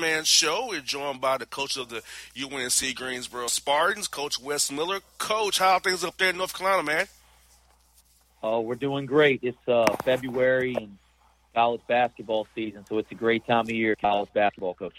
Man 0.00 0.24
show. 0.24 0.68
We're 0.68 0.80
joined 0.80 1.20
by 1.20 1.38
the 1.38 1.46
coach 1.46 1.76
of 1.76 1.88
the 1.88 2.02
UNC 2.40 2.94
Greensboro 2.94 3.48
Spartans, 3.48 4.06
Coach 4.06 4.40
Wes 4.40 4.70
Miller. 4.70 5.00
Coach, 5.18 5.58
how 5.58 5.72
are 5.74 5.80
things 5.80 6.04
up 6.04 6.16
there 6.18 6.30
in 6.30 6.36
North 6.36 6.56
Carolina, 6.56 6.84
man? 6.84 7.06
Oh, 8.42 8.60
we're 8.60 8.76
doing 8.76 9.06
great. 9.06 9.40
It's 9.42 9.58
uh, 9.66 9.96
February 10.04 10.74
and 10.76 10.98
college 11.54 11.80
basketball 11.88 12.46
season, 12.54 12.84
so 12.88 12.98
it's 12.98 13.10
a 13.10 13.16
great 13.16 13.44
time 13.46 13.62
of 13.62 13.70
year, 13.70 13.96
college 13.96 14.32
basketball, 14.32 14.74
coach. 14.74 14.94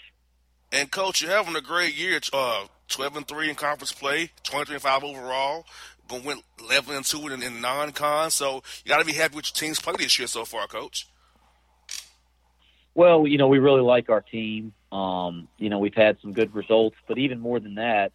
And 0.72 0.90
coach, 0.90 1.22
you're 1.22 1.30
having 1.30 1.56
a 1.56 1.62
great 1.62 1.96
year. 1.96 2.20
Uh, 2.32 2.66
12 2.88 3.16
and 3.16 3.28
three 3.28 3.48
in 3.48 3.54
conference 3.54 3.92
play, 3.92 4.30
23 4.42 4.74
and 4.74 4.82
five 4.82 5.02
overall. 5.02 5.64
Going 6.08 6.24
went 6.24 6.42
11 6.58 6.94
and 6.94 7.04
two 7.04 7.28
in, 7.28 7.42
in 7.42 7.60
non-con. 7.60 8.30
So 8.30 8.62
you 8.84 8.88
got 8.88 8.98
to 8.98 9.04
be 9.04 9.12
happy 9.12 9.36
with 9.36 9.46
your 9.46 9.58
team's 9.66 9.80
play 9.80 9.94
this 9.96 10.18
year 10.18 10.28
so 10.28 10.44
far, 10.44 10.66
coach. 10.66 11.06
Well, 12.94 13.26
you 13.26 13.38
know, 13.38 13.48
we 13.48 13.58
really 13.58 13.80
like 13.80 14.10
our 14.10 14.20
team. 14.20 14.72
Um, 14.92 15.48
you 15.58 15.68
know, 15.70 15.78
we've 15.78 15.94
had 15.94 16.18
some 16.20 16.32
good 16.32 16.54
results, 16.54 16.96
but 17.06 17.18
even 17.18 17.38
more 17.38 17.60
than 17.60 17.76
that, 17.76 18.12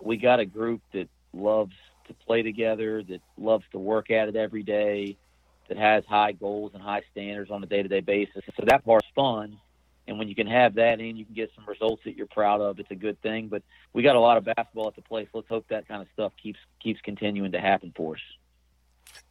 we 0.00 0.16
got 0.16 0.40
a 0.40 0.44
group 0.44 0.82
that 0.92 1.08
loves 1.32 1.74
to 2.08 2.14
play 2.26 2.42
together, 2.42 3.02
that 3.02 3.20
loves 3.38 3.64
to 3.72 3.78
work 3.78 4.10
at 4.10 4.28
it 4.28 4.36
every 4.36 4.62
day, 4.62 5.16
that 5.68 5.78
has 5.78 6.04
high 6.04 6.32
goals 6.32 6.72
and 6.74 6.82
high 6.82 7.02
standards 7.12 7.50
on 7.50 7.62
a 7.62 7.66
day-to-day 7.66 8.00
basis. 8.00 8.42
So 8.56 8.64
that 8.66 8.84
part's 8.84 9.08
fun. 9.14 9.58
And 10.06 10.18
when 10.18 10.28
you 10.28 10.34
can 10.34 10.46
have 10.46 10.74
that 10.74 11.00
and 11.00 11.18
you 11.18 11.24
can 11.24 11.34
get 11.34 11.50
some 11.56 11.64
results 11.66 12.02
that 12.04 12.14
you're 12.14 12.26
proud 12.26 12.60
of, 12.60 12.78
it's 12.78 12.90
a 12.90 12.94
good 12.94 13.20
thing. 13.22 13.48
But 13.48 13.62
we 13.94 14.02
got 14.02 14.16
a 14.16 14.20
lot 14.20 14.36
of 14.36 14.44
basketball 14.44 14.88
at 14.88 14.96
the 14.96 15.02
place. 15.02 15.28
Let's 15.32 15.48
hope 15.48 15.64
that 15.68 15.88
kind 15.88 16.02
of 16.02 16.08
stuff 16.12 16.32
keeps 16.42 16.58
keeps 16.82 17.00
continuing 17.00 17.52
to 17.52 17.60
happen 17.60 17.92
for 17.96 18.16
us. 18.16 18.20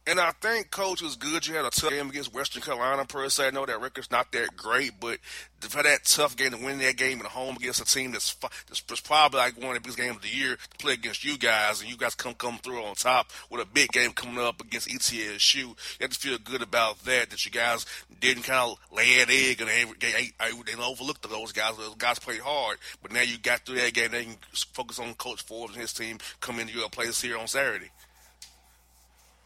And 0.06 0.20
I 0.20 0.32
think, 0.32 0.70
Coach, 0.70 1.00
was 1.00 1.16
good. 1.16 1.46
You 1.46 1.54
had 1.54 1.64
a 1.64 1.70
tough 1.70 1.88
game 1.88 2.10
against 2.10 2.34
Western 2.34 2.60
Carolina. 2.60 3.06
Per 3.06 3.26
se, 3.30 3.46
I 3.46 3.50
know 3.50 3.64
that 3.64 3.80
record's 3.80 4.10
not 4.10 4.32
that 4.32 4.54
great, 4.54 4.92
but 5.00 5.18
for 5.60 5.82
that 5.82 6.04
tough 6.04 6.36
game 6.36 6.50
to 6.50 6.58
win 6.58 6.78
that 6.80 6.98
game 6.98 7.20
at 7.20 7.26
home 7.26 7.56
against 7.56 7.80
a 7.80 7.86
team 7.86 8.12
that's, 8.12 8.36
that's 8.68 9.00
probably 9.00 9.38
like 9.38 9.56
one 9.56 9.74
of 9.74 9.74
the 9.74 9.80
biggest 9.80 9.96
games 9.96 10.16
of 10.16 10.22
the 10.22 10.28
year 10.28 10.56
to 10.56 10.78
play 10.78 10.92
against 10.92 11.24
you 11.24 11.38
guys, 11.38 11.80
and 11.80 11.88
you 11.88 11.96
guys 11.96 12.14
come 12.14 12.34
come 12.34 12.58
through 12.58 12.82
on 12.84 12.94
top 12.94 13.30
with 13.50 13.62
a 13.62 13.64
big 13.64 13.92
game 13.92 14.10
coming 14.12 14.44
up 14.44 14.60
against 14.60 14.88
ETSU. 14.88 15.54
You 15.56 15.74
have 16.00 16.10
to 16.10 16.18
feel 16.18 16.36
good 16.36 16.60
about 16.60 16.98
that. 17.04 17.30
That 17.30 17.46
you 17.46 17.50
guys 17.50 17.86
didn't 18.20 18.42
kind 18.42 18.72
of 18.72 18.78
lay 18.94 19.22
an 19.22 19.30
egg 19.30 19.62
and 19.62 19.70
they, 19.70 19.84
they, 20.00 20.82
overlooked 20.82 21.26
those 21.30 21.52
guys. 21.52 21.78
Those 21.78 21.94
guys 21.94 22.18
played 22.18 22.40
hard, 22.40 22.76
but 23.00 23.10
now 23.10 23.22
you 23.22 23.38
got 23.38 23.60
through 23.60 23.76
that 23.76 23.94
game. 23.94 24.10
They 24.10 24.24
can 24.24 24.36
focus 24.52 24.98
on 24.98 25.14
Coach 25.14 25.42
Forbes 25.42 25.72
and 25.72 25.80
his 25.80 25.94
team 25.94 26.18
coming 26.40 26.66
to 26.66 26.74
your 26.74 26.90
place 26.90 27.22
here 27.22 27.38
on 27.38 27.46
Saturday. 27.46 27.90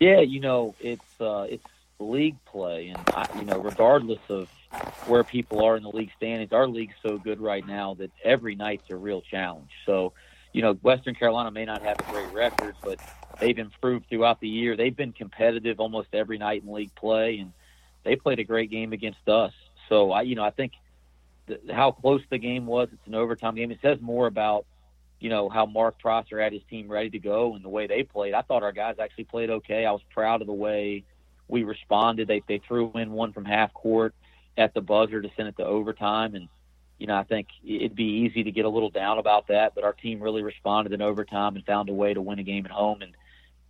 Yeah, 0.01 0.21
you 0.21 0.41
know, 0.41 0.75
it's 0.81 1.21
uh, 1.21 1.47
it's 1.49 1.65
league 1.99 2.37
play, 2.45 2.89
and 2.89 2.99
I, 3.09 3.27
you 3.39 3.45
know, 3.45 3.59
regardless 3.59 4.21
of 4.29 4.49
where 5.07 5.25
people 5.25 5.65
are 5.65 5.77
in 5.77 5.83
the 5.83 5.91
league 5.91 6.11
standings, 6.17 6.53
our 6.53 6.69
league's 6.69 6.95
so 7.03 7.19
good 7.19 7.41
right 7.41 7.67
now 7.67 7.95
that 7.95 8.11
every 8.23 8.55
night's 8.55 8.89
a 8.91 8.97
real 8.97 9.23
challenge. 9.23 9.71
So, 9.87 10.13
you 10.53 10.63
know, 10.63 10.75
Western 10.75 11.15
Carolina 11.15 11.51
may 11.51 11.65
not 11.65 11.83
have 11.83 11.99
a 11.99 12.13
great 12.13 12.33
record, 12.33 12.77
but 12.83 13.01
they've 13.41 13.59
improved 13.59 14.09
throughout 14.09 14.41
the 14.41 14.49
year. 14.49 14.77
They've 14.77 14.95
been 14.95 15.13
competitive 15.13 15.81
almost 15.81 16.09
every 16.13 16.39
night 16.39 16.63
in 16.63 16.73
league 16.73 16.95
play, 16.95 17.39
and 17.39 17.53
they 18.05 18.17
played 18.17 18.39
a 18.39 18.45
great 18.45 18.71
game 18.71 18.93
against 18.93 19.27
us. 19.29 19.53
So, 19.89 20.13
I, 20.13 20.23
you 20.23 20.35
know, 20.35 20.45
I 20.45 20.51
think 20.51 20.73
the, 21.47 21.61
how 21.73 21.91
close 21.93 22.21
the 22.31 22.39
game 22.39 22.67
was. 22.67 22.89
It's 22.93 23.07
an 23.07 23.15
overtime 23.15 23.55
game. 23.55 23.71
It 23.71 23.79
says 23.81 24.01
more 24.01 24.27
about 24.27 24.67
you 25.21 25.31
know, 25.31 25.49
how 25.49 25.67
Mark 25.67 25.99
Prosser 25.99 26.41
had 26.41 26.53
his 26.53 26.63
team 26.71 26.89
ready 26.89 27.11
to 27.11 27.19
go 27.19 27.55
and 27.55 27.65
the 27.65 27.69
way 27.69 27.87
they 27.87 28.03
played. 28.03 28.35
I 28.35 28.43
thought 28.43 28.63
our 28.63 28.73
guys 28.73 28.97
actually 29.01 29.25
played 29.25 29.51
okay. 29.51 29.85
I 29.85 29.93
was 29.93 30.03
proud 30.15 30.41
of 30.41 30.47
the 30.47 30.53
way 30.53 31.05
we 31.49 31.65
responded. 31.65 32.29
They 32.29 32.43
they 32.47 32.59
threw 32.67 32.93
in 32.95 33.13
one 33.13 33.33
from 33.33 33.45
half 33.45 33.73
court 33.75 34.15
at 34.57 34.75
the 34.75 34.81
buzzer 34.81 35.21
to 35.21 35.31
send 35.37 35.49
it 35.49 35.57
to 35.57 35.65
overtime 35.65 36.35
and 36.35 36.49
you 36.99 37.07
know, 37.07 37.17
I 37.17 37.23
think 37.23 37.49
it'd 37.65 37.95
be 37.95 38.27
easy 38.27 38.43
to 38.45 38.51
get 38.51 38.65
a 38.65 38.69
little 38.69 38.91
down 38.91 39.19
about 39.19 39.49
that, 39.49 39.75
but 39.75 39.85
our 39.85 39.93
team 39.93 40.21
really 40.21 40.43
responded 40.43 40.93
in 40.93 41.01
overtime 41.01 41.55
and 41.55 41.65
found 41.65 41.89
a 41.89 41.93
way 41.93 42.13
to 42.13 42.21
win 42.21 42.41
a 42.41 42.43
game 42.43 42.67
at 42.67 42.73
home. 42.73 43.03
And 43.03 43.15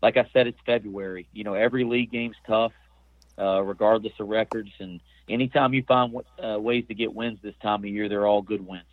like 0.02 0.16
I 0.16 0.26
said, 0.32 0.46
it's 0.46 0.58
February. 0.64 1.28
You 1.32 1.44
know, 1.44 1.52
every 1.52 1.84
league 1.84 2.10
game's 2.10 2.36
tough, 2.46 2.72
uh, 3.38 3.62
regardless 3.62 4.14
of 4.18 4.28
records. 4.28 4.70
And 4.78 5.00
anytime 5.28 5.74
you 5.74 5.82
find 5.82 6.16
uh, 6.42 6.58
ways 6.58 6.86
to 6.88 6.94
get 6.94 7.12
wins 7.12 7.38
this 7.42 7.54
time 7.62 7.80
of 7.80 7.90
year, 7.90 8.08
they're 8.08 8.26
all 8.26 8.40
good 8.40 8.66
wins. 8.66 8.84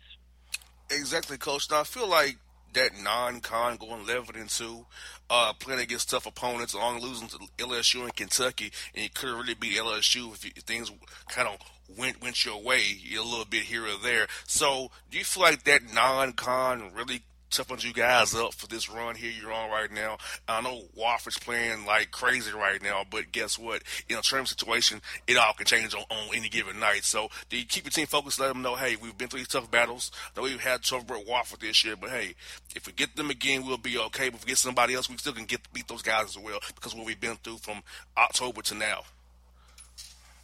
Exactly, 0.90 1.38
Coach. 1.38 1.70
Now 1.70 1.80
I 1.80 1.84
feel 1.84 2.08
like 2.08 2.36
that 2.76 2.92
non-con 3.02 3.76
going 3.76 4.02
11 4.02 4.36
and 4.36 4.48
two, 4.48 4.86
uh, 5.28 5.52
playing 5.58 5.80
against 5.80 6.10
tough 6.10 6.26
opponents, 6.26 6.74
along 6.74 7.00
losing 7.00 7.28
to 7.28 7.38
LSU 7.58 8.02
and 8.02 8.14
Kentucky, 8.14 8.70
and 8.94 9.02
you 9.02 9.10
couldn't 9.10 9.36
really 9.36 9.54
beat 9.54 9.76
LSU 9.76 10.32
if, 10.32 10.44
you, 10.44 10.52
if 10.54 10.62
things 10.62 10.92
kind 11.28 11.48
of 11.48 11.58
went 11.96 12.20
went 12.20 12.44
your 12.44 12.60
way 12.60 12.82
a 13.16 13.22
little 13.22 13.44
bit 13.44 13.62
here 13.62 13.84
or 13.84 13.96
there. 14.02 14.26
So, 14.46 14.90
do 15.10 15.18
you 15.18 15.24
feel 15.24 15.42
like 15.42 15.64
that 15.64 15.92
non-con 15.92 16.92
really 16.94 17.22
toughen 17.50 17.78
you 17.80 17.92
guys 17.92 18.34
up 18.34 18.54
for 18.54 18.66
this 18.66 18.90
run 18.90 19.14
here 19.14 19.30
you're 19.30 19.52
on 19.52 19.70
right 19.70 19.90
now. 19.90 20.18
I 20.48 20.60
know 20.60 20.82
Wofford's 20.98 21.38
playing 21.38 21.86
like 21.86 22.10
crazy 22.10 22.52
right 22.52 22.82
now, 22.82 23.04
but 23.08 23.32
guess 23.32 23.58
what? 23.58 23.82
In 24.08 24.16
a 24.16 24.22
term 24.22 24.46
situation, 24.46 25.00
it 25.26 25.36
all 25.36 25.52
can 25.52 25.66
change 25.66 25.94
on, 25.94 26.02
on 26.10 26.34
any 26.34 26.48
given 26.48 26.80
night. 26.80 27.04
So 27.04 27.28
do 27.48 27.56
you 27.56 27.64
keep 27.64 27.84
your 27.84 27.90
team 27.90 28.06
focused? 28.06 28.40
Let 28.40 28.48
them 28.48 28.62
know, 28.62 28.74
hey, 28.74 28.96
we've 28.96 29.16
been 29.16 29.28
through 29.28 29.40
these 29.40 29.48
tough 29.48 29.70
battles. 29.70 30.10
Though 30.34 30.42
we've 30.42 30.60
had 30.60 30.82
trouble 30.82 31.18
with 31.18 31.28
Wofford 31.28 31.60
this 31.60 31.84
year, 31.84 31.96
but 31.96 32.10
hey, 32.10 32.34
if 32.74 32.86
we 32.86 32.92
get 32.92 33.16
them 33.16 33.30
again, 33.30 33.64
we'll 33.64 33.78
be 33.78 33.98
okay. 33.98 34.28
But 34.28 34.38
if 34.38 34.44
we 34.44 34.50
get 34.50 34.58
somebody 34.58 34.94
else, 34.94 35.08
we 35.08 35.16
still 35.16 35.32
can 35.32 35.44
get 35.44 35.72
beat 35.72 35.88
those 35.88 36.02
guys 36.02 36.24
as 36.24 36.38
well 36.38 36.58
because 36.74 36.94
what 36.94 37.06
we've 37.06 37.20
been 37.20 37.36
through 37.36 37.58
from 37.58 37.82
October 38.16 38.62
to 38.62 38.74
now. 38.74 39.02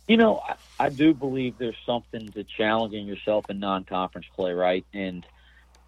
You 0.08 0.16
know, 0.16 0.42
I, 0.46 0.86
I 0.86 0.88
do 0.88 1.14
believe 1.14 1.58
there's 1.58 1.76
something 1.86 2.28
to 2.32 2.44
challenging 2.44 3.06
yourself 3.06 3.48
in 3.48 3.60
non-conference 3.60 4.26
play, 4.34 4.52
right? 4.52 4.84
And– 4.92 5.26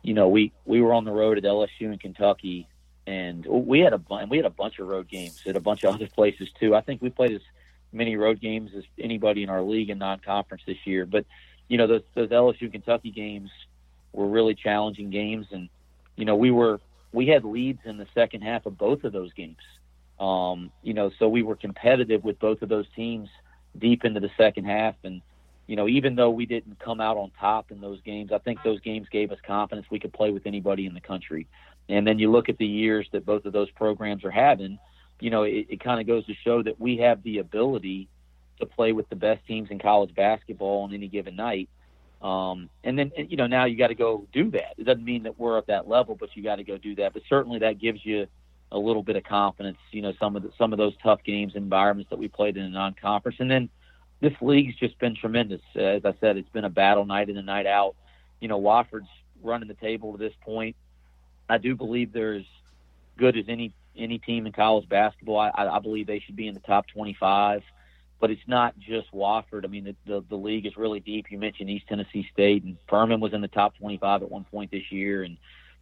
you 0.05 0.13
know, 0.13 0.29
we 0.29 0.53
we 0.67 0.83
were 0.83 0.93
on 0.93 1.05
the 1.05 1.11
road 1.11 1.39
at 1.39 1.45
LSU 1.45 1.69
in 1.81 1.99
Kentucky, 1.99 2.69
and 3.07 3.45
we 3.47 3.81
had 3.81 3.95
a 3.95 4.01
and 4.11 4.31
we 4.31 4.37
had 4.37 4.45
a 4.45 4.51
bunch 4.51 4.79
of 4.79 4.87
road 4.87 5.09
games 5.09 5.41
at 5.47 5.57
a 5.57 5.61
bunch 5.61 5.83
of 5.83 5.95
other 5.95 6.07
places 6.07 6.49
too. 6.61 6.75
I 6.75 6.83
think 6.83 7.01
we 7.01 7.09
played 7.09 7.33
as 7.33 7.41
many 7.91 8.15
road 8.17 8.39
games 8.39 8.73
as 8.77 8.85
anybody 9.01 9.43
in 9.43 9.49
our 9.49 9.63
league 9.63 9.89
in 9.89 9.99
non-conference 9.99 10.63
this 10.67 10.77
year. 10.85 11.07
But 11.07 11.25
you 11.69 11.79
know, 11.79 11.87
those 11.87 12.03
those 12.15 12.29
LSU 12.29 12.71
Kentucky 12.71 13.11
games 13.11 13.51
were 14.13 14.27
really 14.27 14.55
challenging 14.55 15.09
games, 15.09 15.47
and 15.51 15.71
you 16.17 16.27
know, 16.27 16.37
we 16.37 16.51
were 16.51 16.81
we 17.13 17.27
had 17.27 17.43
leads 17.43 17.81
in 17.87 17.97
the 17.97 18.07
second 18.13 18.43
half 18.43 18.67
of 18.67 18.77
both 18.77 19.05
of 19.05 19.13
those 19.13 19.33
games. 19.33 19.57
Um, 20.21 20.71
you 20.83 20.93
know, 20.93 21.13
so 21.19 21.31
we 21.31 21.43
were 21.43 21.57
competitive 21.57 22.25
with 22.25 22.39
both 22.39 22.61
of 22.61 22.69
those 22.69 22.87
teams 22.95 23.31
deep 23.79 24.05
into 24.05 24.21
the 24.21 24.31
second 24.37 24.67
half, 24.67 24.97
and 25.03 25.23
you 25.67 25.77
know, 25.77 25.89
even 25.89 26.15
though 26.15 26.31
we 26.31 26.47
didn't 26.47 26.79
come 26.79 27.01
out 27.01 27.17
on 27.17 27.31
top 27.41 27.71
in 27.71 27.81
those 27.81 28.01
games, 28.03 28.33
I 28.33 28.39
think 28.39 28.63
those 28.63 28.81
games 28.81 29.09
gave 29.11 29.33
us 29.33 29.39
confidence 29.47 29.87
we 29.91 29.99
could 29.99 30.13
play 30.13 30.31
with 30.31 30.47
anybody 30.47 30.87
in 30.87 30.95
the 30.95 31.01
country. 31.01 31.47
And 31.89 32.07
then 32.07 32.19
you 32.19 32.31
look 32.31 32.49
at 32.49 32.59
the 32.59 32.67
years 32.67 33.07
that 33.13 33.25
both 33.25 33.45
of 33.45 33.53
those 33.53 33.71
programs 33.71 34.25
are 34.25 34.31
having, 34.31 34.79
you 35.21 35.31
know, 35.31 35.45
it, 35.45 35.67
it 35.71 35.85
kind 35.85 36.01
of 36.01 36.07
goes 36.07 36.27
to 36.27 36.35
show 36.45 36.63
that 36.63 36.81
we 36.81 36.99
have 36.99 37.23
the 37.23 37.39
ability 37.39 38.09
to 38.61 38.67
play 38.67 38.93
with 38.93 39.09
the 39.09 39.17
best 39.17 39.47
teams 39.47 39.71
in 39.71 39.79
college 39.79 40.15
basketball 40.15 40.83
on 40.83 40.95
any 40.95 41.09
given 41.09 41.37
night. 41.37 41.69
Um, 42.23 42.71
and 42.85 42.99
then, 42.99 43.13
you 43.17 43.37
know, 43.37 43.47
now 43.47 43.65
you 43.65 43.77
got 43.77 43.89
to 43.89 43.95
go 43.95 44.27
do 44.33 44.51
that. 44.53 44.75
It 44.79 44.85
doesn't 44.85 45.05
mean 45.05 45.25
that 45.25 45.39
we're 45.39 45.59
at 45.59 45.67
that 45.67 45.89
level, 45.89 46.15
but 46.15 46.31
you 46.35 46.43
got 46.43 46.57
to 46.57 46.65
go 46.65 46.79
do 46.79 46.95
that. 46.97 47.13
But 47.13 47.23
certainly 47.29 47.59
that 47.61 47.79
gives 47.79 48.05
you 48.05 48.27
a 48.73 48.79
little 48.79 49.03
bit 49.03 49.17
of 49.17 49.25
confidence. 49.25 49.79
You 49.91 50.03
know, 50.03 50.13
some 50.19 50.37
of 50.37 50.43
the, 50.43 50.51
some 50.57 50.73
of 50.73 50.79
those 50.79 50.95
tough 51.03 51.23
games, 51.25 51.53
environments 51.55 52.11
that 52.11 52.19
we 52.19 52.29
played 52.29 52.57
in 52.57 52.65
a 52.65 52.69
non-conference, 52.71 53.39
and 53.41 53.51
then 53.51 53.69
this 54.21 54.33
league's 54.41 54.77
just 54.77 54.99
been 54.99 55.17
tremendous. 55.17 55.61
Uh, 55.77 55.81
as 55.81 56.05
I 56.05 56.15
said, 56.21 56.37
it's 56.37 56.49
been 56.51 56.65
a 56.65 56.71
battle 56.71 57.05
night 57.05 57.29
in 57.29 57.37
and 57.37 57.47
night 57.47 57.67
out. 57.67 57.95
You 58.41 58.49
know, 58.49 58.61
Wofford's 58.61 59.09
running 59.43 59.69
the 59.69 59.75
table 59.75 60.13
to 60.13 60.19
this 60.19 60.35
point. 60.43 60.77
I 61.49 61.59
do 61.59 61.77
believe 61.77 62.13
they're 62.13 62.35
as 62.35 62.45
good 63.19 63.37
as 63.37 63.45
any 63.49 63.73
any 63.97 64.19
team 64.19 64.47
in 64.47 64.53
college 64.53 64.89
basketball. 64.89 65.39
I, 65.39 65.51
I 65.55 65.79
believe 65.79 66.07
they 66.07 66.19
should 66.21 66.37
be 66.37 66.49
in 66.49 66.55
the 66.55 66.61
top 66.61 66.87
25. 66.89 67.63
But 68.21 68.31
it's 68.31 68.43
not 68.47 68.79
just 68.79 69.13
Wofford. 69.13 69.65
I 69.65 69.69
mean, 69.69 69.85
the, 69.85 69.97
the 70.07 70.25
the 70.31 70.37
league 70.37 70.67
is 70.67 70.77
really 70.77 71.01
deep. 71.01 71.27
You 71.31 71.39
mentioned 71.39 71.69
East 71.69 71.87
Tennessee 71.89 72.27
State, 72.33 72.65
and 72.65 72.77
Furman 72.89 73.21
was 73.21 73.35
in 73.35 73.41
the 73.41 73.49
top 73.49 73.77
25 73.77 74.23
at 74.23 74.31
one 74.31 74.45
point 74.45 74.71
this 74.71 74.91
year. 74.91 75.25
And 75.25 75.37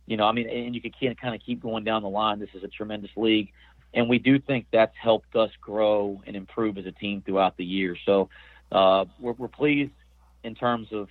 you 0.07 0.17
know, 0.17 0.25
I 0.25 0.33
mean, 0.33 0.49
and 0.49 0.75
you 0.75 0.81
can 0.81 1.15
kind 1.15 1.35
of 1.35 1.41
keep 1.41 1.63
going 1.63 1.85
down 1.85 2.03
the 2.03 2.09
line. 2.09 2.41
This 2.41 2.49
is 2.55 2.65
a 2.65 2.69
tremendous 2.69 3.11
league 3.17 3.53
and 3.95 4.09
we 4.09 4.19
do 4.19 4.39
think 4.39 4.67
that's 4.73 4.97
helped 4.97 5.37
us 5.37 5.51
grow 5.61 6.23
and 6.27 6.37
improve 6.37 6.79
as 6.79 6.87
a 6.87 6.93
team 6.93 7.23
throughout 7.23 7.57
the 7.57 7.65
year. 7.65 7.97
So 8.07 8.29
uh, 8.71 9.05
we're, 9.19 9.33
we're 9.33 9.49
pleased 9.49 9.93
in 10.45 10.55
terms 10.55 10.89
of 10.93 11.09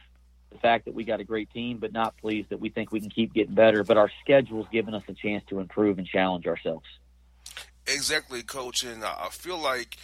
the 0.51 0.57
fact 0.57 0.85
that 0.85 0.93
we 0.93 1.03
got 1.03 1.19
a 1.19 1.23
great 1.23 1.51
team, 1.51 1.77
but 1.77 1.93
not 1.93 2.17
pleased 2.17 2.49
that 2.49 2.59
we 2.59 2.69
think 2.69 2.91
we 2.91 2.99
can 2.99 3.09
keep 3.09 3.33
getting 3.33 3.55
better. 3.55 3.83
But 3.83 3.97
our 3.97 4.11
schedule's 4.23 4.67
given 4.71 4.93
us 4.93 5.03
a 5.07 5.13
chance 5.13 5.43
to 5.49 5.59
improve 5.59 5.97
and 5.97 6.07
challenge 6.07 6.47
ourselves. 6.47 6.85
Exactly, 7.87 8.43
coach. 8.43 8.83
And 8.83 9.03
I 9.03 9.29
feel 9.31 9.57
like 9.57 9.97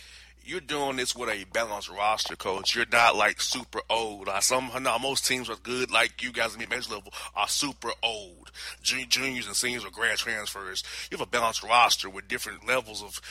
you're 0.47 0.61
doing 0.61 0.95
this 0.95 1.15
with 1.15 1.29
a 1.29 1.43
balanced 1.51 1.89
roster, 1.89 2.35
coach. 2.35 2.73
You're 2.73 2.85
not 2.91 3.15
like 3.15 3.41
super 3.41 3.81
old. 3.89 4.29
Uh, 4.29 4.39
some 4.39 4.71
now 4.81 4.97
most 4.97 5.25
teams 5.27 5.49
are 5.49 5.57
good, 5.57 5.91
like 5.91 6.23
you 6.23 6.31
guys 6.31 6.53
in 6.53 6.61
the 6.61 6.67
major 6.67 6.93
level 6.93 7.11
are 7.35 7.47
super 7.49 7.91
old. 8.01 8.51
Juniors 8.81 9.47
and 9.47 9.55
seniors 9.55 9.85
or 9.85 9.91
grad 9.91 10.17
transfers. 10.17 10.83
You 11.11 11.17
have 11.17 11.27
a 11.27 11.29
balanced 11.29 11.63
roster 11.63 12.09
with 12.09 12.27
different 12.27 12.65
levels 12.65 13.03
of 13.03 13.21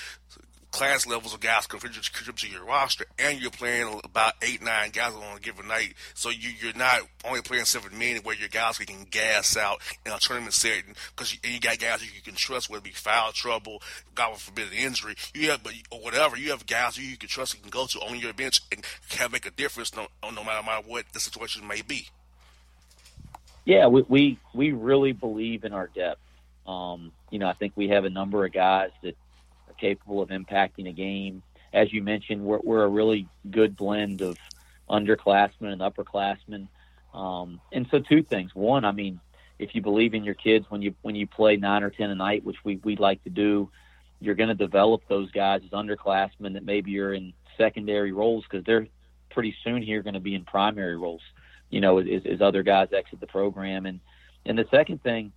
class 0.77 1.07
levels 1.07 1.33
of 1.33 1.41
guys 1.41 1.67
contribute, 1.67 2.05
to 2.37 2.49
your 2.49 2.67
roster, 2.67 3.07
and 3.19 3.41
you're 3.41 3.51
playing 3.51 3.99
about 4.05 4.35
eight, 4.43 4.63
nine 4.63 4.91
guys 4.91 5.15
on 5.15 5.37
a 5.37 5.41
given 5.41 5.67
night. 5.67 5.95
So 6.13 6.29
you, 6.29 6.51
you're 6.61 6.75
not 6.75 7.01
only 7.25 7.41
playing 7.41 7.65
seven 7.65 7.99
men 7.99 8.19
where 8.19 8.37
your 8.37 8.51
guys 8.51 8.77
can 8.77 9.07
gas 9.11 9.57
out 9.57 9.81
in 10.05 10.13
a 10.13 10.19
tournament 10.19 10.53
setting 10.53 10.95
because 11.15 11.33
you, 11.33 11.39
you 11.51 11.61
got 11.61 11.79
guys 11.79 12.05
you 12.05 12.21
can 12.21 12.35
trust, 12.35 12.69
whether 12.69 12.81
it 12.81 12.85
be 12.85 12.91
foul 12.91 13.33
trouble, 13.33 13.81
God 14.15 14.37
forbid 14.37 14.67
an 14.67 14.75
injury, 14.75 15.15
you 15.33 15.51
have, 15.51 15.63
but 15.63 15.73
or 15.91 16.01
whatever. 16.01 16.37
You 16.37 16.51
have 16.51 16.67
guys 16.67 16.97
who 16.97 17.05
you 17.05 17.17
can 17.17 17.31
trust, 17.31 17.55
you 17.55 17.61
can 17.61 17.71
go 17.71 17.87
to 17.87 17.99
on 18.01 18.19
your 18.19 18.35
bench 18.35 18.61
and 18.71 18.85
can 19.09 19.33
make 19.33 19.47
a 19.47 19.51
difference, 19.51 19.97
no, 19.97 20.09
no 20.23 20.45
matter, 20.45 20.63
matter 20.63 20.87
what 20.87 21.07
the 21.15 21.21
situation 21.21 21.67
may 21.67 21.81
be. 21.81 22.09
Yeah, 23.65 23.87
we 23.87 24.03
we, 24.03 24.39
we 24.53 24.73
really 24.73 25.13
believe 25.13 25.65
in 25.65 25.73
our 25.73 25.87
depth. 25.87 26.21
Um, 26.67 27.13
you 27.31 27.39
know, 27.39 27.47
I 27.47 27.55
think 27.55 27.73
we 27.77 27.89
have 27.89 28.05
a 28.05 28.11
number 28.11 28.45
of 28.45 28.53
guys 28.53 28.91
that 29.03 29.17
capable 29.79 30.23
of 30.23 30.31
impacting 30.31 30.89
a 30.89 30.93
game. 30.93 31.43
As 31.73 31.93
you 31.93 32.03
mentioned, 32.03 32.43
we're, 32.43 32.61
we're 32.63 32.85
a 32.85 32.89
really 32.89 33.29
good 33.51 33.77
blend 33.77 34.23
of 34.23 34.39
underclassmen 34.89 35.73
and 35.73 35.81
upperclassmen. 35.81 36.69
Um, 37.15 37.61
and 37.73 37.87
so, 37.91 37.99
two 37.99 38.23
things. 38.23 38.55
One, 38.55 38.85
I 38.85 38.93
mean, 38.93 39.21
if 39.59 39.75
you 39.75 39.83
believe 39.83 40.15
in 40.15 40.25
your 40.25 40.35
kids 40.35 40.67
when 40.69 40.83
you 40.83 40.95
when 41.03 41.15
you 41.15 41.27
play 41.27 41.57
nine 41.57 41.83
or 41.83 41.91
ten 41.91 42.11
a 42.11 42.15
night, 42.15 42.45
which 42.45 42.59
we 42.65 42.77
we 42.85 42.97
like 42.97 43.23
to 43.25 43.31
do, 43.31 43.71
you're 44.21 44.35
going 44.35 44.49
to 44.49 44.55
develop 44.55 45.03
those 45.09 45.31
guys 45.31 45.63
as 45.65 45.71
underclassmen 45.71 46.55
that 46.55 46.65
maybe 46.65 46.91
you're 46.91 47.15
in 47.15 47.33
secondary 47.57 48.13
roles 48.13 48.45
because 48.45 48.65
they're 48.65 48.87
pretty 49.31 49.55
soon 49.65 49.83
here 49.83 50.03
going 50.03 50.15
to 50.15 50.21
be 50.21 50.35
in 50.35 50.45
primary 50.45 50.97
roles. 50.97 51.23
You 51.71 51.81
know, 51.81 51.99
as, 51.99 52.23
as 52.27 52.41
other 52.41 52.63
guys 52.63 52.89
exit 52.93 53.21
the 53.21 53.27
program, 53.27 53.87
and 53.87 54.01
and 54.45 54.59
the 54.59 54.67
second 54.71 55.03
thing 55.03 55.33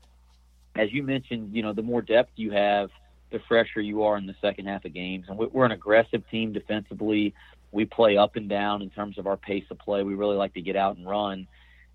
as 0.76 0.92
you 0.92 1.04
mentioned, 1.04 1.56
you 1.56 1.62
know, 1.62 1.74
the 1.74 1.82
more 1.82 2.02
depth 2.02 2.32
you 2.36 2.52
have, 2.52 2.90
the 3.32 3.40
fresher 3.48 3.82
you 3.82 4.04
are 4.04 4.18
in 4.18 4.26
the 4.26 4.36
second 4.42 4.68
half 4.68 4.86
of 4.86 4.94
games. 4.94 5.26
And 5.28 5.38
we're 5.38 5.66
an 5.66 5.72
aggressive 5.72 6.28
team 6.30 6.54
defensively. 6.54 7.34
We 7.72 7.86
play 7.86 8.18
up 8.18 8.36
and 8.36 8.50
down 8.50 8.82
in 8.82 8.90
terms 8.90 9.18
of 9.18 9.28
our 9.28 9.38
pace 9.38 9.66
of 9.70 9.78
play. 9.80 10.04
We 10.04 10.16
really 10.16 10.38
like 10.38 10.54
to 10.56 10.62
get 10.62 10.76
out 10.76 10.98
and 10.98 11.08
run. 11.08 11.48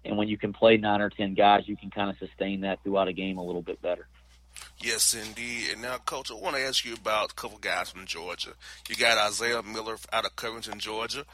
And 0.04 0.16
when 0.16 0.28
you 0.28 0.36
can 0.36 0.52
play 0.52 0.76
nine 0.76 1.00
or 1.00 1.10
ten 1.10 1.34
guys, 1.34 1.66
you 1.66 1.76
can 1.76 1.90
kind 1.90 2.10
of 2.10 2.18
sustain 2.18 2.60
that 2.60 2.82
throughout 2.82 3.08
a 3.08 3.12
game 3.12 3.38
a 3.38 3.44
little 3.44 3.62
bit 3.62 3.80
better. 3.80 4.06
Yes, 4.78 5.14
indeed. 5.14 5.70
And 5.72 5.82
now, 5.82 5.96
Coach, 5.98 6.30
I 6.30 6.34
want 6.34 6.56
to 6.56 6.62
ask 6.62 6.84
you 6.84 6.94
about 6.94 7.32
a 7.32 7.34
couple 7.34 7.58
guys 7.58 7.90
from 7.90 8.06
Georgia. 8.06 8.50
You 8.88 8.96
got 8.96 9.18
Isaiah 9.18 9.62
Miller 9.62 9.96
out 10.12 10.24
of 10.24 10.36
Covington, 10.36 10.78
Georgia, 10.78 11.24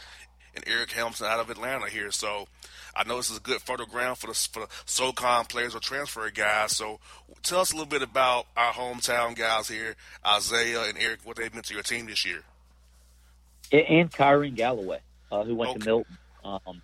and 0.55 0.64
Eric 0.67 0.91
Hamilton 0.93 1.26
out 1.26 1.41
of 1.41 1.50
Atlanta 1.50 1.88
here. 1.88 2.11
So 2.11 2.49
I 2.94 3.05
know 3.05 3.17
this 3.17 3.31
is 3.31 3.38
a 3.38 3.41
good 3.41 3.61
fertile 3.61 3.87
ground 3.87 4.19
for 4.19 4.26
the, 4.29 4.35
for 4.35 4.61
the 4.61 4.69
SoCon 4.85 5.47
players 5.47 5.75
or 5.75 5.81
transfer 5.81 6.29
guys. 6.31 6.76
So 6.76 6.99
tell 7.43 7.61
us 7.61 7.73
a 7.73 7.75
little 7.75 7.88
bit 7.88 8.02
about 8.02 8.47
our 8.56 8.73
hometown 8.73 9.37
guys 9.37 9.69
here, 9.69 9.94
Isaiah 10.26 10.82
and 10.82 10.99
Eric, 10.99 11.20
what 11.25 11.37
they've 11.37 11.52
meant 11.52 11.67
to 11.67 11.75
your 11.75 11.82
team 11.82 12.06
this 12.06 12.25
year. 12.25 12.43
And 13.73 14.11
Kyrin 14.11 14.56
Galloway, 14.56 15.00
uh, 15.31 15.44
who 15.44 15.55
went 15.55 15.70
okay. 15.70 15.79
to 15.81 15.85
Milton, 15.85 16.19
um, 16.44 16.82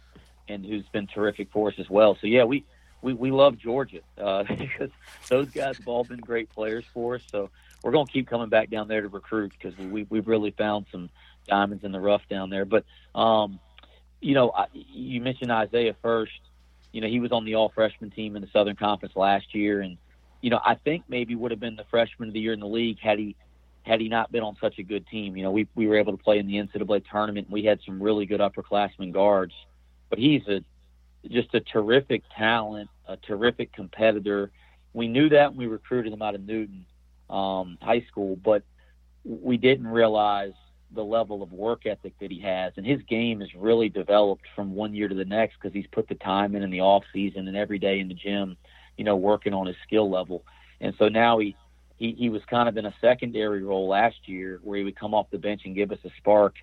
and 0.48 0.64
who's 0.64 0.86
been 0.92 1.08
terrific 1.08 1.50
for 1.50 1.68
us 1.68 1.74
as 1.78 1.90
well. 1.90 2.16
So 2.20 2.28
yeah, 2.28 2.44
we 2.44 2.64
we, 3.02 3.12
we 3.12 3.30
love 3.30 3.58
Georgia 3.58 4.00
uh, 4.18 4.44
because 4.58 4.90
those 5.28 5.48
guys 5.50 5.78
have 5.78 5.88
all 5.88 6.04
been 6.04 6.20
great 6.20 6.50
players 6.50 6.84
for 6.94 7.16
us. 7.16 7.22
So 7.30 7.50
we're 7.82 7.92
going 7.92 8.06
to 8.06 8.12
keep 8.12 8.28
coming 8.28 8.48
back 8.48 8.70
down 8.70 8.88
there 8.88 9.00
to 9.00 9.08
recruit 9.08 9.52
because 9.58 9.76
we 9.78 10.06
we've 10.08 10.28
really 10.28 10.52
found 10.52 10.86
some 10.90 11.10
diamonds 11.46 11.84
in 11.84 11.92
the 11.92 12.00
rough 12.00 12.22
down 12.28 12.50
there. 12.50 12.64
But 12.64 12.84
um, 13.14 13.60
you 14.20 14.34
know, 14.34 14.52
you 14.72 15.20
mentioned 15.20 15.50
Isaiah 15.50 15.94
first. 16.02 16.32
You 16.92 17.00
know, 17.00 17.08
he 17.08 17.20
was 17.20 17.32
on 17.32 17.44
the 17.44 17.54
all 17.54 17.68
freshman 17.68 18.10
team 18.10 18.36
in 18.36 18.42
the 18.42 18.48
Southern 18.52 18.76
Conference 18.76 19.14
last 19.16 19.54
year, 19.54 19.80
and 19.80 19.98
you 20.40 20.50
know, 20.50 20.60
I 20.64 20.74
think 20.74 21.04
maybe 21.08 21.34
would 21.34 21.50
have 21.50 21.60
been 21.60 21.76
the 21.76 21.84
freshman 21.90 22.28
of 22.28 22.34
the 22.34 22.40
year 22.40 22.52
in 22.52 22.60
the 22.60 22.66
league 22.66 22.98
had 23.00 23.18
he 23.18 23.36
had 23.82 24.00
he 24.00 24.08
not 24.08 24.32
been 24.32 24.42
on 24.42 24.56
such 24.60 24.78
a 24.78 24.82
good 24.82 25.06
team. 25.06 25.36
You 25.36 25.44
know, 25.44 25.50
we 25.50 25.68
we 25.74 25.86
were 25.86 25.96
able 25.96 26.16
to 26.16 26.22
play 26.22 26.38
in 26.38 26.46
the 26.46 26.54
NCAA 26.54 27.04
tournament. 27.10 27.46
and 27.46 27.52
We 27.52 27.64
had 27.64 27.80
some 27.84 28.02
really 28.02 28.26
good 28.26 28.40
upperclassmen 28.40 29.12
guards, 29.12 29.54
but 30.10 30.18
he's 30.18 30.46
a 30.48 30.62
just 31.28 31.54
a 31.54 31.60
terrific 31.60 32.22
talent, 32.36 32.88
a 33.06 33.16
terrific 33.16 33.72
competitor. 33.72 34.50
We 34.92 35.08
knew 35.08 35.28
that 35.30 35.50
when 35.50 35.58
we 35.58 35.66
recruited 35.66 36.12
him 36.12 36.22
out 36.22 36.34
of 36.34 36.44
Newton 36.44 36.86
um, 37.28 37.78
High 37.82 38.04
School, 38.08 38.36
but 38.36 38.62
we 39.24 39.56
didn't 39.56 39.88
realize 39.88 40.52
the 40.96 41.04
level 41.04 41.42
of 41.42 41.52
work 41.52 41.86
ethic 41.86 42.14
that 42.20 42.30
he 42.30 42.40
has, 42.40 42.72
and 42.76 42.84
his 42.84 43.00
game 43.02 43.40
has 43.40 43.54
really 43.54 43.88
developed 43.88 44.46
from 44.54 44.74
one 44.74 44.94
year 44.94 45.08
to 45.08 45.14
the 45.14 45.24
next 45.24 45.56
because 45.60 45.72
he's 45.72 45.86
put 45.92 46.08
the 46.08 46.14
time 46.16 46.56
in 46.56 46.62
in 46.62 46.70
the 46.70 46.80
off 46.80 47.04
season 47.12 47.46
and 47.46 47.56
every 47.56 47.78
day 47.78 48.00
in 48.00 48.08
the 48.08 48.14
gym, 48.14 48.56
you 48.96 49.04
know, 49.04 49.16
working 49.16 49.54
on 49.54 49.66
his 49.66 49.76
skill 49.86 50.10
level. 50.10 50.44
And 50.80 50.94
so 50.98 51.08
now 51.08 51.38
he 51.38 51.56
he, 51.98 52.12
he 52.12 52.28
was 52.28 52.42
kind 52.50 52.68
of 52.68 52.76
in 52.76 52.84
a 52.84 52.94
secondary 53.00 53.62
role 53.62 53.88
last 53.88 54.28
year 54.28 54.60
where 54.62 54.76
he 54.76 54.84
would 54.84 54.96
come 54.96 55.14
off 55.14 55.30
the 55.30 55.38
bench 55.38 55.62
and 55.64 55.74
give 55.74 55.92
us 55.92 55.98
a 56.04 56.10
spark. 56.18 56.54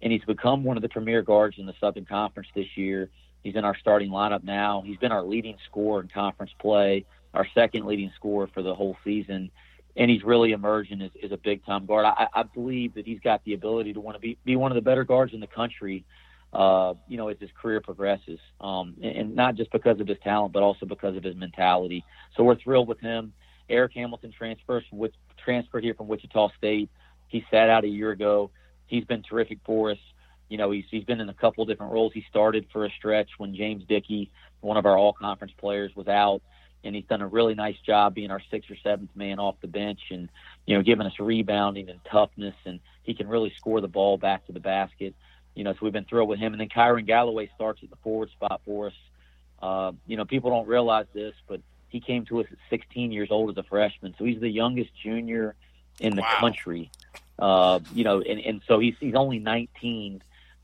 And 0.00 0.12
he's 0.12 0.24
become 0.24 0.64
one 0.64 0.76
of 0.76 0.82
the 0.82 0.88
premier 0.88 1.22
guards 1.22 1.58
in 1.58 1.66
the 1.66 1.74
Southern 1.80 2.06
Conference 2.06 2.48
this 2.54 2.76
year. 2.76 3.10
He's 3.42 3.54
in 3.54 3.64
our 3.64 3.76
starting 3.76 4.10
lineup 4.10 4.44
now. 4.44 4.82
He's 4.86 4.96
been 4.96 5.12
our 5.12 5.22
leading 5.22 5.56
scorer 5.68 6.00
in 6.00 6.08
conference 6.08 6.52
play, 6.58 7.04
our 7.34 7.46
second 7.54 7.84
leading 7.84 8.12
scorer 8.16 8.46
for 8.46 8.62
the 8.62 8.74
whole 8.74 8.96
season 9.04 9.50
and 9.98 10.08
he's 10.08 10.22
really 10.22 10.52
emerging 10.52 11.02
as, 11.02 11.10
as 11.22 11.32
a 11.32 11.36
big 11.36 11.66
time 11.66 11.84
guard. 11.84 12.06
I, 12.06 12.28
I 12.32 12.42
believe 12.44 12.94
that 12.94 13.04
he's 13.04 13.18
got 13.20 13.44
the 13.44 13.52
ability 13.54 13.92
to 13.94 14.00
want 14.00 14.14
to 14.16 14.20
be 14.20 14.38
be 14.44 14.56
one 14.56 14.70
of 14.70 14.76
the 14.76 14.80
better 14.80 15.04
guards 15.04 15.34
in 15.34 15.40
the 15.40 15.46
country. 15.46 16.04
Uh, 16.50 16.94
you 17.08 17.18
know, 17.18 17.28
as 17.28 17.36
his 17.38 17.50
career 17.60 17.78
progresses, 17.78 18.38
um, 18.62 18.94
and, 19.02 19.16
and 19.16 19.36
not 19.36 19.54
just 19.54 19.70
because 19.70 20.00
of 20.00 20.08
his 20.08 20.16
talent, 20.24 20.50
but 20.50 20.62
also 20.62 20.86
because 20.86 21.14
of 21.14 21.22
his 21.22 21.36
mentality. 21.36 22.02
So 22.34 22.42
we're 22.42 22.56
thrilled 22.56 22.88
with 22.88 22.98
him. 23.00 23.34
Eric 23.68 23.92
Hamilton 23.94 24.32
transfers 24.32 24.82
from 24.88 25.06
transferred 25.44 25.84
here 25.84 25.92
from 25.92 26.08
Wichita 26.08 26.48
State. 26.56 26.88
He 27.26 27.44
sat 27.50 27.68
out 27.68 27.84
a 27.84 27.88
year 27.88 28.12
ago. 28.12 28.50
He's 28.86 29.04
been 29.04 29.22
terrific 29.22 29.58
for 29.66 29.90
us. 29.90 29.98
You 30.48 30.56
know, 30.56 30.70
he's 30.70 30.84
he's 30.90 31.04
been 31.04 31.20
in 31.20 31.28
a 31.28 31.34
couple 31.34 31.66
different 31.66 31.92
roles. 31.92 32.14
He 32.14 32.24
started 32.30 32.64
for 32.72 32.86
a 32.86 32.90
stretch 32.96 33.28
when 33.36 33.54
James 33.54 33.84
Dickey, 33.86 34.30
one 34.62 34.78
of 34.78 34.86
our 34.86 34.96
all 34.96 35.12
conference 35.12 35.52
players, 35.58 35.94
was 35.94 36.08
out 36.08 36.40
and 36.84 36.94
he's 36.94 37.04
done 37.04 37.22
a 37.22 37.26
really 37.26 37.54
nice 37.54 37.76
job 37.84 38.14
being 38.14 38.30
our 38.30 38.40
sixth 38.50 38.70
or 38.70 38.76
seventh 38.76 39.10
man 39.14 39.38
off 39.38 39.56
the 39.60 39.68
bench 39.68 40.00
and 40.10 40.28
you 40.66 40.76
know 40.76 40.82
giving 40.82 41.06
us 41.06 41.18
rebounding 41.18 41.88
and 41.88 42.00
toughness 42.10 42.54
and 42.64 42.80
he 43.02 43.14
can 43.14 43.28
really 43.28 43.52
score 43.56 43.80
the 43.80 43.88
ball 43.88 44.18
back 44.18 44.46
to 44.46 44.52
the 44.52 44.60
basket. 44.60 45.14
You 45.54 45.64
know 45.64 45.72
so 45.72 45.78
we've 45.82 45.92
been 45.92 46.04
thrilled 46.04 46.28
with 46.28 46.38
him. 46.38 46.52
And 46.52 46.60
then 46.60 46.68
Kyrin 46.68 47.06
Galloway 47.06 47.50
starts 47.54 47.82
at 47.82 47.90
the 47.90 47.96
forward 47.96 48.30
spot 48.30 48.60
for 48.64 48.88
us. 48.88 48.94
Uh, 49.60 49.92
you 50.06 50.16
know 50.16 50.24
people 50.24 50.50
don't 50.50 50.68
realize 50.68 51.06
this 51.12 51.34
but 51.46 51.60
he 51.88 52.00
came 52.00 52.26
to 52.26 52.40
us 52.40 52.46
at 52.52 52.58
16 52.70 53.12
years 53.12 53.28
old 53.30 53.50
as 53.50 53.56
a 53.56 53.62
freshman. 53.62 54.14
So 54.18 54.24
he's 54.24 54.40
the 54.40 54.50
youngest 54.50 54.90
junior 55.02 55.54
in 56.00 56.14
the 56.14 56.22
wow. 56.22 56.36
country. 56.40 56.90
Uh, 57.38 57.80
you 57.92 58.04
know 58.04 58.20
and, 58.20 58.40
and 58.40 58.62
so 58.66 58.78
he's 58.78 58.94
he's 59.00 59.14
only 59.14 59.38
19 59.38 60.22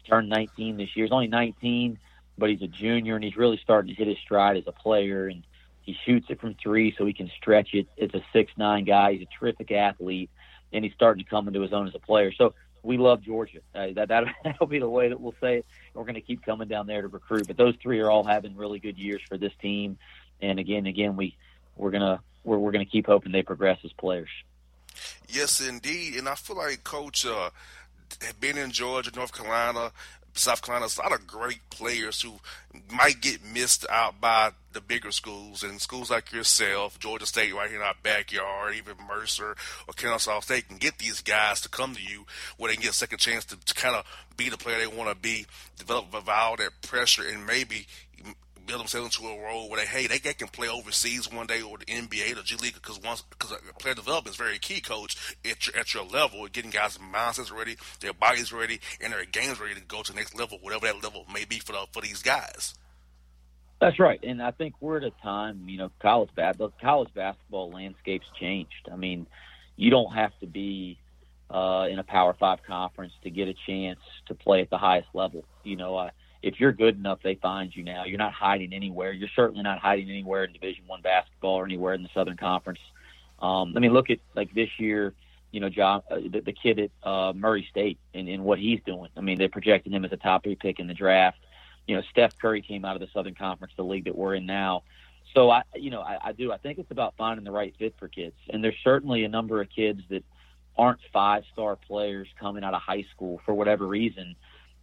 turned 0.09 0.29
19 0.29 0.77
this 0.77 0.95
year. 0.95 1.07
He's 1.07 1.13
only 1.13 1.29
19 1.29 1.99
but 2.37 2.51
he's 2.51 2.63
a 2.63 2.67
junior 2.67 3.15
and 3.15 3.25
he's 3.25 3.37
really 3.37 3.59
starting 3.63 3.95
to 3.95 3.95
hit 3.95 4.09
his 4.09 4.19
stride 4.19 4.57
as 4.57 4.65
a 4.67 4.73
player. 4.73 5.29
And 5.29 5.45
he 5.85 5.97
shoots 6.05 6.27
it 6.31 6.41
from 6.41 6.55
three, 6.55 6.95
so 6.97 7.05
he 7.05 7.13
can 7.13 7.31
stretch 7.37 7.75
it. 7.75 7.87
It's 7.97 8.15
a 8.15 8.25
six 8.33 8.53
nine 8.57 8.85
guy. 8.85 9.13
He's 9.13 9.23
a 9.23 9.39
terrific 9.39 9.71
athlete, 9.71 10.31
and 10.73 10.85
he's 10.85 10.95
starting 10.95 11.23
to 11.23 11.29
come 11.29 11.47
into 11.47 11.61
his 11.61 11.73
own 11.73 11.87
as 11.87 11.95
a 11.95 11.99
player. 11.99 12.33
So 12.33 12.55
we 12.83 12.97
love 12.97 13.23
Georgia. 13.23 13.61
Uh, 13.75 13.89
that 13.95 14.09
that 14.09 14.25
that'll 14.45 14.67
be 14.67 14.79
the 14.79 14.89
way 14.89 15.09
that 15.09 15.21
we'll 15.21 15.35
say 15.41 15.59
it. 15.59 15.67
We're 15.93 16.05
going 16.05 16.15
to 16.15 16.21
keep 16.21 16.45
coming 16.45 16.69
down 16.69 16.87
there 16.87 17.03
to 17.03 17.09
recruit. 17.09 17.47
But 17.47 17.57
those 17.57 17.75
three 17.83 18.01
are 18.01 18.11
all 18.11 18.25
having 18.25 18.57
really 18.57 18.79
good 18.79 18.99
years 18.99 19.21
for 19.29 19.37
this 19.37 19.53
team. 19.61 19.99
And 20.41 20.59
again, 20.59 20.87
again, 20.87 21.17
we 21.17 21.37
we're 21.77 21.91
gonna 21.91 22.21
we're 22.45 22.59
we're 22.59 22.73
gonna 22.73 22.85
keep 22.85 23.07
hoping 23.07 23.33
they 23.33 23.43
progress 23.43 23.79
as 23.85 23.93
players. 23.93 24.31
Yes, 25.29 25.61
indeed. 25.61 26.15
And 26.15 26.29
I 26.29 26.35
feel 26.35 26.57
like 26.57 26.85
Coach 26.85 27.27
uh, 27.27 27.51
been 28.41 28.57
in 28.57 28.71
Georgia, 28.71 29.11
North 29.15 29.33
Carolina, 29.33 29.91
South 30.35 30.63
Carolina, 30.63 30.91
a 30.97 31.03
lot 31.03 31.13
of 31.13 31.27
great 31.27 31.61
players 31.71 32.21
who 32.21 32.35
might 32.93 33.21
get 33.21 33.45
missed 33.45 33.87
out 33.89 34.21
by 34.21 34.51
the 34.73 34.81
bigger 34.81 35.13
schools 35.13 35.63
and 35.63 35.81
schools 35.81 36.11
like 36.11 36.33
yourself, 36.33 36.99
Georgia 36.99 37.27
State 37.27 37.55
right 37.55 37.71
here 37.71 37.79
in 37.79 37.87
our 37.87 37.95
backyard, 38.03 38.75
even 38.75 38.95
Mercer 39.07 39.57
or 39.87 39.95
Kennesaw 39.95 40.41
State 40.41 40.69
can 40.69 40.79
get 40.79 40.99
these 40.99 41.21
guys 41.21 41.61
to 41.61 41.69
come 41.69 41.95
to 41.95 42.03
you 42.03 42.27
where 42.57 42.71
they 42.71 42.77
get 42.77 42.91
a 42.91 42.95
second 42.95 43.19
chance 43.19 43.45
to, 43.47 43.57
to 43.65 43.75
kind 43.75 43.95
of 43.95 44.05
be 44.37 44.49
the 44.49 44.59
player 44.59 44.79
they 44.79 44.87
want 44.87 45.09
to 45.09 45.17
be, 45.17 45.47
develop 45.79 46.07
all 46.29 46.57
that 46.57 46.83
pressure, 46.83 47.27
and 47.27 47.47
maybe 47.47 47.87
build 48.67 48.81
themselves 48.81 49.17
into 49.17 49.33
a 49.33 49.43
role 49.43 49.69
where 49.69 49.81
they, 49.81 49.87
hey, 49.87 50.07
they, 50.07 50.19
they 50.19 50.35
can 50.35 50.49
play 50.49 50.69
overseas 50.69 51.31
one 51.31 51.47
day 51.47 51.63
or 51.63 51.79
the 51.79 51.85
NBA, 51.87 52.35
the 52.35 52.43
G 52.43 52.57
League, 52.57 52.75
because 52.75 53.01
once 53.01 53.23
because 53.23 53.53
player 53.79 53.95
development 53.95 54.35
is 54.35 54.37
very 54.37 54.59
key, 54.59 54.81
coach, 54.81 55.37
at 55.45 55.67
your, 55.67 55.77
at 55.77 55.95
your 55.95 56.05
level, 56.05 56.47
getting 56.49 56.71
guys' 56.71 56.99
mindsets 56.99 57.53
ready, 57.53 57.77
their 58.01 58.13
bodies 58.13 58.53
ready, 58.53 58.81
and 59.01 59.13
their 59.13 59.25
games 59.25 59.61
ready 59.61 59.75
to 59.75 59.81
go 59.83 60.03
to 60.03 60.13
the 60.13 60.17
next 60.17 60.39
level, 60.39 60.59
whatever 60.61 60.87
that 60.87 61.03
level 61.03 61.27
may 61.33 61.45
be 61.45 61.59
for 61.59 61.73
the, 61.73 61.87
for 61.93 62.01
these 62.01 62.23
guys. 62.23 62.75
That's 63.81 63.99
right, 63.99 64.21
and 64.23 64.43
I 64.43 64.51
think 64.51 64.75
we're 64.81 64.99
at 64.99 65.05
a 65.05 65.13
time, 65.23 65.69
you 65.69 65.79
know, 65.79 65.91
college 66.01 66.31
bad 66.35 66.59
the 66.59 66.71
college 66.81 67.13
basketball 67.13 67.71
landscape's 67.71 68.27
changed. 68.41 68.89
I 68.91 68.97
mean, 68.97 69.27
you 69.77 69.91
don't 69.91 70.15
have 70.15 70.33
to 70.41 70.47
be 70.47 70.99
uh, 71.51 71.87
in 71.91 71.99
a 71.99 72.05
Power 72.05 72.35
Five 72.35 72.63
conference 72.63 73.13
to 73.25 73.31
get 73.31 73.49
a 73.49 73.55
chance 73.67 74.01
to 74.27 74.35
play 74.35 74.61
at 74.61 74.71
the 74.71 74.79
highest 74.79 75.09
level. 75.13 75.45
You 75.65 75.77
know, 75.77 75.97
I 75.97 76.11
if 76.49 76.61
you're 76.61 76.73
good 76.73 76.97
enough, 76.97 77.21
they 77.23 77.37
find 77.37 77.75
you 77.75 77.83
now. 77.83 78.05
You're 78.05 78.19
not 78.19 78.33
hiding 78.33 78.73
anywhere. 78.73 79.13
You're 79.13 79.35
certainly 79.35 79.63
not 79.63 79.79
hiding 79.79 80.09
anywhere 80.11 80.45
in 80.45 80.53
Division 80.53 80.85
One 80.87 81.03
basketball 81.03 81.57
or 81.57 81.65
anywhere 81.65 81.95
in 81.95 82.03
the 82.03 82.11
Southern 82.15 82.37
Conference. 82.37 82.81
Um, 83.41 83.73
I 83.77 83.81
mean, 83.81 83.93
look 83.93 84.11
at 84.11 84.19
like 84.35 84.55
this 84.55 84.69
year. 84.79 85.15
you 85.55 85.61
know, 85.61 85.69
John, 85.69 86.03
uh, 86.11 86.17
the, 86.17 86.41
the 86.41 86.53
kid 86.53 86.81
at 86.81 86.91
uh, 87.09 87.33
Murray 87.33 87.65
State 87.71 87.99
and, 88.13 88.29
and 88.29 88.43
what 88.45 88.59
he's 88.59 88.81
doing. 88.85 89.09
I 89.17 89.21
mean, 89.21 89.39
they're 89.39 89.49
projecting 89.49 89.93
him 89.93 90.05
as 90.05 90.11
a 90.11 90.17
top 90.17 90.43
three 90.43 90.57
pick 90.57 90.81
in 90.81 90.89
the 90.89 90.95
draft. 90.95 91.39
You 91.87 91.95
know, 91.95 92.03
Steph 92.11 92.37
Curry 92.41 92.61
came 92.61 92.85
out 92.85 92.97
of 92.97 93.01
the 93.01 93.09
Southern 93.15 93.37
Conference, 93.37 93.73
the 93.77 93.85
league 93.85 94.07
that 94.07 94.17
we're 94.17 94.35
in 94.35 94.47
now. 94.47 94.83
So 95.33 95.51
I, 95.51 95.63
you 95.77 95.91
know, 95.91 96.01
I, 96.01 96.19
I 96.25 96.33
do. 96.33 96.53
I 96.53 96.57
think 96.57 96.81
it's 96.81 96.91
about 96.91 97.15
finding 97.17 97.45
the 97.45 97.53
right 97.53 97.73
fit 97.79 97.95
for 97.99 98.09
kids, 98.09 98.35
and 98.51 98.65
there's 98.65 98.77
certainly 98.83 99.23
a 99.25 99.29
number 99.29 99.61
of 99.61 99.69
kids 99.71 100.01
that 100.11 100.25
aren't 100.77 100.99
five 101.13 101.45
star 101.53 101.77
players 101.77 102.27
coming 102.41 102.65
out 102.65 102.75
of 102.75 102.83
high 102.83 103.05
school 103.15 103.41
for 103.47 103.55
whatever 103.55 103.87
reason, 103.87 104.35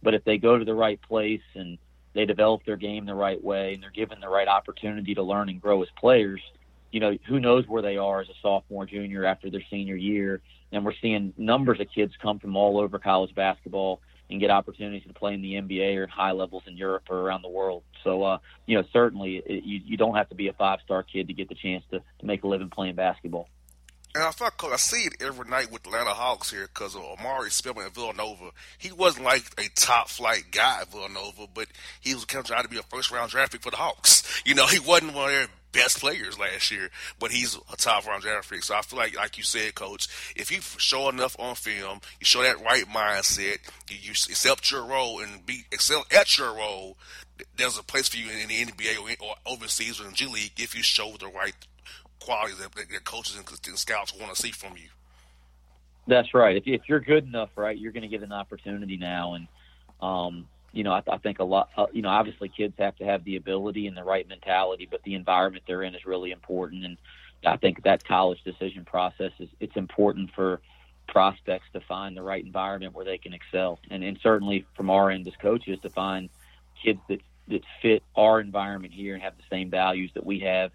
but 0.02 0.14
if 0.14 0.24
they 0.24 0.38
go 0.38 0.58
to 0.58 0.64
the 0.64 0.74
right 0.74 1.00
place 1.02 1.42
and 1.54 1.78
they 2.14 2.26
develop 2.26 2.64
their 2.64 2.76
game 2.76 3.06
the 3.06 3.14
right 3.14 3.42
way 3.42 3.74
and 3.74 3.82
they're 3.82 3.90
given 3.90 4.20
the 4.20 4.28
right 4.28 4.48
opportunity 4.48 5.14
to 5.14 5.22
learn 5.22 5.48
and 5.48 5.60
grow 5.60 5.82
as 5.82 5.88
players, 5.98 6.40
you 6.90 7.00
know, 7.00 7.16
who 7.26 7.40
knows 7.40 7.66
where 7.66 7.82
they 7.82 7.96
are 7.96 8.20
as 8.20 8.28
a 8.28 8.34
sophomore, 8.42 8.84
junior 8.84 9.24
after 9.24 9.50
their 9.50 9.62
senior 9.70 9.96
year. 9.96 10.40
And 10.72 10.84
we're 10.84 10.94
seeing 11.00 11.32
numbers 11.36 11.80
of 11.80 11.86
kids 11.94 12.12
come 12.20 12.38
from 12.38 12.56
all 12.56 12.78
over 12.78 12.98
college 12.98 13.34
basketball 13.34 14.00
and 14.30 14.40
get 14.40 14.50
opportunities 14.50 15.06
to 15.06 15.14
play 15.14 15.34
in 15.34 15.42
the 15.42 15.54
NBA 15.54 15.96
or 15.96 16.06
high 16.06 16.32
levels 16.32 16.62
in 16.66 16.76
Europe 16.76 17.04
or 17.10 17.20
around 17.20 17.42
the 17.42 17.48
world. 17.48 17.82
So, 18.04 18.22
uh, 18.22 18.38
you 18.66 18.76
know, 18.76 18.84
certainly 18.92 19.42
it, 19.44 19.64
you, 19.64 19.80
you 19.84 19.96
don't 19.96 20.14
have 20.14 20.28
to 20.30 20.34
be 20.34 20.48
a 20.48 20.52
five 20.54 20.80
star 20.84 21.02
kid 21.02 21.28
to 21.28 21.34
get 21.34 21.48
the 21.48 21.54
chance 21.54 21.84
to, 21.90 21.98
to 21.98 22.26
make 22.26 22.42
a 22.42 22.46
living 22.46 22.70
playing 22.70 22.94
basketball. 22.94 23.48
And 24.14 24.24
I 24.24 24.30
felt 24.30 24.58
cause 24.58 24.72
I 24.72 24.76
see 24.76 25.04
it 25.04 25.22
every 25.22 25.48
night 25.48 25.72
with 25.72 25.86
Atlanta 25.86 26.10
Hawks 26.10 26.50
here 26.50 26.68
because 26.72 26.94
of 26.94 27.02
Omari 27.02 27.50
Spellman 27.50 27.86
at 27.86 27.94
Villanova. 27.94 28.50
He 28.76 28.92
wasn't 28.92 29.24
like 29.24 29.44
a 29.58 29.70
top 29.74 30.08
flight 30.08 30.44
guy 30.50 30.82
at 30.82 30.90
Villanova, 30.90 31.46
but 31.54 31.68
he 32.00 32.12
was 32.12 32.26
kind 32.26 32.40
of 32.40 32.46
trying 32.46 32.64
to 32.64 32.68
be 32.68 32.76
a 32.76 32.82
first 32.82 33.10
round 33.10 33.30
draft 33.30 33.52
pick 33.52 33.62
for 33.62 33.70
the 33.70 33.76
Hawks. 33.76 34.22
You 34.44 34.56
know, 34.56 34.66
he 34.66 34.80
wasn't 34.80 35.14
one 35.14 35.26
of 35.26 35.30
their 35.32 35.46
best 35.70 36.00
players 36.00 36.38
last 36.38 36.70
year, 36.70 36.90
but 37.20 37.30
he's 37.30 37.56
a 37.72 37.76
top 37.76 38.06
round 38.06 38.22
draft 38.22 38.50
pick. 38.50 38.64
So 38.64 38.74
I 38.74 38.82
feel 38.82 38.98
like, 38.98 39.16
like 39.16 39.38
you 39.38 39.44
said, 39.44 39.74
Coach, 39.74 40.08
if 40.34 40.50
you 40.50 40.60
show 40.60 41.08
enough 41.08 41.36
on 41.38 41.54
film, 41.54 42.00
you 42.18 42.24
show 42.24 42.42
that 42.42 42.62
right 42.62 42.84
mindset, 42.86 43.58
you, 43.88 43.98
you 44.00 44.10
accept 44.10 44.70
your 44.70 44.84
role 44.84 45.20
and 45.20 45.46
be 45.46 45.64
excel 45.70 46.04
at 46.10 46.36
your 46.38 46.54
role. 46.54 46.96
There's 47.56 47.78
a 47.78 47.82
place 47.82 48.08
for 48.08 48.16
you 48.16 48.30
in 48.30 48.48
the 48.48 48.64
NBA 48.64 48.98
or, 48.98 49.26
or 49.26 49.34
overseas 49.46 50.00
or 50.00 50.04
in 50.04 50.10
the 50.10 50.16
G 50.16 50.26
League 50.26 50.52
if 50.58 50.74
you 50.74 50.82
show 50.82 51.12
the 51.18 51.28
right 51.28 51.54
qualities 52.24 52.58
that, 52.58 52.74
that 52.74 53.04
coaches 53.04 53.36
and 53.36 53.78
scouts 53.78 54.14
want 54.18 54.34
to 54.34 54.40
see 54.40 54.50
from 54.50 54.76
you. 54.76 54.88
That's 56.06 56.34
right. 56.34 56.56
If, 56.56 56.64
if 56.66 56.82
you're 56.88 57.00
good 57.00 57.24
enough, 57.24 57.50
right, 57.56 57.78
you're 57.78 57.92
going 57.92 58.02
to 58.02 58.08
get 58.08 58.22
an 58.22 58.32
opportunity 58.32 58.96
now. 58.96 59.34
And, 59.34 59.48
um, 60.00 60.48
you 60.72 60.82
know, 60.84 60.92
I, 60.92 61.02
I 61.08 61.18
think 61.18 61.38
a 61.38 61.44
lot, 61.44 61.70
uh, 61.76 61.86
you 61.92 62.02
know, 62.02 62.08
obviously 62.08 62.48
kids 62.48 62.74
have 62.78 62.96
to 62.96 63.04
have 63.04 63.24
the 63.24 63.36
ability 63.36 63.86
and 63.86 63.96
the 63.96 64.02
right 64.02 64.26
mentality, 64.28 64.88
but 64.90 65.02
the 65.04 65.14
environment 65.14 65.64
they're 65.66 65.82
in 65.82 65.94
is 65.94 66.04
really 66.04 66.32
important. 66.32 66.84
And 66.84 66.96
I 67.44 67.56
think 67.56 67.84
that 67.84 68.04
college 68.04 68.42
decision 68.42 68.84
process 68.84 69.32
is, 69.38 69.48
it's 69.60 69.76
important 69.76 70.30
for 70.34 70.60
prospects 71.08 71.66
to 71.72 71.80
find 71.80 72.16
the 72.16 72.22
right 72.22 72.44
environment 72.44 72.94
where 72.94 73.04
they 73.04 73.18
can 73.18 73.32
excel. 73.32 73.78
And, 73.90 74.02
and 74.02 74.18
certainly 74.22 74.64
from 74.74 74.90
our 74.90 75.10
end 75.10 75.26
as 75.28 75.36
coaches 75.36 75.78
to 75.82 75.90
find 75.90 76.30
kids 76.82 77.00
that, 77.08 77.20
that 77.48 77.62
fit 77.80 78.02
our 78.16 78.40
environment 78.40 78.92
here 78.92 79.14
and 79.14 79.22
have 79.22 79.36
the 79.36 79.44
same 79.50 79.70
values 79.70 80.10
that 80.14 80.24
we 80.24 80.40
have 80.40 80.72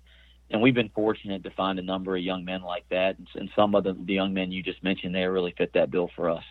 and 0.50 0.62
we've 0.62 0.74
been 0.74 0.90
fortunate 0.90 1.44
to 1.44 1.52
find 1.52 1.80
a 1.80 1.84
number 1.84 2.16
of 2.16 2.24
young 2.24 2.46
men 2.46 2.62
like 2.62 2.88
that, 2.90 3.18
and 3.36 3.50
some 3.56 3.76
of 3.76 3.84
the, 3.84 3.94
the 3.94 4.14
young 4.14 4.34
men 4.34 4.52
you 4.52 4.64
just 4.64 4.84
mentioned 4.84 5.14
there 5.14 5.32
really 5.32 5.54
fit 5.58 5.74
that 5.74 5.92
bill 5.92 6.10
for 6.16 6.30
us. 6.30 6.44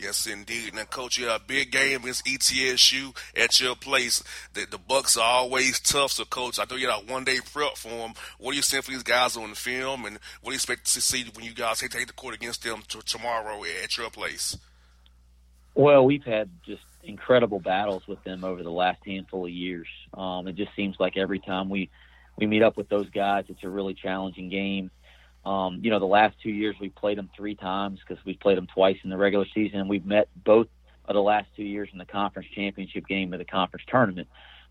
Yes, 0.00 0.28
indeed. 0.28 0.74
Now, 0.74 0.84
coach, 0.84 1.18
you 1.18 1.26
have 1.26 1.40
a 1.40 1.44
big 1.44 1.72
game 1.72 2.02
against 2.02 2.24
ETSU 2.24 3.16
at 3.36 3.60
your 3.60 3.74
place. 3.74 4.22
The, 4.54 4.64
the 4.70 4.78
Bucks 4.78 5.16
are 5.16 5.24
always 5.24 5.80
tough. 5.80 6.12
So, 6.12 6.24
coach, 6.24 6.60
I 6.60 6.64
know 6.70 6.76
you 6.76 6.88
had 6.88 7.02
a 7.02 7.12
one 7.12 7.24
day 7.24 7.40
prep 7.52 7.76
for 7.76 7.88
them. 7.88 8.12
What 8.38 8.52
are 8.52 8.54
you 8.54 8.62
seeing 8.62 8.82
for 8.82 8.92
these 8.92 9.02
guys 9.02 9.36
on 9.36 9.50
the 9.50 9.56
film, 9.56 10.04
and 10.04 10.20
what 10.40 10.50
do 10.50 10.54
you 10.54 10.56
expect 10.56 10.92
to 10.94 11.00
see 11.00 11.24
when 11.34 11.44
you 11.44 11.52
guys 11.52 11.80
take 11.80 12.06
the 12.06 12.12
court 12.12 12.34
against 12.34 12.62
them 12.62 12.82
t- 12.86 13.00
tomorrow 13.04 13.60
at 13.82 13.96
your 13.96 14.10
place? 14.10 14.56
Well, 15.74 16.04
we've 16.04 16.24
had 16.24 16.48
just 16.64 16.82
incredible 17.02 17.58
battles 17.58 18.06
with 18.06 18.22
them 18.22 18.44
over 18.44 18.62
the 18.62 18.70
last 18.70 19.00
handful 19.04 19.46
of 19.46 19.50
years. 19.50 19.88
Um, 20.14 20.46
it 20.46 20.54
just 20.54 20.74
seems 20.76 20.96
like 21.00 21.16
every 21.16 21.40
time 21.40 21.68
we 21.68 21.90
we 22.38 22.46
meet 22.46 22.62
up 22.62 22.76
with 22.76 22.88
those 22.88 23.10
guys. 23.10 23.44
It's 23.48 23.64
a 23.64 23.68
really 23.68 23.94
challenging 23.94 24.48
game. 24.48 24.90
Um, 25.44 25.80
you 25.82 25.90
know, 25.90 25.98
the 25.98 26.06
last 26.06 26.36
two 26.42 26.50
years 26.50 26.76
we 26.80 26.88
played 26.88 27.18
them 27.18 27.28
three 27.36 27.54
times 27.54 28.00
because 28.00 28.24
we 28.24 28.34
played 28.34 28.56
them 28.56 28.68
twice 28.68 28.96
in 29.02 29.10
the 29.10 29.16
regular 29.16 29.46
season, 29.54 29.80
and 29.80 29.88
we've 29.88 30.06
met 30.06 30.28
both 30.44 30.68
of 31.06 31.14
the 31.14 31.22
last 31.22 31.48
two 31.56 31.64
years 31.64 31.88
in 31.92 31.98
the 31.98 32.04
conference 32.04 32.48
championship 32.54 33.06
game 33.06 33.32
of 33.32 33.38
the 33.38 33.44
conference 33.44 33.84
tournament. 33.88 34.28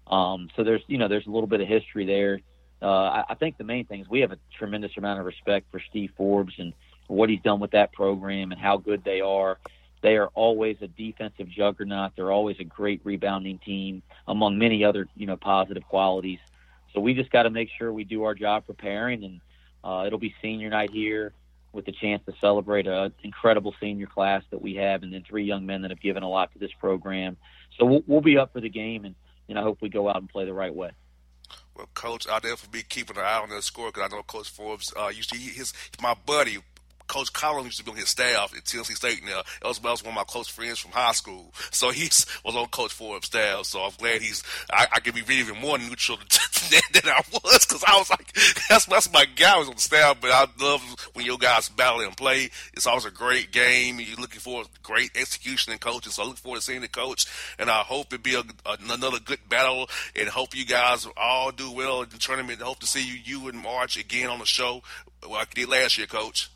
Um, 0.07 0.49
so 0.55 0.63
there's, 0.63 0.81
you 0.87 0.97
know, 0.97 1.07
there's 1.07 1.27
a 1.27 1.29
little 1.29 1.47
bit 1.47 1.59
of 1.59 1.67
history 1.67 2.05
there. 2.05 2.39
Uh, 2.81 2.85
I, 2.87 3.23
I 3.29 3.35
think 3.35 3.57
the 3.57 3.63
main 3.63 3.85
thing 3.85 4.01
is 4.01 4.09
we 4.09 4.21
have 4.21 4.31
a 4.31 4.37
tremendous 4.57 4.91
amount 4.97 5.19
of 5.19 5.25
respect 5.25 5.65
for 5.71 5.81
Steve 5.89 6.11
Forbes 6.15 6.53
and 6.59 6.73
what 7.07 7.29
he's 7.29 7.41
done 7.41 7.59
with 7.59 7.71
that 7.71 7.91
program 7.91 8.51
and 8.51 8.61
how 8.61 8.77
good 8.77 9.03
they 9.03 9.19
are. 9.19 9.57
They 10.01 10.15
are 10.15 10.27
always 10.35 10.77
a 10.81 10.87
defensive 10.87 11.49
juggernaut. 11.49 12.11
They're 12.15 12.31
always 12.31 12.57
a 12.59 12.63
great 12.63 13.01
rebounding 13.03 13.57
team, 13.57 14.03
among 14.27 14.59
many 14.59 14.85
other, 14.85 15.07
you 15.15 15.25
know, 15.25 15.37
positive 15.37 15.83
qualities. 15.87 16.39
So 16.93 17.01
we 17.01 17.13
just 17.13 17.31
got 17.31 17.43
to 17.43 17.49
make 17.49 17.69
sure 17.77 17.91
we 17.91 18.03
do 18.03 18.23
our 18.23 18.33
job 18.33 18.65
preparing, 18.65 19.23
and 19.23 19.41
uh, 19.83 20.05
it'll 20.05 20.19
be 20.19 20.33
senior 20.41 20.69
night 20.69 20.89
here 20.91 21.33
with 21.73 21.85
the 21.85 21.91
chance 21.91 22.23
to 22.25 22.33
celebrate 22.39 22.87
an 22.87 23.13
incredible 23.23 23.75
senior 23.79 24.07
class 24.07 24.43
that 24.51 24.61
we 24.61 24.75
have, 24.75 25.03
and 25.03 25.13
then 25.13 25.23
three 25.27 25.43
young 25.43 25.65
men 25.65 25.81
that 25.83 25.91
have 25.91 26.01
given 26.01 26.23
a 26.23 26.29
lot 26.29 26.51
to 26.53 26.59
this 26.59 26.71
program. 26.79 27.37
So 27.77 27.85
we'll, 27.85 28.03
we'll 28.07 28.21
be 28.21 28.37
up 28.37 28.53
for 28.53 28.61
the 28.61 28.69
game, 28.69 29.05
and, 29.05 29.15
and 29.47 29.59
I 29.59 29.61
hope 29.61 29.79
we 29.81 29.89
go 29.89 30.09
out 30.09 30.17
and 30.17 30.29
play 30.29 30.45
the 30.45 30.53
right 30.53 30.73
way. 30.73 30.91
Well, 31.75 31.89
Coach, 31.93 32.27
I'll 32.27 32.39
definitely 32.39 32.79
be 32.79 32.83
keeping 32.83 33.17
an 33.17 33.23
eye 33.23 33.39
on 33.39 33.49
that 33.49 33.63
score 33.63 33.91
because 33.91 34.09
I 34.11 34.15
know 34.15 34.23
Coach 34.23 34.49
Forbes 34.49 34.91
uh, 34.97 35.09
used 35.09 35.29
to 35.29 35.37
his 35.37 35.73
my 36.01 36.15
buddy 36.25 36.57
Coach 37.07 37.31
Collins 37.33 37.65
used 37.65 37.77
to 37.79 37.83
be 37.83 37.91
on 37.91 37.97
his 37.97 38.09
staff 38.09 38.55
at 38.55 38.65
Tennessee 38.65 38.93
State 38.93 39.23
now. 39.23 39.41
That 39.61 39.67
was, 39.67 39.79
that 39.79 39.89
was 39.89 40.03
one 40.03 40.11
of 40.11 40.15
my 40.15 40.23
close 40.23 40.47
friends 40.47 40.79
from 40.79 40.91
high 40.91 41.13
school. 41.13 41.53
So 41.71 41.89
he 41.89 42.03
was 42.45 42.55
on 42.55 42.67
Coach 42.67 42.93
Forbes' 42.93 43.27
staff. 43.27 43.65
So 43.65 43.81
I'm 43.81 43.91
glad 43.97 44.21
he's, 44.21 44.43
I, 44.71 44.87
I 44.91 44.99
can 44.99 45.13
be 45.13 45.21
even 45.33 45.59
more 45.59 45.77
neutral 45.77 46.17
than, 46.71 46.81
than 46.93 47.11
I 47.11 47.21
was 47.31 47.65
because 47.65 47.83
I 47.87 47.97
was 47.97 48.09
like, 48.09 48.33
that's, 48.69 48.85
that's 48.85 49.11
my 49.11 49.25
guy 49.25 49.57
was 49.57 49.69
on 49.69 49.75
the 49.75 49.81
staff. 49.81 50.17
But 50.21 50.31
I 50.31 50.47
love 50.59 50.81
when 51.13 51.25
your 51.25 51.37
guys 51.37 51.69
battle 51.69 52.01
and 52.01 52.15
play. 52.15 52.49
It's 52.73 52.87
always 52.87 53.05
a 53.05 53.11
great 53.11 53.51
game. 53.51 53.99
You're 53.99 54.17
looking 54.17 54.39
for 54.39 54.63
great 54.83 55.11
execution 55.15 55.71
and 55.71 55.81
coaching. 55.81 56.11
So 56.11 56.23
I 56.23 56.25
look 56.25 56.37
forward 56.37 56.59
to 56.59 56.63
seeing 56.63 56.81
the 56.81 56.87
coach. 56.87 57.25
And 57.59 57.69
I 57.69 57.79
hope 57.79 58.13
it 58.13 58.23
be 58.23 58.35
a, 58.35 58.43
a, 58.65 58.77
another 58.89 59.19
good 59.19 59.39
battle 59.49 59.89
and 60.15 60.27
hope 60.29 60.55
you 60.55 60.65
guys 60.65 61.07
all 61.15 61.51
do 61.51 61.71
well 61.71 62.01
in 62.01 62.09
the 62.09 62.17
tournament. 62.17 62.61
I 62.61 62.65
hope 62.65 62.79
to 62.79 62.87
see 62.87 63.05
you, 63.05 63.19
you 63.23 63.47
and 63.47 63.57
March 63.57 63.97
again 63.97 64.29
on 64.29 64.39
the 64.39 64.45
show 64.45 64.81
like 65.25 65.49
I 65.51 65.53
did 65.53 65.69
last 65.69 65.97
year, 65.97 66.07
coach. 66.07 66.49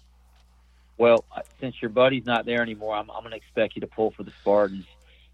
Well, 1.02 1.26
since 1.60 1.82
your 1.82 1.90
buddy's 1.90 2.28
not 2.28 2.46
there 2.46 2.62
anymore, 2.62 2.94
I'm, 2.96 3.10
I'm 3.10 3.22
going 3.22 3.32
to 3.32 3.38
expect 3.38 3.76
you 3.76 3.80
to 3.80 3.88
pull 3.88 4.12
for 4.12 4.22
the 4.22 4.30
Spartans. 4.42 4.86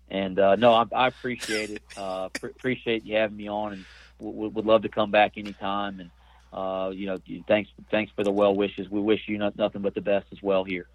And 0.09 0.39
uh, 0.39 0.55
no, 0.55 0.73
I, 0.73 0.85
I 0.95 1.07
appreciate 1.09 1.71
it. 1.71 1.83
Uh, 1.97 2.29
pr- 2.29 2.47
appreciate 2.47 3.05
you 3.05 3.17
having 3.17 3.35
me 3.35 3.49
on, 3.49 3.73
and 3.73 3.85
w- 4.17 4.47
would 4.47 4.65
love 4.65 4.83
to 4.83 4.89
come 4.89 5.11
back 5.11 5.33
anytime. 5.35 5.99
And 5.99 6.11
uh, 6.53 6.91
you 6.91 7.07
know, 7.07 7.17
thanks 7.49 7.69
thanks 7.91 8.13
for 8.15 8.23
the 8.23 8.31
well 8.31 8.55
wishes. 8.55 8.89
We 8.89 9.01
wish 9.01 9.23
you 9.27 9.37
not, 9.37 9.57
nothing 9.57 9.81
but 9.81 9.93
the 9.93 9.99
best 9.99 10.27
as 10.31 10.41
well 10.41 10.63
here. 10.63 10.87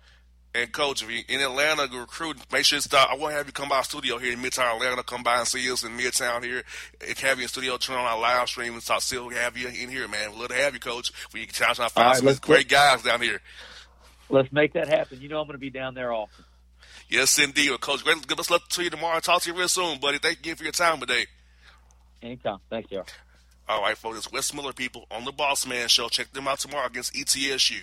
And 0.55 0.73
coach, 0.73 1.03
if 1.03 1.11
you're 1.11 1.21
in 1.29 1.45
Atlanta, 1.45 1.87
recruit, 1.95 2.39
make 2.51 2.65
sure 2.65 2.79
to 2.79 2.83
stop. 2.83 3.11
I 3.11 3.17
want 3.17 3.33
to 3.33 3.37
have 3.37 3.47
you 3.47 3.53
come 3.53 3.69
by 3.69 3.77
our 3.77 3.85
studio 3.85 4.17
here 4.17 4.33
in 4.33 4.39
Midtown 4.39 4.77
Atlanta. 4.77 5.03
Come 5.03 5.23
by 5.23 5.41
and 5.41 5.47
see 5.47 5.71
us 5.71 5.83
in 5.83 5.99
Midtown 5.99 6.45
here. 6.45 6.63
If 7.03 7.21
have 7.21 7.37
you 7.37 7.43
in 7.43 7.49
studio, 7.49 7.77
turn 7.77 7.99
on 7.99 8.07
our 8.07 8.19
live 8.19 8.49
stream 8.49 8.73
and 8.73 8.83
talk. 8.83 9.03
Still 9.03 9.29
have 9.29 9.55
you 9.55 9.69
in 9.69 9.91
here, 9.91 10.09
man. 10.09 10.31
We'd 10.31 10.41
love 10.41 10.49
to 10.49 10.55
have 10.55 10.73
you, 10.73 10.81
coach. 10.81 11.13
We 11.35 11.45
can 11.45 11.53
try 11.53 11.75
to 11.75 11.91
find 11.91 12.25
right, 12.25 12.37
some 12.37 12.41
great 12.41 12.71
guys 12.71 13.03
down 13.03 13.21
here 13.21 13.43
let's 14.33 14.51
make 14.53 14.73
that 14.73 14.89
happen. 14.89 15.21
You 15.21 15.29
know 15.29 15.41
I'm 15.41 15.47
going 15.47 15.55
to 15.55 15.61
be 15.61 15.71
down 15.71 15.95
there 15.95 16.13
often. 16.13 16.45
Yes, 17.09 17.39
indeed. 17.39 17.69
Well, 17.69 17.79
Coach, 17.79 18.03
great. 18.05 18.27
Give 18.27 18.41
us 18.41 18.51
luck 18.51 18.69
to 18.71 18.83
you 18.83 18.91
tomorrow. 18.91 19.21
Talk 19.21 19.43
to 19.43 19.51
you 19.51 19.57
real 19.57 19.69
soon, 19.69 20.01
buddy. 20.01 20.19
Thank 20.19 20.39
you 20.39 20.41
again 20.41 20.57
for 20.57 20.65
your 20.65 20.73
time 20.73 20.99
today. 20.99 21.27
Anytime. 22.23 22.59
Thanks, 22.71 22.91
y'all. 22.91 23.07
All 23.69 23.83
right, 23.83 23.97
folks. 23.97 24.19
It's 24.19 24.33
Wes 24.33 24.53
Miller, 24.55 24.73
people, 24.73 25.07
on 25.11 25.25
the 25.25 25.33
Boss 25.33 25.67
Man 25.67 25.89
Show. 25.89 26.09
Check 26.09 26.33
them 26.33 26.49
out 26.49 26.59
tomorrow 26.59 26.87
against 26.87 27.15
ETSU. 27.15 27.83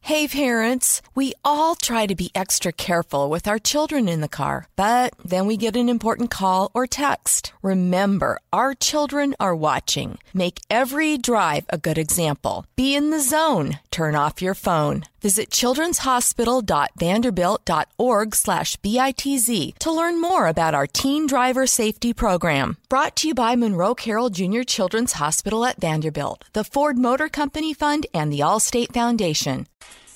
Hey 0.00 0.26
parents, 0.26 1.02
we 1.14 1.34
all 1.44 1.74
try 1.74 2.06
to 2.06 2.14
be 2.14 2.30
extra 2.34 2.72
careful 2.72 3.28
with 3.28 3.46
our 3.46 3.58
children 3.58 4.08
in 4.08 4.22
the 4.22 4.28
car, 4.28 4.66
but 4.74 5.14
then 5.22 5.46
we 5.46 5.58
get 5.58 5.76
an 5.76 5.88
important 5.90 6.30
call 6.30 6.70
or 6.72 6.86
text. 6.86 7.52
Remember, 7.62 8.38
our 8.50 8.74
children 8.74 9.34
are 9.38 9.54
watching. 9.54 10.18
Make 10.32 10.60
every 10.70 11.18
drive 11.18 11.66
a 11.68 11.76
good 11.76 11.98
example. 11.98 12.64
Be 12.74 12.96
in 12.96 13.10
the 13.10 13.20
zone. 13.20 13.80
Turn 13.90 14.14
off 14.14 14.40
your 14.40 14.54
phone. 14.54 15.04
Visit 15.20 15.50
childrenshospital.vanderbilt.org 15.50 18.34
slash 18.36 18.76
BITZ 18.76 19.76
to 19.78 19.90
learn 19.90 20.20
more 20.20 20.46
about 20.46 20.74
our 20.74 20.86
teen 20.86 21.26
driver 21.26 21.66
safety 21.66 22.12
program. 22.12 22.76
Brought 22.88 23.16
to 23.16 23.26
you 23.28 23.34
by 23.34 23.56
Monroe 23.56 23.96
Carroll 23.96 24.30
Jr. 24.30 24.62
Children's 24.62 25.14
Hospital 25.14 25.64
at 25.64 25.80
Vanderbilt, 25.80 26.44
the 26.52 26.62
Ford 26.62 26.96
Motor 26.96 27.28
Company 27.28 27.74
Fund, 27.74 28.06
and 28.14 28.32
the 28.32 28.38
Allstate 28.40 28.92
Foundation. 28.92 29.66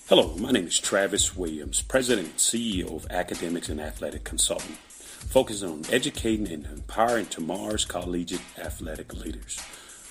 Hello, 0.08 0.36
my 0.36 0.52
name 0.52 0.66
is 0.66 0.78
Travis 0.78 1.36
Williams, 1.36 1.82
President 1.82 2.28
and 2.28 2.36
CEO 2.36 2.94
of 2.94 3.08
Academics 3.10 3.68
and 3.68 3.80
Athletic 3.80 4.22
Consulting, 4.22 4.76
focusing 4.88 5.68
on 5.68 5.82
educating 5.90 6.46
and 6.46 6.64
empowering 6.66 7.26
tomorrow's 7.26 7.84
collegiate 7.84 8.40
athletic 8.56 9.12
leaders. 9.14 9.58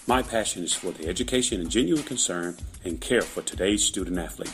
My 0.08 0.22
passion 0.22 0.64
is 0.64 0.74
for 0.74 0.92
the 0.92 1.08
education 1.08 1.62
and 1.62 1.70
genuine 1.70 2.04
concern 2.04 2.58
and 2.84 3.00
care 3.00 3.22
for 3.22 3.42
today's 3.42 3.86
student 3.86 4.18
athlete. 4.18 4.52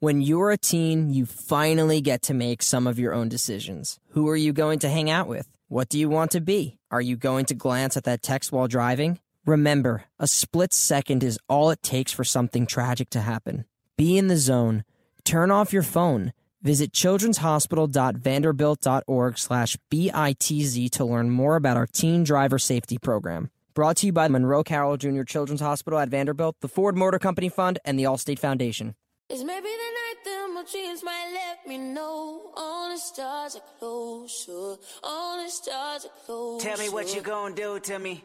When 0.00 0.20
you're 0.20 0.50
a 0.50 0.58
teen, 0.58 1.08
you 1.08 1.24
finally 1.24 2.02
get 2.02 2.20
to 2.24 2.34
make 2.34 2.62
some 2.62 2.86
of 2.86 2.98
your 2.98 3.14
own 3.14 3.30
decisions. 3.30 3.98
Who 4.10 4.28
are 4.28 4.36
you 4.36 4.52
going 4.52 4.80
to 4.80 4.90
hang 4.90 5.08
out 5.08 5.26
with? 5.26 5.48
What 5.68 5.88
do 5.88 5.98
you 5.98 6.10
want 6.10 6.32
to 6.32 6.42
be? 6.42 6.76
Are 6.90 7.00
you 7.00 7.16
going 7.16 7.46
to 7.46 7.54
glance 7.54 7.96
at 7.96 8.04
that 8.04 8.22
text 8.22 8.52
while 8.52 8.68
driving? 8.68 9.20
Remember, 9.46 10.04
a 10.18 10.26
split 10.26 10.72
second 10.72 11.22
is 11.22 11.38
all 11.50 11.68
it 11.70 11.82
takes 11.82 12.12
for 12.12 12.24
something 12.24 12.66
tragic 12.66 13.10
to 13.10 13.20
happen. 13.20 13.66
Be 13.98 14.16
in 14.16 14.28
the 14.28 14.38
zone. 14.38 14.84
Turn 15.22 15.50
off 15.50 15.70
your 15.72 15.82
phone. 15.82 16.32
Visit 16.62 16.92
childrenshospital.vanderbilt.org 16.92 19.38
slash 19.38 19.76
BITZ 19.90 20.90
to 20.92 21.04
learn 21.04 21.28
more 21.30 21.56
about 21.56 21.76
our 21.76 21.86
teen 21.86 22.24
driver 22.24 22.58
safety 22.58 22.96
program. 22.96 23.50
Brought 23.74 23.98
to 23.98 24.06
you 24.06 24.12
by 24.12 24.28
Monroe 24.28 24.64
Carroll 24.64 24.96
Jr. 24.96 25.24
Children's 25.24 25.60
Hospital 25.60 25.98
at 25.98 26.08
Vanderbilt, 26.08 26.56
the 26.60 26.68
Ford 26.68 26.96
Motor 26.96 27.18
Company 27.18 27.50
Fund, 27.50 27.78
and 27.84 27.98
the 27.98 28.04
Allstate 28.04 28.38
Foundation. 28.38 28.94
It's 29.28 29.42
maybe 29.42 29.68
the 29.68 29.68
night 29.68 30.14
that 30.24 30.50
my 30.54 30.64
dreams 30.70 31.04
might 31.04 31.30
let 31.34 31.66
me 31.68 31.76
know 31.76 32.50
all 32.56 32.88
the 32.88 32.96
stars 32.96 33.56
are 33.56 33.62
closer, 33.78 34.76
all 35.02 35.36
the 35.42 35.50
stars 35.50 36.06
are 36.06 36.12
closer. 36.24 36.66
Tell 36.66 36.78
me 36.78 36.88
what 36.88 37.14
you 37.14 37.20
gonna 37.20 37.54
do 37.54 37.78
to 37.80 37.98
me. 37.98 38.24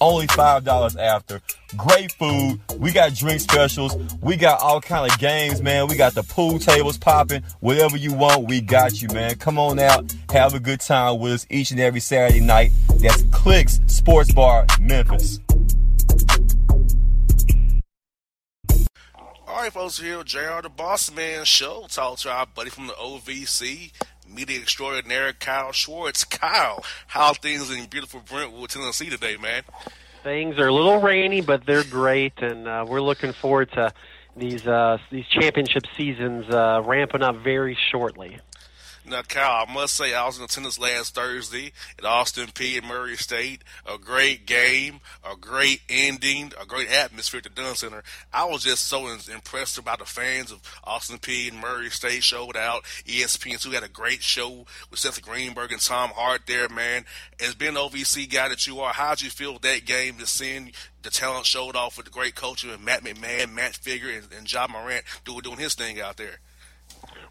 only 0.00 0.26
five 0.28 0.64
dollars 0.64 0.96
after. 0.96 1.40
Great 1.76 2.12
food. 2.12 2.60
We 2.78 2.92
got 2.92 3.14
drink 3.14 3.40
specials. 3.40 3.96
We 4.20 4.36
got 4.36 4.60
all 4.60 4.80
kind 4.80 5.10
of 5.10 5.18
games, 5.18 5.62
man. 5.62 5.88
We 5.88 5.96
got 5.96 6.14
the 6.14 6.22
pool 6.22 6.58
tables 6.58 6.98
popping. 6.98 7.42
Whatever 7.60 7.96
you 7.96 8.12
want, 8.12 8.46
we 8.46 8.60
got 8.60 9.00
you, 9.02 9.08
man. 9.08 9.36
Come 9.36 9.58
on 9.58 9.78
out, 9.78 10.14
have 10.30 10.54
a 10.54 10.60
good 10.60 10.80
time 10.80 11.18
with 11.18 11.32
us 11.32 11.46
each 11.50 11.70
and 11.70 11.80
every 11.80 12.00
Saturday 12.00 12.40
night. 12.40 12.72
That's 12.96 13.22
Clicks 13.32 13.80
Sports 13.86 14.32
Bar, 14.32 14.66
Memphis. 14.80 15.40
All 19.56 19.62
right, 19.62 19.72
folks, 19.72 19.98
here 19.98 20.22
JR 20.22 20.60
the 20.62 20.68
Boss 20.68 21.10
Man 21.12 21.44
Show. 21.46 21.86
Talk 21.88 22.18
to 22.18 22.30
our 22.30 22.46
buddy 22.46 22.68
from 22.68 22.88
the 22.88 22.92
OVC, 22.92 23.90
media 24.28 24.60
extraordinaire 24.60 25.32
Kyle 25.32 25.72
Schwartz. 25.72 26.24
Kyle, 26.24 26.84
how 27.06 27.32
things 27.32 27.70
in 27.70 27.86
beautiful 27.86 28.20
Brentwood, 28.20 28.70
Tennessee 28.70 29.10
today, 29.10 29.36
man? 29.36 29.62
Things 30.22 30.58
are 30.58 30.66
a 30.66 30.72
little 30.72 31.00
rainy, 31.00 31.40
but 31.40 31.66
they're 31.66 31.84
great, 31.84 32.32
and 32.38 32.66
uh, 32.66 32.84
we're 32.86 33.00
looking 33.00 33.32
forward 33.32 33.70
to 33.72 33.92
these 34.36 34.66
uh, 34.66 34.98
these 35.10 35.26
championship 35.26 35.84
seasons 35.96 36.48
uh, 36.50 36.82
ramping 36.84 37.22
up 37.22 37.36
very 37.36 37.76
shortly. 37.90 38.38
Now, 39.08 39.22
Kyle, 39.22 39.64
I 39.68 39.72
must 39.72 39.94
say 39.94 40.14
I 40.14 40.26
was 40.26 40.36
in 40.36 40.44
attendance 40.44 40.80
last 40.80 41.14
Thursday 41.14 41.70
at 41.96 42.04
Austin 42.04 42.48
Peay 42.48 42.78
and 42.78 42.88
Murray 42.88 43.16
State. 43.16 43.62
A 43.88 43.98
great 43.98 44.46
game, 44.46 45.00
a 45.24 45.36
great 45.36 45.80
ending, 45.88 46.52
a 46.60 46.66
great 46.66 46.90
atmosphere 46.90 47.38
at 47.38 47.44
the 47.44 47.50
Dunn 47.50 47.76
Center. 47.76 48.02
I 48.32 48.46
was 48.46 48.64
just 48.64 48.86
so 48.86 49.06
impressed 49.06 49.78
about 49.78 50.00
the 50.00 50.06
fans 50.06 50.50
of 50.50 50.60
Austin 50.82 51.18
Peay 51.18 51.48
and 51.52 51.60
Murray 51.60 51.88
State 51.88 52.24
showed 52.24 52.56
out. 52.56 52.82
ESPN2 53.06 53.74
had 53.74 53.84
a 53.84 53.88
great 53.88 54.24
show 54.24 54.66
with 54.90 54.98
Seth 54.98 55.22
Greenberg 55.22 55.70
and 55.70 55.80
Tom 55.80 56.10
Hart 56.10 56.42
there, 56.48 56.68
man. 56.68 57.04
As 57.38 57.54
being 57.54 57.76
an 57.76 57.82
OVC 57.82 58.28
guy 58.28 58.48
that 58.48 58.66
you 58.66 58.80
are, 58.80 58.92
how'd 58.92 59.22
you 59.22 59.30
feel 59.30 59.60
that 59.60 59.84
game, 59.84 60.16
to 60.16 60.26
seeing 60.26 60.72
the 61.02 61.10
talent 61.10 61.46
showed 61.46 61.76
off 61.76 61.96
with 61.96 62.06
the 62.06 62.12
great 62.12 62.34
coaching 62.34 62.70
and 62.70 62.84
Matt 62.84 63.04
McMahon, 63.04 63.52
Matt 63.52 63.74
Figger, 63.74 64.18
and, 64.18 64.32
and 64.36 64.52
Ja 64.52 64.66
Morant 64.66 65.04
doing, 65.24 65.42
doing 65.42 65.58
his 65.58 65.74
thing 65.74 66.00
out 66.00 66.16
there? 66.16 66.40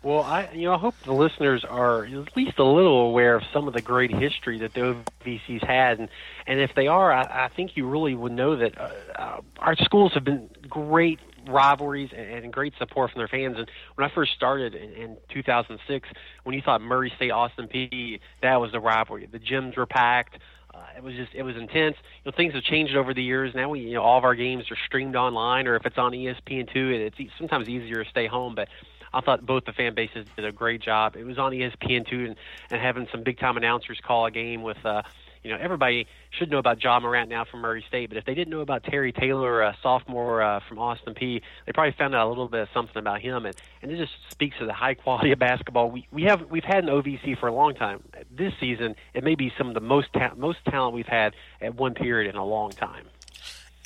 Well, 0.06 0.22
I 0.22 0.52
you 0.54 0.66
know 0.66 0.76
I 0.76 0.78
hope 0.78 0.94
the 1.04 1.14
listeners 1.14 1.66
are 1.68 2.06
at 2.06 2.38
least 2.38 2.60
a 2.60 2.64
little 2.64 3.08
aware 3.08 3.34
of 3.34 3.42
some 3.52 3.68
of 3.68 3.74
the 3.74 3.82
great 3.82 4.12
history 4.12 4.60
that 4.60 4.76
the 4.76 5.04
OVC's 5.26 5.64
had, 5.64 5.98
and 5.98 6.10
and 6.46 6.60
if 6.60 6.76
they 6.76 6.86
are, 6.86 7.12
I, 7.12 7.46
I 7.46 7.48
think 7.48 7.76
you 7.76 7.90
really 7.90 8.14
would 8.14 8.32
know 8.32 8.56
that 8.56 8.80
uh, 8.80 8.92
uh, 9.16 9.42
our 9.58 9.76
schools 9.78 10.14
have 10.14 10.24
been 10.24 10.48
great 10.70 11.20
rivalries 11.48 12.12
and, 12.16 12.54
great 12.54 12.74
support 12.78 13.12
from 13.12 13.20
their 13.20 13.28
fans. 13.28 13.58
And 13.58 13.68
when 13.96 14.08
I 14.08 14.14
first 14.14 14.34
started 14.36 14.76
in, 14.76 14.92
in 14.92 15.18
2006, 15.30 16.08
when 16.44 16.56
you 16.56 16.62
thought 16.62 16.82
Murray 16.82 17.12
State 17.16 17.32
Austin 17.32 17.68
Peay, 17.68 18.20
that 18.44 18.62
was 18.62 18.72
the 18.74 18.80
rivalry. 18.80 19.28
The 19.32 19.40
gyms 19.40 19.76
were 19.76 19.88
packed. 19.88 20.38
Uh, 20.72 20.84
it 20.98 21.04
was 21.04 21.16
just 21.16 21.34
it 21.34 21.42
was 21.42 21.56
intense. 21.56 21.96
You 22.24 22.32
know, 22.32 22.38
things 22.38 22.54
have 22.54 22.62
changed 22.62 22.96
over 22.96 23.16
the 23.16 23.24
years. 23.24 23.56
Now 23.56 23.70
we 23.70 23.80
you 23.80 23.96
know 23.96 24.04
all 24.04 24.20
of 24.20 24.24
our 24.24 24.36
games 24.36 24.70
are 24.70 24.78
streamed 24.86 25.16
online, 25.16 25.66
or 25.66 25.76
if 25.76 25.88
it's 25.88 25.98
on 25.98 26.12
ESPN 26.12 26.72
two, 26.72 26.90
it's 26.92 27.32
sometimes 27.40 27.68
easier 27.68 28.04
to 28.04 28.10
stay 28.12 28.28
home, 28.28 28.54
but 28.54 28.68
I 29.16 29.22
thought 29.22 29.46
both 29.46 29.66
the 29.66 29.74
fan 29.74 29.96
bases 29.96 30.28
did 30.36 30.46
a 30.46 30.52
great 30.52 30.82
job. 30.82 31.16
It 31.16 31.24
was 31.24 31.40
on 31.40 31.52
ESPN 31.52 32.08
two, 32.08 32.26
and 32.26 32.36
and 32.70 32.82
having 32.82 33.08
some 33.12 33.24
big 33.24 33.40
time 33.40 33.58
announcers 33.58 34.00
call 34.06 34.26
a 34.26 34.32
game 34.32 34.62
with. 34.62 34.86
uh 34.86 35.04
you 35.46 35.52
know, 35.52 35.58
everybody 35.62 36.08
should 36.32 36.50
know 36.50 36.58
about 36.58 36.84
Ja 36.84 37.00
Morant 37.00 37.30
now 37.30 37.46
from 37.46 37.60
Murray 37.60 37.86
State, 37.88 38.10
but 38.10 38.18
if 38.18 38.26
they 38.26 38.34
didn't 38.34 38.50
know 38.50 38.62
about 38.62 38.84
Terry 38.84 39.12
Taylor, 39.12 39.62
a 39.62 39.78
sophomore 39.84 40.42
uh, 40.42 40.60
from 40.68 40.80
Austin 40.80 41.14
Peay, 41.14 41.40
they 41.66 41.72
probably 41.72 41.92
found 41.96 42.16
out 42.16 42.26
a 42.26 42.30
little 42.30 42.48
bit 42.48 42.62
of 42.62 42.70
something 42.74 42.98
about 42.98 43.22
him, 43.22 43.46
and, 43.46 43.56
and 43.84 43.92
it 43.92 43.98
just 43.98 44.14
speaks 44.32 44.58
to 44.58 44.66
the 44.66 44.74
high 44.74 44.96
quality 44.96 45.32
of 45.32 45.38
basketball 45.38 45.92
we 45.92 46.08
we 46.12 46.24
have. 46.24 46.50
We've 46.50 46.64
had 46.64 46.84
an 46.84 46.90
OVC 46.90 47.40
for 47.40 47.46
a 47.46 47.54
long 47.54 47.76
time. 47.76 48.04
This 48.36 48.54
season, 48.60 48.96
it 49.14 49.24
may 49.24 49.36
be 49.36 49.54
some 49.56 49.68
of 49.68 49.76
the 49.76 49.82
most 49.82 50.12
ta- 50.14 50.34
most 50.36 50.66
talent 50.66 50.96
we've 50.96 51.06
had 51.06 51.36
at 51.62 51.76
one 51.76 51.94
period 51.94 52.28
in 52.28 52.36
a 52.36 52.46
long 52.46 52.72
time. 52.72 53.06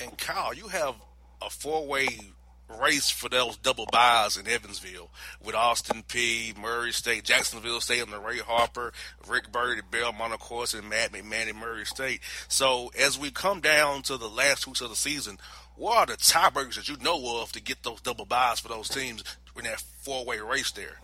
And 0.01 0.17
Kyle, 0.17 0.53
you 0.53 0.69
have 0.69 0.95
a 1.41 1.49
four 1.49 1.85
way 1.85 2.07
race 2.69 3.09
for 3.09 3.29
those 3.29 3.57
double 3.57 3.87
byes 3.91 4.37
in 4.37 4.47
Evansville 4.47 5.09
with 5.43 5.55
Austin 5.55 6.03
Peay, 6.03 6.57
Murray 6.57 6.91
State, 6.91 7.23
Jacksonville 7.23 7.81
State, 7.81 8.03
and 8.03 8.13
the 8.13 8.19
Ray 8.19 8.37
Harper, 8.37 8.93
Rick 9.27 9.51
Byrd 9.51 9.79
at 9.79 9.91
Belmont, 9.91 10.33
of 10.33 10.39
course, 10.39 10.73
and 10.73 10.89
Matt 10.89 11.11
McMahon 11.11 11.49
at 11.49 11.55
Murray 11.55 11.85
State. 11.85 12.21
So 12.47 12.91
as 12.97 13.17
we 13.17 13.31
come 13.31 13.59
down 13.59 14.03
to 14.03 14.17
the 14.17 14.29
last 14.29 14.67
weeks 14.67 14.81
of 14.81 14.89
the 14.89 14.95
season, 14.95 15.39
what 15.75 15.97
are 15.97 16.05
the 16.07 16.17
tiebreakers 16.17 16.75
that 16.75 16.89
you 16.89 16.97
know 16.97 17.41
of 17.41 17.51
to 17.53 17.61
get 17.61 17.83
those 17.83 18.01
double 18.01 18.25
byes 18.25 18.59
for 18.59 18.67
those 18.67 18.89
teams 18.89 19.23
in 19.57 19.63
that 19.63 19.81
four 20.01 20.25
way 20.25 20.39
race 20.39 20.71
there? 20.71 20.99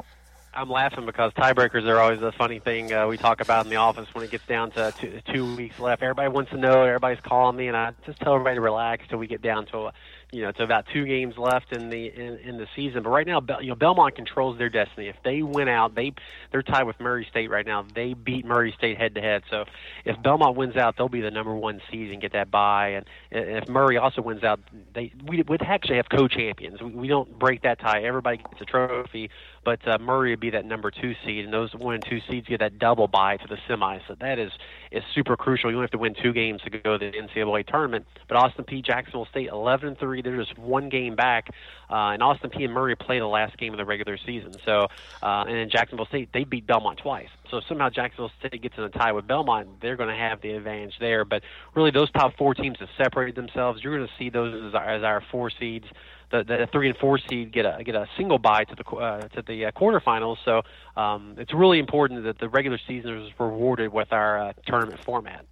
I'm 0.55 0.69
laughing 0.69 1.05
because 1.05 1.33
tiebreakers 1.33 1.85
are 1.85 1.99
always 1.99 2.21
a 2.21 2.31
funny 2.31 2.59
thing 2.59 2.93
uh, 2.93 3.07
we 3.07 3.17
talk 3.17 3.41
about 3.41 3.65
in 3.65 3.69
the 3.69 3.75
office 3.75 4.07
when 4.13 4.23
it 4.23 4.31
gets 4.31 4.45
down 4.47 4.71
to 4.71 4.93
two, 4.99 5.19
two 5.33 5.55
weeks 5.55 5.79
left. 5.79 6.01
Everybody 6.01 6.29
wants 6.29 6.51
to 6.51 6.57
know. 6.57 6.83
Everybody's 6.83 7.19
calling 7.21 7.57
me, 7.57 7.67
and 7.67 7.75
I 7.75 7.91
just 8.05 8.19
tell 8.19 8.33
everybody 8.35 8.55
to 8.55 8.61
relax 8.61 9.03
till 9.09 9.17
we 9.17 9.27
get 9.27 9.41
down 9.41 9.65
to 9.67 9.91
you 10.35 10.41
know, 10.41 10.51
to 10.51 10.63
about 10.63 10.85
two 10.93 11.05
games 11.05 11.35
left 11.37 11.71
in 11.71 11.89
the 11.89 12.07
in, 12.07 12.37
in 12.39 12.57
the 12.57 12.67
season. 12.75 13.03
But 13.03 13.09
right 13.09 13.25
now, 13.25 13.41
you 13.61 13.69
know, 13.69 13.75
Belmont 13.75 14.15
controls 14.15 14.57
their 14.57 14.69
destiny. 14.69 15.07
If 15.07 15.15
they 15.23 15.41
win 15.41 15.69
out, 15.69 15.95
they 15.95 16.13
they're 16.51 16.61
tied 16.61 16.83
with 16.83 16.99
Murray 16.99 17.25
State 17.29 17.49
right 17.49 17.65
now. 17.65 17.85
They 17.95 18.13
beat 18.13 18.45
Murray 18.45 18.73
State 18.77 18.97
head 18.97 19.15
to 19.15 19.21
head. 19.21 19.43
So 19.49 19.63
if 20.03 20.21
Belmont 20.21 20.57
wins 20.57 20.75
out, 20.75 20.95
they'll 20.97 21.07
be 21.09 21.21
the 21.21 21.31
number 21.31 21.55
one 21.55 21.81
seed 21.89 22.11
and 22.11 22.21
get 22.21 22.33
that 22.33 22.51
bye. 22.51 22.89
And, 22.89 23.05
and 23.31 23.57
if 23.63 23.69
Murray 23.69 23.97
also 23.97 24.21
wins 24.21 24.43
out, 24.43 24.59
they 24.93 25.13
we 25.25 25.41
would 25.41 25.61
actually 25.61 25.97
have 25.97 26.09
co-champions. 26.09 26.81
We, 26.81 26.91
we 26.91 27.07
don't 27.07 27.39
break 27.39 27.61
that 27.61 27.79
tie. 27.79 28.03
Everybody 28.03 28.37
gets 28.37 28.61
a 28.61 28.65
trophy, 28.65 29.29
but 29.65 29.86
uh, 29.88 29.97
Murray 29.97 30.30
would 30.30 30.39
be 30.39 30.51
that 30.51 30.63
number 30.63 30.91
two 30.91 31.15
seed, 31.25 31.43
and 31.43 31.54
those 31.54 31.73
one 31.73 31.95
and 31.95 32.06
two 32.06 32.21
seeds 32.30 32.47
get 32.47 32.60
that 32.60 32.80
double 32.80 33.08
bye 33.08 33.38
to 33.38 33.47
the 33.47 33.58
semi. 33.67 33.99
So 34.08 34.15
that 34.21 34.39
is 34.39 34.51
is 34.91 35.04
super 35.13 35.36
crucial. 35.36 35.71
You 35.71 35.78
only 35.78 35.86
have 35.86 35.91
to 35.91 35.97
win 35.97 36.13
two 36.13 36.32
games 36.32 36.62
to 36.62 36.69
go 36.69 36.97
to 36.97 37.12
the 37.12 37.17
NCAA 37.17 37.65
tournament. 37.67 38.06
But 38.28 38.38
Austin 38.38 38.63
Peay, 38.63 38.86
Jacksonville 38.86 39.25
State, 39.25 39.49
11 39.49 39.89
and 39.89 39.97
three. 39.97 40.21
They're 40.21 40.38
just 40.38 40.58
one 40.58 40.89
game 40.89 41.15
back. 41.15 41.49
Uh, 41.89 42.13
and 42.13 42.23
Austin 42.23 42.49
Peay 42.49 42.65
and 42.65 42.73
Murray 42.73 42.95
play 42.95 43.19
the 43.19 43.28
last 43.28 43.58
game 43.58 43.73
of 43.73 43.78
the 43.78 43.86
regular 43.86 44.17
season. 44.17 44.54
So, 44.63 44.88
uh, 45.21 45.45
and 45.47 45.58
in 45.58 45.69
Jacksonville 45.69 46.06
State, 46.06 46.30
they 46.34 46.43
beat 46.43 46.65
Belmont 46.65 46.99
twice. 46.99 47.30
So 47.49 47.62
somehow 47.67 47.89
Jacksonville 47.89 48.32
State 48.39 48.62
gets 48.62 48.78
in 48.78 48.84
a 48.84 48.89
tie 48.89 49.12
with 49.12 49.28
Belmont, 49.28 49.82
they're 49.82 49.95
going 49.95 50.10
to 50.10 50.15
have 50.15 50.41
the 50.41 50.51
advantage 50.51 50.95
there. 50.99 51.25
But 51.25 51.43
really, 51.75 51.91
those 51.91 52.12
top 52.12 52.36
four 52.38 52.54
teams 52.54 52.80
have 52.80 52.89
separated 52.97 53.36
themselves. 53.36 53.84
You're 53.84 53.97
going 53.97 54.08
to 54.08 54.13
see 54.17 54.30
those 54.30 54.69
as 54.69 54.75
our, 54.75 54.89
as 54.89 55.04
our 55.04 55.23
four 55.32 55.49
seeds. 55.49 55.86
The, 56.31 56.43
the 56.43 56.67
three 56.71 56.89
and 56.89 56.97
four 56.97 57.19
seed 57.19 57.51
get 57.51 57.65
a 57.65 57.83
get 57.83 57.95
a 57.95 58.07
single 58.17 58.39
bye 58.39 58.63
to 58.65 58.75
the 58.75 58.95
uh, 58.95 59.21
to 59.29 59.41
the 59.41 59.65
uh, 59.65 59.71
quarterfinals. 59.71 60.38
So 60.43 60.63
um, 60.99 61.35
it's 61.38 61.53
really 61.53 61.79
important 61.79 62.23
that 62.23 62.39
the 62.39 62.49
regular 62.49 62.79
season 62.88 63.21
is 63.21 63.31
rewarded 63.39 63.93
with 63.93 64.11
our 64.11 64.39
uh, 64.39 64.53
tournament 64.65 65.03
format. 65.03 65.45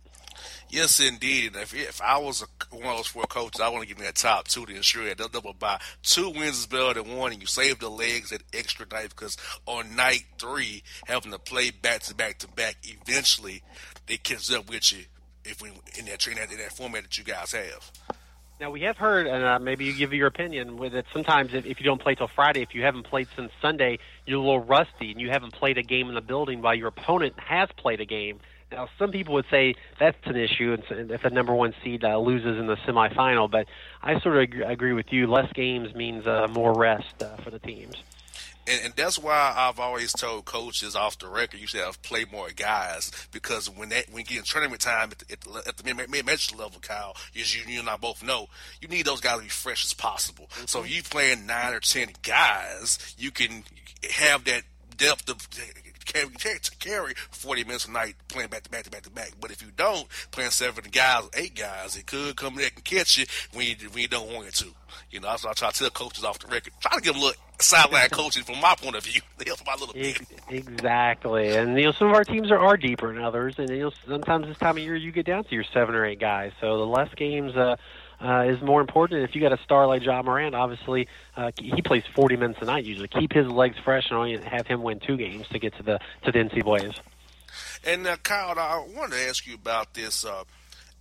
Yes, 0.69 0.99
indeed. 0.99 1.55
If 1.55 1.75
if 1.75 2.01
I 2.01 2.17
was 2.17 2.41
a, 2.41 2.75
one 2.75 2.87
of 2.87 2.97
those 2.97 3.07
four 3.07 3.25
coaches, 3.25 3.61
I 3.61 3.69
want 3.69 3.83
to 3.83 3.87
give 3.87 3.99
in 3.99 4.05
that 4.05 4.15
top 4.15 4.47
two 4.47 4.65
to 4.65 4.75
ensure 4.75 5.05
that 5.05 5.19
they'll 5.19 5.27
double 5.27 5.53
by. 5.53 5.79
Two 6.01 6.31
wins 6.31 6.59
is 6.59 6.65
better 6.65 6.95
than 6.95 7.15
one, 7.15 7.31
and 7.31 7.39
you 7.39 7.45
save 7.45 7.79
the 7.79 7.89
legs 7.89 8.31
at 8.31 8.41
extra 8.53 8.87
night 8.91 9.09
because 9.09 9.37
on 9.67 9.95
night 9.95 10.25
three, 10.39 10.81
having 11.05 11.31
to 11.31 11.37
play 11.37 11.69
back 11.69 12.01
to 12.01 12.15
back 12.15 12.39
to 12.39 12.47
back, 12.47 12.77
eventually 12.83 13.61
they 14.07 14.17
catch 14.17 14.51
up 14.51 14.67
with 14.67 14.91
you 14.91 15.03
if 15.45 15.61
we 15.61 15.69
in 15.97 16.05
that 16.05 16.25
in 16.27 16.35
that, 16.35 16.51
in 16.51 16.57
that 16.57 16.73
format 16.73 17.03
that 17.03 17.17
you 17.17 17.23
guys 17.23 17.51
have. 17.51 17.91
Now 18.63 18.71
we 18.71 18.83
have 18.83 18.95
heard, 18.95 19.27
and 19.27 19.43
uh, 19.43 19.59
maybe 19.59 19.83
you 19.83 19.93
give 19.93 20.13
your 20.13 20.27
opinion 20.27 20.77
with 20.77 20.95
it. 20.95 21.05
Sometimes, 21.11 21.53
if, 21.53 21.65
if 21.65 21.81
you 21.81 21.85
don't 21.85 22.01
play 22.01 22.15
till 22.15 22.29
Friday, 22.29 22.61
if 22.61 22.73
you 22.73 22.81
haven't 22.81 23.03
played 23.03 23.27
since 23.35 23.51
Sunday, 23.61 23.99
you're 24.25 24.37
a 24.37 24.41
little 24.41 24.63
rusty, 24.63 25.11
and 25.11 25.19
you 25.19 25.29
haven't 25.29 25.51
played 25.51 25.77
a 25.77 25.83
game 25.83 26.07
in 26.07 26.15
the 26.15 26.21
building 26.21 26.61
while 26.61 26.73
your 26.73 26.87
opponent 26.87 27.33
has 27.37 27.67
played 27.75 27.99
a 27.99 28.05
game. 28.05 28.39
Now, 28.71 28.87
some 28.97 29.11
people 29.11 29.33
would 29.33 29.47
say 29.51 29.75
that's 29.99 30.15
an 30.23 30.37
issue 30.37 30.77
and 30.89 31.11
if 31.11 31.23
the 31.23 31.29
number 31.29 31.53
one 31.53 31.73
seed 31.83 32.05
uh, 32.05 32.17
loses 32.17 32.57
in 32.57 32.67
the 32.67 32.77
semifinal, 32.87 33.51
but 33.51 33.67
I 34.01 34.21
sort 34.21 34.37
of 34.37 34.69
agree, 34.69 34.93
with 34.93 35.11
you. 35.11 35.27
Less 35.27 35.51
games 35.51 35.93
means 35.93 36.25
uh, 36.25 36.47
more 36.49 36.73
rest 36.73 37.21
uh, 37.21 37.35
for 37.43 37.51
the 37.51 37.59
teams. 37.59 37.97
And, 38.67 38.81
and 38.85 38.93
that's 38.95 39.19
why 39.19 39.53
I've 39.55 39.79
always 39.79 40.13
told 40.13 40.45
coaches 40.45 40.95
off 40.95 41.17
the 41.19 41.27
record 41.27 41.59
you 41.59 41.67
should 41.67 41.81
have 41.81 42.01
play 42.01 42.25
more 42.31 42.49
guys 42.49 43.11
because 43.31 43.69
when 43.69 43.89
that 43.89 44.09
when 44.09 44.19
you 44.19 44.25
get 44.25 44.37
in 44.39 44.43
tournament 44.43 44.81
time 44.81 45.11
at 45.11 45.19
the, 45.19 45.33
at 45.33 45.77
the, 45.77 45.83
the 45.83 46.07
mid 46.07 46.25
major 46.25 46.55
level, 46.55 46.79
Kyle, 46.79 47.15
as 47.39 47.55
you, 47.55 47.63
you 47.71 47.79
and 47.79 47.89
I 47.89 47.97
both 47.97 48.23
know, 48.23 48.47
you 48.81 48.87
need 48.87 49.05
those 49.05 49.21
guys 49.21 49.37
to 49.37 49.43
be 49.43 49.49
fresh 49.49 49.83
as 49.83 49.93
possible. 49.93 50.47
Mm-hmm. 50.53 50.65
So 50.67 50.83
if 50.83 50.95
you 50.95 51.03
playing 51.03 51.45
nine 51.45 51.73
or 51.73 51.79
ten 51.79 52.09
guys, 52.21 53.15
you 53.17 53.31
can 53.31 53.63
have 54.11 54.45
that 54.45 54.63
depth 54.97 55.29
of 55.29 55.47
carry, 56.13 56.59
carry 56.79 57.13
40 57.31 57.63
minutes 57.63 57.87
a 57.87 57.91
night 57.91 58.15
playing 58.27 58.49
back 58.49 58.63
to 58.63 58.69
back 58.69 58.83
to 58.83 58.91
back 58.91 59.03
to 59.03 59.09
back. 59.09 59.33
But 59.39 59.51
if 59.51 59.61
you 59.61 59.69
don't, 59.75 60.07
playing 60.31 60.51
seven 60.51 60.85
guys, 60.91 61.23
eight 61.35 61.55
guys, 61.55 61.95
it 61.97 62.05
could 62.05 62.35
come 62.35 62.55
there 62.55 62.69
and 62.73 62.83
catch 62.83 63.17
you 63.17 63.25
when 63.53 63.67
you, 63.67 63.75
when 63.89 64.01
you 64.01 64.07
don't 64.07 64.31
want 64.31 64.47
it 64.47 64.55
to. 64.55 64.67
You 65.11 65.19
know, 65.19 65.29
that's 65.29 65.43
what 65.43 65.51
I 65.51 65.53
try 65.53 65.71
to 65.71 65.79
tell 65.79 65.89
coaches 65.89 66.23
off 66.23 66.39
the 66.39 66.47
record. 66.47 66.73
Try 66.81 66.95
to 66.95 67.01
give 67.01 67.13
them 67.13 67.23
a 67.23 67.25
little 67.25 67.41
sideline 67.59 68.09
coaching 68.11 68.43
from 68.43 68.59
my 68.61 68.75
point 68.75 68.95
of 68.95 69.03
view. 69.03 69.21
They 69.37 69.45
help 69.49 69.61
a 69.61 69.79
little 69.79 69.93
bit. 69.93 70.21
Exactly. 70.49 71.49
And, 71.49 71.77
you 71.77 71.85
know, 71.85 71.91
some 71.91 72.07
of 72.07 72.13
our 72.13 72.23
teams 72.23 72.49
are, 72.51 72.59
are 72.59 72.77
deeper 72.77 73.13
than 73.13 73.21
others. 73.21 73.55
And, 73.57 73.69
you 73.69 73.79
know, 73.79 73.91
sometimes 74.07 74.45
this 74.47 74.57
time 74.57 74.77
of 74.77 74.83
year 74.83 74.95
you 74.95 75.11
get 75.11 75.25
down 75.25 75.43
to 75.45 75.55
your 75.55 75.65
seven 75.73 75.95
or 75.95 76.05
eight 76.05 76.19
guys. 76.19 76.51
So 76.61 76.77
the 76.77 76.85
less 76.85 77.13
games, 77.15 77.55
uh, 77.57 77.75
uh, 78.23 78.43
is 78.43 78.61
more 78.61 78.81
important. 78.81 79.23
If 79.23 79.35
you 79.35 79.41
got 79.41 79.51
a 79.51 79.61
star 79.63 79.85
like 79.85 80.03
Ja 80.03 80.21
Morant, 80.21 80.55
obviously 80.55 81.07
uh, 81.35 81.51
he 81.59 81.81
plays 81.81 82.03
40 82.15 82.37
minutes 82.37 82.59
a 82.61 82.65
night 82.65 82.85
usually. 82.85 83.07
Keep 83.07 83.33
his 83.33 83.47
legs 83.47 83.75
fresh 83.83 84.09
and 84.09 84.17
only 84.17 84.37
have 84.37 84.65
him 84.65 84.81
win 84.81 84.99
two 84.99 85.17
games 85.17 85.47
to 85.49 85.59
get 85.59 85.75
to 85.77 85.83
the 85.83 85.99
to 86.23 86.31
the 86.31 86.39
NCAA's. 86.39 86.99
And 87.83 88.07
uh, 88.07 88.17
Kyle, 88.23 88.57
I 88.57 88.85
wanted 88.95 89.17
to 89.17 89.27
ask 89.27 89.45
you 89.45 89.55
about 89.55 89.93
this. 89.93 90.25
Uh, 90.25 90.43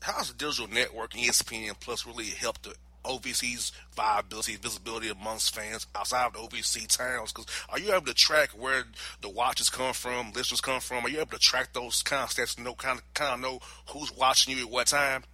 how's 0.01 0.33
the 0.33 0.35
digital 0.37 0.69
network 0.69 1.13
ESPN 1.13 1.79
Plus 1.79 2.07
really 2.07 2.27
helped 2.27 2.65
the 2.65 2.75
OVC's 3.05 3.73
viability, 3.95 4.57
visibility 4.57 5.09
amongst 5.09 5.55
fans 5.55 5.87
outside 5.95 6.27
of 6.27 6.33
the 6.35 6.39
OVC 6.41 6.87
towns? 6.89 7.33
Because 7.33 7.47
are 7.69 7.79
you 7.79 7.93
able 7.95 8.07
to 8.07 8.15
track 8.15 8.51
where 8.51 8.85
the 9.21 9.29
watches 9.29 9.71
come 9.71 9.95
from, 9.95 10.33
listeners 10.33 10.61
come 10.61 10.81
from? 10.81 11.05
Are 11.05 11.09
you 11.09 11.21
able 11.21 11.31
to 11.31 11.39
track 11.39 11.73
those 11.73 12.03
kind 12.03 12.23
of 12.23 12.31
stats 12.31 12.59
know 12.59 12.75
kind 12.75 12.99
of 12.99 13.15
kind 13.15 13.35
of 13.35 13.41
know 13.41 13.61
who's 13.91 14.13
watching 14.13 14.57
you 14.57 14.65
at 14.65 14.71
what 14.71 14.89
time? 14.89 15.25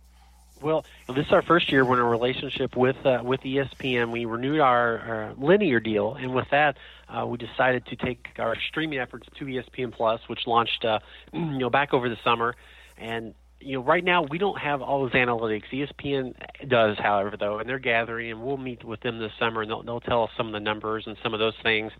Well, 0.61 0.85
this 1.07 1.27
is 1.27 1.33
our 1.33 1.42
first 1.42 1.71
year 1.71 1.85
we're 1.85 1.94
in 1.94 2.01
a 2.01 2.05
relationship 2.05 2.77
with 2.77 2.97
uh, 3.07 3.21
with 3.23 3.40
ESPN. 3.42 4.11
We 4.11 4.25
renewed 4.25 4.61
our, 4.61 4.99
our 4.99 5.35
linear 5.38 5.79
deal, 5.79 6.14
and 6.14 6.35
with 6.35 6.49
that, 6.51 6.77
uh, 7.09 7.27
we 7.27 7.38
decided 7.38 7.87
to 7.87 7.97
take 7.97 8.31
our 8.38 8.57
streaming 8.68 8.99
efforts 8.99 9.29
to 9.38 9.44
ESPN 9.44 9.92
Plus, 9.92 10.21
which 10.27 10.47
launched 10.47 10.85
uh, 10.85 10.99
you 11.33 11.59
know 11.59 11.71
back 11.71 11.94
over 11.94 12.09
the 12.09 12.18
summer. 12.25 12.57
And 12.97 13.35
you 13.61 13.75
know, 13.75 13.83
right 13.83 14.03
now 14.03 14.23
we 14.23 14.38
don't 14.38 14.59
have 14.59 14.83
all 14.83 15.03
those 15.03 15.12
analytics. 15.12 15.64
ESPN 15.73 16.35
does, 16.68 16.99
however, 16.99 17.37
though, 17.37 17.59
and 17.59 17.68
they're 17.68 17.79
gathering, 17.79 18.31
and 18.31 18.42
we'll 18.42 18.57
meet 18.57 18.85
with 18.85 19.01
them 19.01 19.18
this 19.18 19.33
summer, 19.38 19.62
and 19.62 19.71
they'll, 19.71 19.83
they'll 19.83 20.01
tell 20.01 20.25
us 20.25 20.31
some 20.37 20.47
of 20.47 20.53
the 20.53 20.61
numbers 20.61 21.07
and 21.07 21.16
some 21.23 21.35
of 21.35 21.40
those 21.40 21.55
things. 21.62 21.92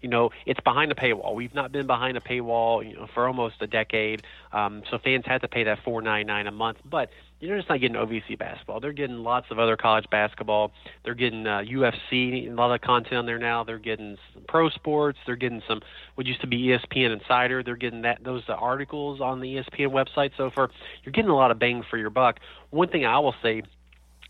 You 0.00 0.08
know, 0.08 0.30
it's 0.46 0.60
behind 0.60 0.92
a 0.92 0.94
paywall. 0.94 1.34
We've 1.34 1.54
not 1.54 1.72
been 1.72 1.86
behind 1.86 2.16
a 2.16 2.20
paywall, 2.20 2.86
you 2.88 2.96
know, 2.96 3.06
for 3.12 3.26
almost 3.26 3.56
a 3.60 3.66
decade. 3.66 4.22
Um, 4.52 4.82
so 4.90 4.98
fans 4.98 5.24
had 5.26 5.42
to 5.42 5.48
pay 5.48 5.64
that 5.64 5.82
four 5.82 6.02
ninety 6.02 6.24
nine 6.24 6.46
a 6.46 6.52
month, 6.52 6.78
but 6.84 7.10
you're 7.40 7.56
just 7.56 7.68
not 7.68 7.80
getting 7.80 7.96
OVC 7.96 8.36
basketball. 8.38 8.80
They're 8.80 8.92
getting 8.92 9.18
lots 9.18 9.46
of 9.50 9.58
other 9.58 9.76
college 9.76 10.06
basketball. 10.10 10.72
They're 11.04 11.14
getting 11.14 11.46
uh, 11.46 11.60
UFC, 11.60 12.50
a 12.50 12.52
lot 12.52 12.74
of 12.74 12.80
content 12.80 13.14
on 13.14 13.26
there 13.26 13.38
now. 13.38 13.62
They're 13.62 13.78
getting 13.78 14.16
pro 14.48 14.68
sports. 14.70 15.18
They're 15.24 15.36
getting 15.36 15.62
some 15.68 15.80
what 16.16 16.26
used 16.26 16.40
to 16.40 16.48
be 16.48 16.68
ESPN 16.68 17.12
Insider. 17.12 17.62
They're 17.62 17.76
getting 17.76 18.02
that 18.02 18.24
those 18.24 18.42
uh, 18.48 18.52
articles 18.52 19.20
on 19.20 19.40
the 19.40 19.56
ESPN 19.56 19.88
website. 19.88 20.32
So 20.36 20.50
for 20.50 20.70
you're 21.04 21.12
getting 21.12 21.30
a 21.30 21.36
lot 21.36 21.50
of 21.50 21.58
bang 21.58 21.84
for 21.88 21.96
your 21.96 22.10
buck. 22.10 22.40
One 22.70 22.88
thing 22.88 23.06
I 23.06 23.18
will 23.20 23.34
say 23.42 23.62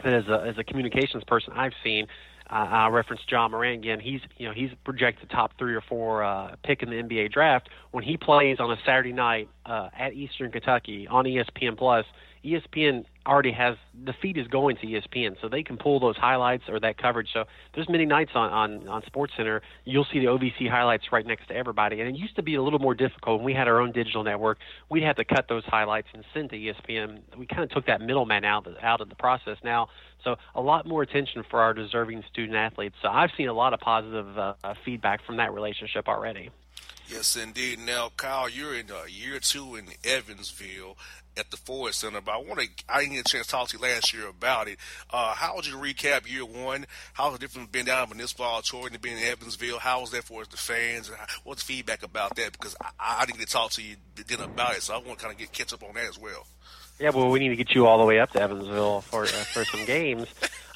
that 0.04 0.12
as 0.12 0.28
a 0.28 0.44
as 0.46 0.58
a 0.58 0.64
communications 0.64 1.24
person 1.24 1.52
I've 1.54 1.74
seen. 1.82 2.06
Uh, 2.50 2.54
I 2.54 2.88
reference 2.88 3.20
Ja 3.30 3.46
Morant 3.46 3.80
again. 3.80 4.00
He's 4.00 4.20
you 4.38 4.48
know 4.48 4.54
he's 4.54 4.70
projected 4.84 5.28
top 5.28 5.52
three 5.58 5.74
or 5.74 5.82
four 5.82 6.24
uh, 6.24 6.56
pick 6.64 6.82
in 6.82 6.88
the 6.88 6.96
NBA 6.96 7.32
draft. 7.32 7.68
When 7.90 8.04
he 8.04 8.16
plays 8.16 8.58
on 8.58 8.70
a 8.70 8.76
Saturday 8.86 9.12
night 9.12 9.50
uh, 9.66 9.90
at 9.96 10.14
Eastern 10.14 10.50
Kentucky 10.50 11.06
on 11.08 11.26
ESPN 11.26 11.76
Plus, 11.76 12.06
ESPN 12.44 13.04
already 13.26 13.52
has 13.52 13.76
the 14.04 14.14
feed 14.22 14.38
is 14.38 14.46
going 14.48 14.76
to 14.76 14.86
ESPN, 14.86 15.36
so 15.40 15.48
they 15.48 15.62
can 15.62 15.76
pull 15.76 16.00
those 16.00 16.16
highlights 16.16 16.64
or 16.68 16.80
that 16.80 16.96
coverage. 16.96 17.28
So 17.32 17.44
there's 17.74 17.88
many 17.88 18.06
nights 18.06 18.32
on 18.34 18.50
on 18.50 18.88
on 18.88 19.02
Sports 19.06 19.34
Center 19.36 19.62
you'll 19.84 20.06
see 20.12 20.18
the 20.18 20.26
OVC 20.26 20.68
highlights 20.70 21.04
right 21.12 21.26
next 21.26 21.48
to 21.48 21.56
everybody, 21.56 22.00
and 22.00 22.08
it 22.08 22.18
used 22.18 22.36
to 22.36 22.42
be 22.42 22.54
a 22.54 22.62
little 22.62 22.78
more 22.78 22.94
difficult 22.94 23.38
when 23.38 23.44
we 23.44 23.54
had 23.54 23.68
our 23.68 23.80
own 23.80 23.92
digital 23.92 24.22
network. 24.22 24.58
We'd 24.90 25.02
have 25.02 25.16
to 25.16 25.24
cut 25.24 25.46
those 25.48 25.64
highlights 25.64 26.08
and 26.14 26.24
send 26.32 26.50
to 26.50 26.56
ESPN. 26.56 27.20
We 27.36 27.46
kind 27.46 27.62
of 27.62 27.70
took 27.70 27.86
that 27.86 28.00
middleman 28.00 28.44
out 28.44 28.66
out 28.82 29.00
of 29.00 29.08
the 29.08 29.16
process 29.16 29.58
now. 29.64 29.88
So 30.24 30.36
a 30.54 30.60
lot 30.60 30.86
more 30.86 31.02
attention 31.02 31.44
for 31.48 31.60
our 31.60 31.74
deserving 31.74 32.24
student 32.30 32.56
athletes. 32.56 32.96
So 33.02 33.08
I've 33.08 33.30
seen 33.36 33.48
a 33.48 33.52
lot 33.52 33.72
of 33.72 33.80
positive 33.80 34.38
uh, 34.38 34.54
feedback 34.84 35.24
from 35.24 35.36
that 35.36 35.52
relationship 35.52 36.08
already. 36.08 36.50
Yes, 37.08 37.36
indeed. 37.36 37.78
Now, 37.78 38.12
Kyle, 38.16 38.50
you're 38.50 38.74
in 38.74 38.90
uh, 38.90 39.04
year 39.08 39.40
two 39.40 39.76
in 39.76 39.86
Evansville 40.04 40.98
at 41.38 41.50
the 41.50 41.56
Ford 41.56 41.94
Center, 41.94 42.20
but 42.20 42.32
I 42.32 42.36
want 42.36 42.60
to. 42.60 42.68
I 42.86 43.00
didn't 43.00 43.14
get 43.14 43.20
a 43.20 43.30
chance 43.30 43.46
to 43.46 43.52
talk 43.52 43.68
to 43.68 43.78
you 43.78 43.82
last 43.82 44.12
year 44.12 44.28
about 44.28 44.68
it. 44.68 44.78
Uh, 45.10 45.32
how 45.34 45.56
would 45.56 45.66
you 45.66 45.76
recap 45.76 46.30
year 46.30 46.44
one? 46.44 46.84
How's 47.14 47.36
it 47.36 47.40
different 47.40 47.72
being 47.72 47.86
down 47.86 48.10
in 48.10 48.18
this 48.18 48.32
fall 48.32 48.60
touring 48.60 48.92
and 48.92 49.00
being 49.00 49.16
in 49.16 49.24
Evansville? 49.24 49.78
How 49.78 50.02
was 50.02 50.10
that 50.10 50.24
for 50.24 50.44
the 50.44 50.58
fans? 50.58 51.08
And 51.08 51.16
what's 51.44 51.62
the 51.62 51.74
feedback 51.74 52.02
about 52.02 52.36
that? 52.36 52.52
Because 52.52 52.76
I, 52.80 52.90
I 53.00 53.24
didn't 53.24 53.38
get 53.38 53.48
to 53.48 53.54
talk 53.54 53.70
to 53.72 53.82
you 53.82 53.96
then 54.26 54.40
about 54.40 54.76
it, 54.76 54.82
so 54.82 54.94
I 54.94 54.98
want 54.98 55.18
to 55.18 55.24
kind 55.24 55.32
of 55.32 55.38
get 55.38 55.50
catch 55.52 55.72
up 55.72 55.82
on 55.82 55.94
that 55.94 56.08
as 56.08 56.18
well. 56.18 56.46
Yeah, 56.98 57.10
well, 57.10 57.30
we 57.30 57.38
need 57.38 57.50
to 57.50 57.56
get 57.56 57.74
you 57.74 57.86
all 57.86 57.98
the 57.98 58.04
way 58.04 58.18
up 58.18 58.32
to 58.32 58.42
Evansville 58.42 59.00
for 59.02 59.22
uh, 59.22 59.26
for 59.26 59.64
some 59.64 59.86
games. 59.86 60.26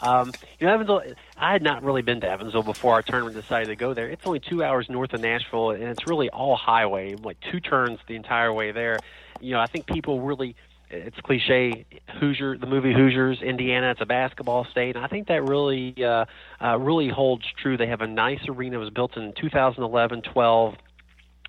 Um, 0.03 0.33
you 0.59 0.67
know, 0.67 0.75
Evansville. 0.75 1.03
I 1.37 1.53
had 1.53 1.63
not 1.63 1.83
really 1.83 2.03
been 2.03 2.21
to 2.21 2.29
Evansville 2.29 2.65
before 2.65 2.95
our 2.95 3.03
tournament 3.03 3.37
decided 3.37 3.69
to 3.69 3.77
go 3.77 3.95
there. 3.95 4.09
It's 4.09 4.27
only 4.27 4.41
two 4.41 4.63
hours 4.63 4.89
north 4.91 5.13
of 5.13 5.21
Nashville, 5.21 5.71
and 5.71 5.85
it's 5.85 6.07
really 6.07 6.29
all 6.29 6.57
highway, 6.57 7.15
like 7.15 7.39
two 7.51 7.61
turns 7.61 8.01
the 8.09 8.17
entire 8.17 8.53
way 8.53 8.73
there. 8.73 8.99
You 9.41 9.53
know, 9.53 9.61
I 9.61 9.67
think 9.67 9.87
people 9.87 10.21
really. 10.21 10.57
It's 10.95 11.19
cliche. 11.21 11.87
Hoosier, 12.21 12.59
the 12.59 12.67
movie 12.67 12.93
Hoosiers, 12.93 13.41
Indiana. 13.41 13.93
It's 13.93 14.03
a 14.03 14.07
basketball 14.07 14.67
state. 14.67 14.95
And 14.95 15.03
I 15.03 15.09
think 15.09 15.29
that 15.29 15.43
really, 15.43 15.95
uh, 16.05 16.27
uh, 16.63 16.79
really 16.79 17.09
holds 17.09 17.47
true. 17.63 17.79
They 17.79 17.87
have 17.87 18.03
a 18.03 18.07
nice 18.07 18.47
arena. 18.47 18.77
It 18.77 18.81
was 18.81 18.91
built 18.91 19.17
in 19.17 19.33
2011, 19.33 20.21
12. 20.21 20.75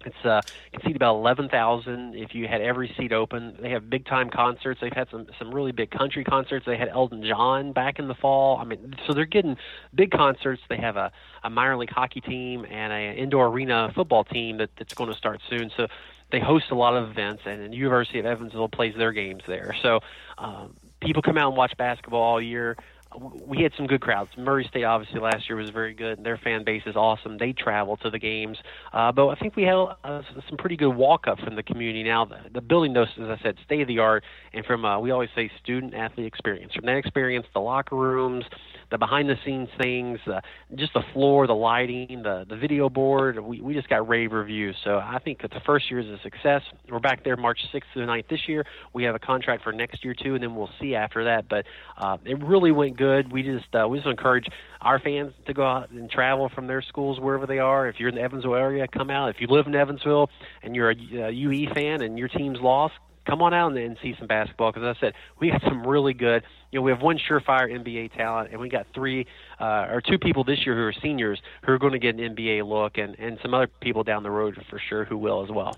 It's 0.05 0.25
uh, 0.25 0.41
can 0.71 0.81
seat 0.81 0.95
about 0.95 1.15
eleven 1.15 1.49
thousand 1.49 2.15
if 2.15 2.33
you 2.33 2.47
had 2.47 2.61
every 2.61 2.93
seat 2.97 3.11
open. 3.11 3.57
They 3.61 3.69
have 3.71 3.89
big 3.89 4.05
time 4.05 4.29
concerts. 4.29 4.81
They've 4.81 4.93
had 4.93 5.09
some 5.09 5.27
some 5.39 5.53
really 5.53 5.71
big 5.71 5.91
country 5.91 6.23
concerts. 6.23 6.65
They 6.65 6.77
had 6.77 6.89
Elton 6.89 7.23
John 7.23 7.73
back 7.73 7.99
in 7.99 8.07
the 8.07 8.15
fall. 8.15 8.57
I 8.57 8.63
mean, 8.63 8.95
so 9.07 9.13
they're 9.13 9.25
getting 9.25 9.57
big 9.93 10.11
concerts. 10.11 10.61
They 10.69 10.77
have 10.77 10.97
a 10.97 11.11
a 11.43 11.49
minor 11.49 11.77
league 11.77 11.91
hockey 11.91 12.21
team 12.21 12.65
and 12.69 12.93
an 12.93 13.15
indoor 13.15 13.47
arena 13.47 13.91
football 13.93 14.23
team 14.23 14.57
that 14.57 14.69
that's 14.77 14.93
going 14.93 15.11
to 15.11 15.17
start 15.17 15.41
soon. 15.49 15.71
So 15.75 15.87
they 16.31 16.39
host 16.39 16.71
a 16.71 16.75
lot 16.75 16.95
of 16.95 17.09
events, 17.09 17.43
and 17.45 17.71
the 17.71 17.77
University 17.77 18.19
of 18.19 18.25
Evansville 18.25 18.69
plays 18.69 18.95
their 18.97 19.11
games 19.11 19.43
there. 19.45 19.75
So 19.81 19.99
um, 20.37 20.75
people 20.99 21.21
come 21.21 21.37
out 21.37 21.49
and 21.49 21.57
watch 21.57 21.77
basketball 21.77 22.21
all 22.21 22.41
year 22.41 22.75
we 23.19 23.61
had 23.61 23.71
some 23.77 23.87
good 23.87 24.01
crowds. 24.01 24.29
Murray 24.37 24.65
State 24.69 24.83
obviously 24.83 25.19
last 25.19 25.49
year 25.49 25.57
was 25.57 25.69
very 25.69 25.93
good. 25.93 26.17
And 26.17 26.25
their 26.25 26.37
fan 26.37 26.63
base 26.63 26.83
is 26.85 26.95
awesome. 26.95 27.37
They 27.37 27.53
travel 27.53 27.97
to 27.97 28.09
the 28.09 28.19
games, 28.19 28.57
uh, 28.93 29.11
but 29.11 29.27
I 29.27 29.35
think 29.35 29.55
we 29.55 29.63
had 29.63 29.75
uh, 30.03 30.21
some 30.49 30.57
pretty 30.57 30.75
good 30.75 30.91
walk 30.91 31.27
up 31.27 31.39
from 31.39 31.55
the 31.55 31.63
community. 31.63 32.03
Now 32.03 32.25
the, 32.25 32.37
the 32.53 32.61
building, 32.61 32.93
knows, 32.93 33.07
as 33.17 33.29
I 33.29 33.37
said, 33.41 33.55
state 33.65 33.81
of 33.81 33.87
the 33.87 33.99
art, 33.99 34.23
and 34.53 34.65
from 34.65 34.85
uh, 34.85 34.99
we 34.99 35.11
always 35.11 35.29
say 35.35 35.49
student 35.61 35.93
athlete 35.93 36.27
experience. 36.27 36.73
From 36.73 36.85
that 36.85 36.97
experience, 36.97 37.45
the 37.53 37.59
locker 37.59 37.95
rooms, 37.95 38.45
the 38.93 38.99
behind 38.99 39.27
the 39.27 39.35
scenes 39.43 39.69
things, 39.81 40.19
uh, 40.27 40.39
just 40.75 40.93
the 40.93 41.01
floor, 41.13 41.47
the 41.47 41.55
lighting, 41.55 42.21
the 42.21 42.45
the 42.47 42.55
video 42.55 42.89
board. 42.89 43.39
We 43.39 43.59
we 43.59 43.73
just 43.73 43.89
got 43.89 44.07
rave 44.07 44.31
reviews. 44.31 44.75
So 44.83 44.99
I 44.99 45.17
think 45.17 45.41
that 45.41 45.49
the 45.49 45.61
first 45.65 45.89
year 45.89 45.99
is 45.99 46.05
a 46.05 46.19
success. 46.21 46.61
We're 46.87 46.99
back 46.99 47.23
there 47.23 47.35
March 47.35 47.59
6th 47.73 47.81
to 47.95 48.01
the 48.01 48.05
9th 48.05 48.27
this 48.29 48.47
year. 48.47 48.65
We 48.93 49.03
have 49.05 49.15
a 49.15 49.19
contract 49.19 49.63
for 49.63 49.73
next 49.73 50.05
year 50.05 50.13
too, 50.13 50.35
and 50.35 50.43
then 50.43 50.55
we'll 50.55 50.69
see 50.79 50.93
after 50.93 51.23
that. 51.23 51.49
But 51.49 51.65
uh, 51.97 52.17
it 52.23 52.39
really 52.43 52.71
went 52.71 52.95
good. 52.95 53.31
We 53.31 53.41
just 53.41 53.73
uh, 53.73 53.87
we 53.87 53.97
just 53.97 54.07
encourage 54.07 54.45
our 54.79 54.99
fans 54.99 55.33
to 55.47 55.55
go 55.55 55.65
out 55.65 55.89
and 55.89 56.07
travel 56.07 56.49
from 56.53 56.67
their 56.67 56.83
schools 56.83 57.19
wherever 57.19 57.47
they 57.47 57.57
are. 57.57 57.87
If 57.87 57.99
you're 57.99 58.09
in 58.09 58.15
the 58.15 58.21
Evansville 58.21 58.53
area, 58.53 58.87
come 58.87 59.09
out. 59.09 59.29
If 59.29 59.41
you 59.41 59.47
live 59.47 59.65
in 59.65 59.73
Evansville 59.73 60.29
and 60.61 60.75
you're 60.75 60.91
a 60.91 61.31
UE 61.31 61.73
fan 61.73 62.03
and 62.03 62.19
your 62.19 62.27
team's 62.27 62.59
lost, 62.61 62.93
come 63.25 63.41
on 63.41 63.53
out 63.53 63.75
and, 63.75 63.97
see 64.01 64.15
some 64.17 64.27
basketball 64.27 64.71
because 64.71 64.95
I 64.95 64.99
said 64.99 65.13
we 65.39 65.49
got 65.51 65.61
some 65.61 65.85
really 65.85 66.13
good. 66.13 66.43
You 66.71 66.79
know, 66.79 66.83
we 66.83 66.91
have 66.91 67.01
one 67.01 67.19
surefire 67.19 67.71
NBA 67.71 68.15
talent, 68.15 68.51
and 68.51 68.59
we 68.59 68.69
got 68.69 68.87
three 68.93 69.27
uh, 69.59 69.87
or 69.89 70.01
two 70.01 70.17
people 70.17 70.43
this 70.43 70.65
year 70.65 70.75
who 70.75 70.83
are 70.83 70.93
seniors 71.01 71.41
who 71.63 71.71
are 71.71 71.77
going 71.77 71.93
to 71.93 71.99
get 71.99 72.15
an 72.15 72.35
NBA 72.35 72.67
look, 72.67 72.97
and 72.97 73.17
and 73.19 73.37
some 73.41 73.53
other 73.53 73.67
people 73.67 74.03
down 74.03 74.23
the 74.23 74.31
road 74.31 74.63
for 74.69 74.79
sure 74.79 75.05
who 75.05 75.17
will 75.17 75.43
as 75.43 75.49
well. 75.49 75.77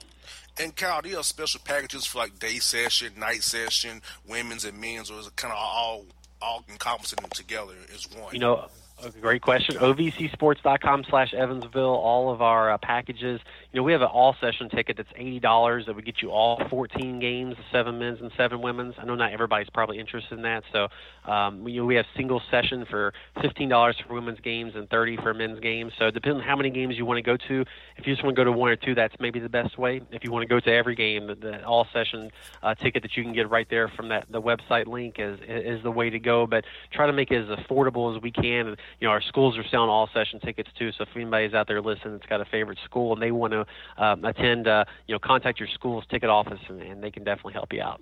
And 0.57 0.75
Kyle, 0.75 1.01
do 1.01 1.09
you 1.09 1.17
have 1.17 1.25
special 1.25 1.59
packages 1.63 2.05
for 2.05 2.19
like 2.19 2.39
day 2.39 2.59
session, 2.59 3.13
night 3.17 3.43
session, 3.43 4.01
women's 4.27 4.63
and 4.63 4.79
men's, 4.79 5.11
or 5.11 5.19
is 5.19 5.27
it 5.27 5.35
kind 5.35 5.51
of 5.51 5.59
all 5.59 6.05
all 6.41 6.63
encompassing 6.69 7.17
them 7.21 7.31
together 7.31 7.73
as 7.93 8.07
one? 8.15 8.33
You 8.33 8.39
know, 8.39 8.69
a 9.03 9.09
great 9.09 9.41
question. 9.41 9.75
OVCsports.com 9.75 11.05
slash 11.09 11.33
Evansville. 11.33 11.83
All 11.83 12.31
of 12.31 12.41
our 12.41 12.71
uh, 12.71 12.77
packages. 12.77 13.41
You 13.75 13.81
know, 13.81 13.83
we 13.83 13.91
have 13.91 14.03
an 14.03 14.07
all 14.07 14.33
session 14.39 14.69
ticket 14.69 14.95
that's 14.95 15.09
eighty 15.17 15.41
dollars 15.41 15.85
that 15.87 15.97
would 15.97 16.05
get 16.05 16.21
you 16.21 16.31
all 16.31 16.61
fourteen 16.69 17.19
games, 17.19 17.57
seven 17.73 17.99
men's 17.99 18.21
and 18.21 18.31
seven 18.37 18.61
women's. 18.61 18.95
I 18.97 19.03
know 19.03 19.15
not 19.15 19.33
everybody's 19.33 19.69
probably 19.69 19.99
interested 19.99 20.31
in 20.37 20.43
that, 20.43 20.63
so 20.71 20.87
um, 21.29 21.61
we, 21.61 21.73
you 21.73 21.81
know, 21.81 21.85
we 21.85 21.95
have 21.95 22.05
single 22.15 22.41
session 22.49 22.85
for 22.89 23.13
fifteen 23.41 23.67
dollars 23.67 23.97
for 24.07 24.13
women's 24.13 24.39
games 24.39 24.75
and 24.75 24.89
thirty 24.89 25.17
for 25.17 25.33
men's 25.33 25.59
games. 25.59 25.91
So 25.99 26.09
depending 26.09 26.41
on 26.41 26.47
how 26.47 26.55
many 26.55 26.69
games 26.69 26.95
you 26.95 27.05
want 27.05 27.17
to 27.17 27.21
go 27.21 27.35
to. 27.35 27.65
If 27.97 28.07
you 28.07 28.13
just 28.13 28.23
want 28.23 28.33
to 28.37 28.39
go 28.39 28.45
to 28.45 28.51
one 28.53 28.69
or 28.69 28.77
two, 28.77 28.95
that's 28.95 29.13
maybe 29.19 29.41
the 29.41 29.49
best 29.49 29.77
way. 29.77 30.01
If 30.09 30.23
you 30.23 30.31
want 30.31 30.43
to 30.43 30.47
go 30.47 30.61
to 30.61 30.71
every 30.71 30.95
game, 30.95 31.27
the, 31.27 31.35
the 31.35 31.65
all 31.65 31.85
session 31.91 32.31
uh, 32.63 32.75
ticket 32.75 33.03
that 33.03 33.17
you 33.17 33.23
can 33.23 33.33
get 33.33 33.49
right 33.49 33.67
there 33.69 33.89
from 33.89 34.07
that 34.07 34.31
the 34.31 34.41
website 34.41 34.87
link 34.87 35.15
is 35.19 35.37
is 35.45 35.83
the 35.83 35.91
way 35.91 36.09
to 36.09 36.19
go. 36.19 36.47
But 36.47 36.63
try 36.93 37.07
to 37.07 37.13
make 37.13 37.29
it 37.29 37.41
as 37.41 37.59
affordable 37.59 38.15
as 38.15 38.21
we 38.21 38.31
can. 38.31 38.67
And, 38.67 38.77
you 39.01 39.07
know, 39.09 39.11
our 39.11 39.21
schools 39.21 39.57
are 39.57 39.67
selling 39.67 39.89
all 39.89 40.09
session 40.13 40.39
tickets 40.39 40.69
too. 40.79 40.93
So 40.93 41.03
if 41.03 41.09
anybody's 41.13 41.53
out 41.53 41.67
there 41.67 41.81
listening 41.81 42.13
that's 42.13 42.25
got 42.27 42.39
a 42.39 42.45
favorite 42.45 42.79
school 42.85 43.11
and 43.11 43.21
they 43.21 43.31
want 43.31 43.51
to 43.51 43.64
um, 43.97 44.23
attend, 44.25 44.67
uh, 44.67 44.85
you 45.07 45.13
know, 45.13 45.19
contact 45.19 45.59
your 45.59 45.69
school's 45.69 46.05
ticket 46.07 46.29
office 46.29 46.59
and, 46.67 46.81
and 46.81 47.03
they 47.03 47.11
can 47.11 47.23
definitely 47.23 47.53
help 47.53 47.73
you 47.73 47.81
out. 47.81 48.01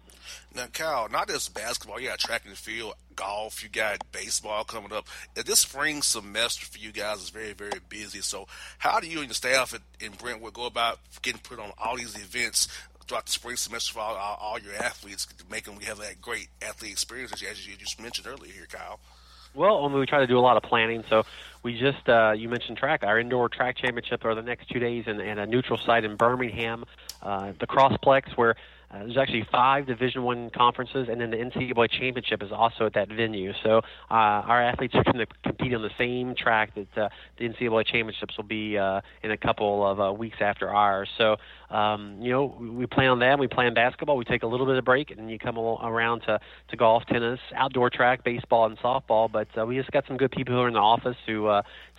Now, 0.55 0.65
Kyle, 0.71 1.09
not 1.09 1.27
just 1.27 1.53
basketball. 1.53 1.99
You 1.99 2.09
got 2.09 2.19
track 2.19 2.43
and 2.45 2.57
field, 2.57 2.93
golf. 3.15 3.63
You 3.63 3.69
got 3.69 4.11
baseball 4.11 4.63
coming 4.63 4.93
up. 4.93 5.07
This 5.35 5.59
spring 5.59 6.01
semester 6.01 6.65
for 6.65 6.77
you 6.77 6.91
guys 6.91 7.21
is 7.21 7.29
very, 7.29 7.53
very 7.53 7.79
busy. 7.89 8.21
So, 8.21 8.47
how 8.77 8.99
do 8.99 9.07
you 9.07 9.21
and 9.21 9.29
the 9.29 9.35
staff 9.35 9.73
at, 9.73 9.81
in 9.99 10.13
Brentwood 10.13 10.53
go 10.53 10.65
about 10.65 10.99
getting 11.21 11.41
put 11.41 11.59
on 11.59 11.71
all 11.77 11.97
these 11.97 12.15
events 12.15 12.67
throughout 13.07 13.25
the 13.25 13.31
spring 13.31 13.57
semester 13.57 13.93
for 13.93 13.99
all, 13.99 14.37
all, 14.39 14.59
your 14.59 14.75
athletes 14.75 15.27
making 15.51 15.73
them 15.73 15.83
have 15.83 15.97
that 15.99 16.21
great 16.21 16.47
athlete 16.61 16.91
experience 16.91 17.33
as 17.33 17.67
you 17.67 17.75
just 17.75 18.01
mentioned 18.01 18.27
earlier 18.27 18.51
here, 18.51 18.67
Kyle? 18.69 18.99
Well, 19.55 19.87
we 19.89 20.05
try 20.05 20.19
to 20.19 20.27
do 20.27 20.37
a 20.37 20.41
lot 20.41 20.57
of 20.57 20.63
planning. 20.63 21.03
So 21.09 21.23
we 21.61 21.79
just 21.79 22.09
uh, 22.09 22.33
you 22.35 22.49
mentioned 22.49 22.77
track. 22.77 23.03
Our 23.03 23.19
indoor 23.19 23.49
track 23.49 23.77
championship 23.77 24.25
are 24.25 24.35
the 24.35 24.41
next 24.41 24.69
two 24.69 24.79
days 24.79 25.05
in 25.07 25.19
a 25.19 25.45
neutral 25.45 25.77
site 25.77 26.03
in 26.03 26.15
Birmingham, 26.15 26.85
uh, 27.21 27.53
the 27.59 27.67
Crossplex, 27.67 28.35
where 28.35 28.55
uh, 28.93 28.99
there's 28.99 29.17
actually 29.17 29.45
five 29.51 29.87
Division 29.87 30.23
One 30.23 30.49
conferences, 30.51 31.07
and 31.09 31.19
then 31.19 31.31
the 31.31 31.37
NCAA 31.37 31.89
championship 31.89 32.43
is 32.43 32.51
also 32.51 32.85
at 32.85 32.93
that 32.93 33.09
venue. 33.09 33.53
So 33.63 33.77
uh, 33.77 33.81
our 34.11 34.61
athletes 34.61 34.93
are 34.93 35.03
going 35.03 35.17
to 35.17 35.27
compete 35.43 35.73
on 35.73 35.81
the 35.81 35.89
same 35.97 36.35
track 36.35 36.75
that 36.75 36.97
uh, 36.97 37.09
the 37.37 37.49
NCAA 37.49 37.87
championships 37.87 38.37
will 38.37 38.43
be 38.43 38.77
uh, 38.77 39.01
in 39.23 39.31
a 39.31 39.37
couple 39.37 39.85
of 39.85 39.99
uh, 39.99 40.13
weeks 40.13 40.37
after 40.41 40.69
ours. 40.69 41.09
So 41.17 41.37
um, 41.71 42.19
you 42.21 42.29
know, 42.29 42.55
we, 42.59 42.85
play 42.85 43.07
on 43.07 43.19
that. 43.19 43.39
We 43.39 43.47
play 43.47 43.65
on 43.65 43.73
basketball. 43.73 44.15
We 44.15 44.25
take 44.25 44.43
a 44.43 44.47
little 44.47 44.67
bit 44.67 44.77
of 44.77 44.85
break, 44.85 45.09
and 45.09 45.31
you 45.31 45.39
come 45.39 45.57
around 45.57 46.21
to 46.21 46.39
to 46.69 46.77
golf, 46.77 47.03
tennis, 47.07 47.39
outdoor 47.55 47.89
track, 47.89 48.23
baseball, 48.23 48.67
and 48.67 48.77
softball. 48.77 49.31
But 49.31 49.47
uh, 49.57 49.65
we 49.65 49.75
just 49.75 49.91
got 49.91 50.05
some 50.05 50.17
good 50.17 50.31
people 50.31 50.53
who 50.53 50.61
are 50.61 50.67
in 50.67 50.75
the 50.75 50.79
office 50.79 51.17
who 51.25 51.49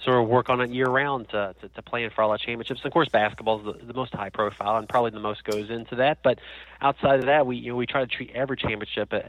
sort 0.04 0.22
of 0.22 0.28
work 0.28 0.48
on 0.48 0.60
it 0.60 0.70
year 0.70 0.86
round 0.86 1.28
to, 1.30 1.54
to, 1.60 1.68
to 1.68 1.82
plan 1.82 2.10
for 2.14 2.22
all 2.22 2.30
our 2.30 2.38
championships. 2.38 2.80
And 2.80 2.86
of 2.86 2.92
course, 2.92 3.08
basketball 3.08 3.60
is 3.60 3.80
the, 3.80 3.86
the 3.86 3.94
most 3.94 4.12
high 4.12 4.30
profile, 4.30 4.76
and 4.76 4.88
probably 4.88 5.10
the 5.10 5.20
most 5.20 5.44
goes 5.44 5.70
into 5.70 5.96
that. 5.96 6.18
But 6.22 6.38
outside 6.84 7.20
of 7.20 7.26
that, 7.26 7.46
we 7.46 7.56
you 7.56 7.70
know 7.70 7.76
we 7.76 7.86
try 7.86 8.00
to 8.02 8.06
treat 8.06 8.30
every 8.34 8.56
championship 8.56 9.12
uh, 9.12 9.20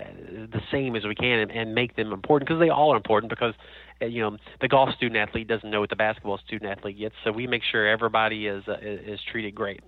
the 0.51 0.61
same 0.71 0.95
as 0.95 1.05
we 1.05 1.15
can 1.15 1.39
and, 1.39 1.51
and 1.51 1.73
make 1.73 1.95
them 1.95 2.11
important 2.11 2.47
because 2.47 2.59
they 2.59 2.69
all 2.69 2.93
are 2.93 2.97
important 2.97 3.29
because 3.29 3.55
uh, 4.01 4.05
you 4.05 4.21
know 4.21 4.37
the 4.61 4.67
golf 4.67 4.93
student 4.93 5.17
athlete 5.17 5.47
doesn't 5.47 5.71
know 5.71 5.79
what 5.79 5.89
the 5.89 5.95
basketball 5.95 6.37
student 6.37 6.69
athlete 6.69 6.99
gets, 6.99 7.15
so 7.23 7.31
we 7.31 7.47
make 7.47 7.63
sure 7.63 7.87
everybody 7.87 8.45
is 8.45 8.67
uh, 8.67 8.77
is 8.81 9.19
treated 9.31 9.55
great 9.55 9.81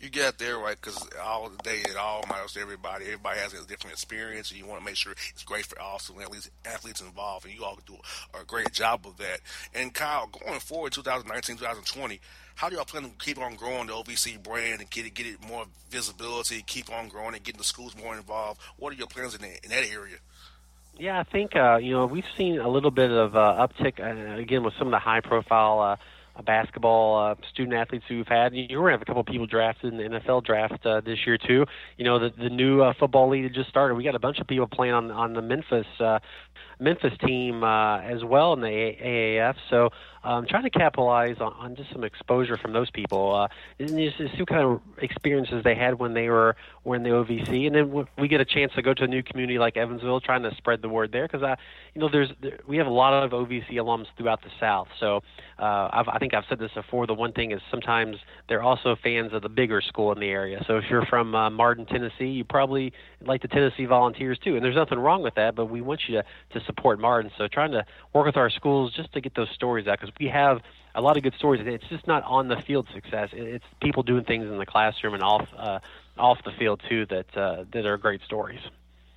you 0.00 0.10
get 0.10 0.38
there 0.38 0.58
right 0.58 0.76
because 0.80 1.08
all 1.22 1.48
day 1.62 1.78
it 1.84 1.96
all 1.96 2.22
to 2.22 2.60
everybody. 2.60 3.06
Everybody 3.06 3.38
has 3.38 3.54
a 3.54 3.66
different 3.66 3.92
experience, 3.92 4.50
and 4.50 4.58
you 4.58 4.66
want 4.66 4.80
to 4.80 4.84
make 4.84 4.96
sure 4.96 5.12
it's 5.12 5.44
great 5.44 5.64
for 5.64 5.80
all 5.80 5.98
student 5.98 6.24
athletes, 6.24 6.50
athletes 6.64 7.00
involved, 7.00 7.46
and 7.46 7.54
you 7.54 7.64
all 7.64 7.78
do 7.86 7.96
a 8.38 8.44
great 8.44 8.72
job 8.72 9.06
of 9.06 9.16
that. 9.18 9.40
And 9.74 9.94
Kyle, 9.94 10.26
going 10.26 10.60
forward, 10.60 10.92
2019, 10.92 11.56
2020, 11.56 12.20
how 12.54 12.68
do 12.68 12.76
y'all 12.76 12.84
plan 12.84 13.04
to 13.04 13.10
keep 13.18 13.38
on 13.38 13.54
growing 13.54 13.86
the 13.86 13.92
OVC 13.92 14.42
brand 14.42 14.80
and 14.80 14.90
get 14.90 15.06
it 15.06 15.14
get 15.14 15.26
it 15.26 15.46
more 15.46 15.64
visibility, 15.90 16.62
keep 16.66 16.92
on 16.92 17.08
growing 17.08 17.34
and 17.34 17.42
getting 17.42 17.58
the 17.58 17.64
schools 17.64 17.96
more 17.96 18.16
involved? 18.16 18.60
What 18.76 18.92
are 18.92 18.96
your 18.96 19.06
plans 19.06 19.34
in 19.34 19.42
that, 19.42 19.64
in 19.64 19.70
that 19.70 19.84
area? 19.84 20.16
Yeah, 20.98 21.18
I 21.18 21.24
think 21.24 21.56
uh, 21.56 21.76
you 21.76 21.92
know 21.92 22.06
we've 22.06 22.24
seen 22.36 22.58
a 22.58 22.68
little 22.68 22.90
bit 22.90 23.10
of 23.10 23.34
uh, 23.34 23.66
uptick 23.66 24.00
uh, 24.00 24.40
again 24.40 24.62
with 24.62 24.74
some 24.78 24.88
of 24.88 24.92
the 24.92 24.98
high 24.98 25.20
profile. 25.20 25.80
Uh, 25.80 25.96
basketball 26.44 27.18
uh, 27.18 27.34
student 27.52 27.76
athletes 27.76 28.04
who 28.08 28.16
we've 28.16 28.26
had. 28.26 28.54
You're 28.54 28.80
going 28.80 28.86
to 28.86 28.92
have 28.92 29.02
a 29.02 29.04
couple 29.04 29.22
people 29.24 29.46
drafted 29.46 29.92
in 29.92 29.98
the 29.98 30.18
NFL 30.18 30.44
draft 30.44 30.84
uh, 30.86 31.00
this 31.02 31.26
year 31.26 31.36
too. 31.36 31.66
You 31.98 32.04
know, 32.04 32.18
the 32.18 32.30
the 32.30 32.48
new 32.48 32.82
uh, 32.82 32.94
football 32.98 33.28
league 33.28 33.44
that 33.44 33.52
just 33.52 33.68
started. 33.68 33.94
We 33.96 34.04
got 34.04 34.14
a 34.14 34.20
bunch 34.20 34.38
of 34.38 34.46
people 34.46 34.66
playing 34.66 34.94
on 34.94 35.10
on 35.10 35.34
the 35.34 35.42
Memphis 35.42 35.86
uh, 36.00 36.20
Memphis 36.82 37.12
team 37.24 37.62
uh, 37.62 38.00
as 38.00 38.24
well 38.24 38.52
in 38.54 38.60
the 38.60 38.66
AAF. 38.66 39.54
So 39.70 39.90
um, 40.24 40.46
trying 40.46 40.64
to 40.64 40.70
capitalize 40.70 41.36
on, 41.40 41.52
on 41.54 41.76
just 41.76 41.90
some 41.92 42.04
exposure 42.04 42.56
from 42.56 42.72
those 42.72 42.90
people 42.90 43.34
uh, 43.34 43.48
and 43.78 43.88
just, 43.88 44.18
just 44.18 44.46
kind 44.46 44.62
of 44.62 44.80
experiences 44.98 45.64
they 45.64 45.74
had 45.74 45.98
when 45.98 46.14
they 46.14 46.28
were 46.28 46.56
were 46.84 46.96
in 46.96 47.04
the 47.04 47.10
OVC, 47.10 47.66
and 47.66 47.76
then 47.76 48.06
we 48.18 48.26
get 48.26 48.40
a 48.40 48.44
chance 48.44 48.72
to 48.74 48.82
go 48.82 48.92
to 48.92 49.04
a 49.04 49.06
new 49.06 49.22
community 49.22 49.58
like 49.58 49.76
Evansville, 49.76 50.20
trying 50.20 50.42
to 50.42 50.54
spread 50.56 50.82
the 50.82 50.88
word 50.88 51.12
there 51.12 51.28
because 51.28 51.42
I, 51.42 51.56
you 51.94 52.00
know, 52.00 52.08
there's 52.08 52.30
there, 52.40 52.58
we 52.66 52.76
have 52.78 52.88
a 52.88 52.90
lot 52.90 53.22
of 53.22 53.30
OVC 53.30 53.72
alums 53.74 54.06
throughout 54.16 54.42
the 54.42 54.50
South. 54.58 54.88
So 54.98 55.22
uh, 55.60 55.88
I've, 55.92 56.08
I 56.08 56.18
think 56.18 56.34
I've 56.34 56.44
said 56.48 56.58
this 56.58 56.72
before. 56.72 57.06
The 57.06 57.14
one 57.14 57.32
thing 57.32 57.52
is 57.52 57.60
sometimes 57.70 58.16
they're 58.48 58.62
also 58.62 58.96
fans 58.96 59.32
of 59.32 59.42
the 59.42 59.48
bigger 59.48 59.80
school 59.80 60.10
in 60.12 60.18
the 60.18 60.28
area. 60.28 60.64
So 60.66 60.76
if 60.76 60.84
you're 60.90 61.06
from 61.06 61.34
uh, 61.34 61.50
Martin, 61.50 61.86
Tennessee, 61.86 62.26
you 62.26 62.44
probably 62.44 62.92
like 63.24 63.42
the 63.42 63.48
Tennessee 63.48 63.84
Volunteers 63.84 64.38
too, 64.38 64.56
and 64.56 64.64
there's 64.64 64.76
nothing 64.76 64.98
wrong 64.98 65.22
with 65.22 65.36
that. 65.36 65.54
But 65.54 65.66
we 65.66 65.80
want 65.80 66.02
you 66.08 66.16
to 66.16 66.24
to 66.58 66.64
support 66.74 66.98
Martin. 66.98 67.30
So 67.36 67.48
trying 67.48 67.72
to 67.72 67.84
work 68.12 68.26
with 68.26 68.36
our 68.36 68.50
schools 68.50 68.92
just 68.92 69.12
to 69.12 69.20
get 69.20 69.34
those 69.34 69.50
stories 69.50 69.86
out 69.86 70.00
because 70.00 70.14
we 70.18 70.28
have 70.28 70.62
a 70.94 71.00
lot 71.00 71.16
of 71.16 71.22
good 71.22 71.34
stories. 71.34 71.62
It's 71.64 71.88
just 71.88 72.06
not 72.06 72.22
on 72.24 72.48
the 72.48 72.56
field 72.56 72.86
success. 72.94 73.30
It's 73.32 73.64
people 73.80 74.02
doing 74.02 74.24
things 74.24 74.44
in 74.44 74.58
the 74.58 74.66
classroom 74.66 75.14
and 75.14 75.22
off 75.22 75.48
uh, 75.56 75.80
off 76.18 76.38
the 76.44 76.52
field 76.52 76.82
too 76.88 77.06
that 77.06 77.36
uh, 77.36 77.64
that 77.72 77.86
are 77.86 77.96
great 77.96 78.22
stories. 78.22 78.60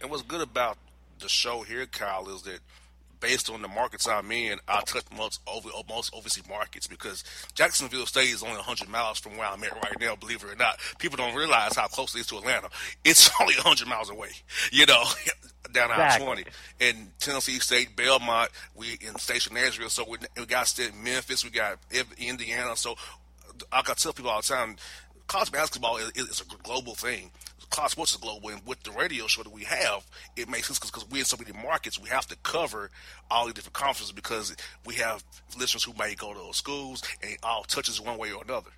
And 0.01 0.09
what's 0.09 0.23
good 0.23 0.41
about 0.41 0.77
the 1.19 1.29
show 1.29 1.63
here, 1.63 1.85
Kyle, 1.85 2.27
is 2.29 2.41
that 2.43 2.59
based 3.19 3.49
on 3.49 3.61
the 3.61 3.67
markets 3.67 4.07
I'm 4.07 4.31
in, 4.31 4.59
I 4.67 4.81
touch 4.81 5.05
most 5.15 5.41
over 5.47 5.69
most 5.89 6.13
OVC 6.13 6.47
markets 6.49 6.87
because 6.87 7.23
Jacksonville 7.53 8.05
State 8.05 8.29
is 8.29 8.43
only 8.43 8.55
100 8.55 8.89
miles 8.89 9.19
from 9.19 9.37
where 9.37 9.47
I'm 9.47 9.63
at 9.63 9.73
right 9.73 9.99
now. 9.99 10.15
Believe 10.15 10.43
it 10.43 10.51
or 10.51 10.55
not, 10.55 10.79
people 10.99 11.17
don't 11.17 11.35
realize 11.35 11.75
how 11.75 11.87
close 11.87 12.15
it 12.15 12.19
is 12.19 12.27
to 12.27 12.37
Atlanta. 12.37 12.69
It's 13.05 13.29
only 13.39 13.53
100 13.55 13.87
miles 13.87 14.09
away. 14.09 14.29
You 14.71 14.85
know, 14.85 15.03
down 15.73 15.91
exactly. 15.91 16.27
I-20. 16.27 16.47
And 16.81 17.19
Tennessee 17.19 17.59
State, 17.59 17.95
Belmont, 17.95 18.49
we 18.73 18.97
in 19.01 19.15
Station 19.17 19.53
Nashville, 19.53 19.89
so 19.89 20.05
we, 20.09 20.17
we 20.37 20.45
got 20.45 20.67
state 20.67 20.95
Memphis, 20.95 21.43
we 21.43 21.51
got 21.51 21.77
Indiana. 22.17 22.75
So 22.75 22.95
I 23.71 23.81
got 23.83 23.97
tell 23.97 24.13
people 24.13 24.31
all 24.31 24.41
the 24.41 24.47
time, 24.47 24.77
college 25.27 25.51
basketball 25.51 25.97
is, 25.97 26.11
is 26.15 26.41
a 26.41 26.63
global 26.63 26.95
thing. 26.95 27.31
College 27.75 27.91
sports 27.91 28.11
is 28.11 28.17
global, 28.17 28.47
and 28.47 28.65
with 28.65 28.81
the 28.83 28.91
radio 28.91 29.27
show 29.27 29.43
that 29.43 29.51
we 29.51 29.65
have, 29.65 30.07
it 30.37 30.47
makes 30.47 30.67
sense 30.67 30.79
because 30.79 31.05
we're 31.09 31.19
in 31.19 31.25
so 31.25 31.35
many 31.37 31.51
markets, 31.61 31.99
we 31.99 32.07
have 32.07 32.25
to 32.25 32.37
cover 32.37 32.89
all 33.29 33.47
the 33.47 33.53
different 33.53 33.73
conferences 33.73 34.13
because 34.13 34.55
we 34.85 34.95
have 34.95 35.21
listeners 35.59 35.83
who 35.83 35.91
may 35.99 36.15
go 36.15 36.31
to 36.31 36.39
those 36.39 36.55
schools, 36.55 37.03
and 37.21 37.31
it 37.31 37.39
all 37.43 37.63
touches 37.63 37.99
one 37.99 38.17
way 38.17 38.31
or 38.31 38.41
another. 38.41 38.69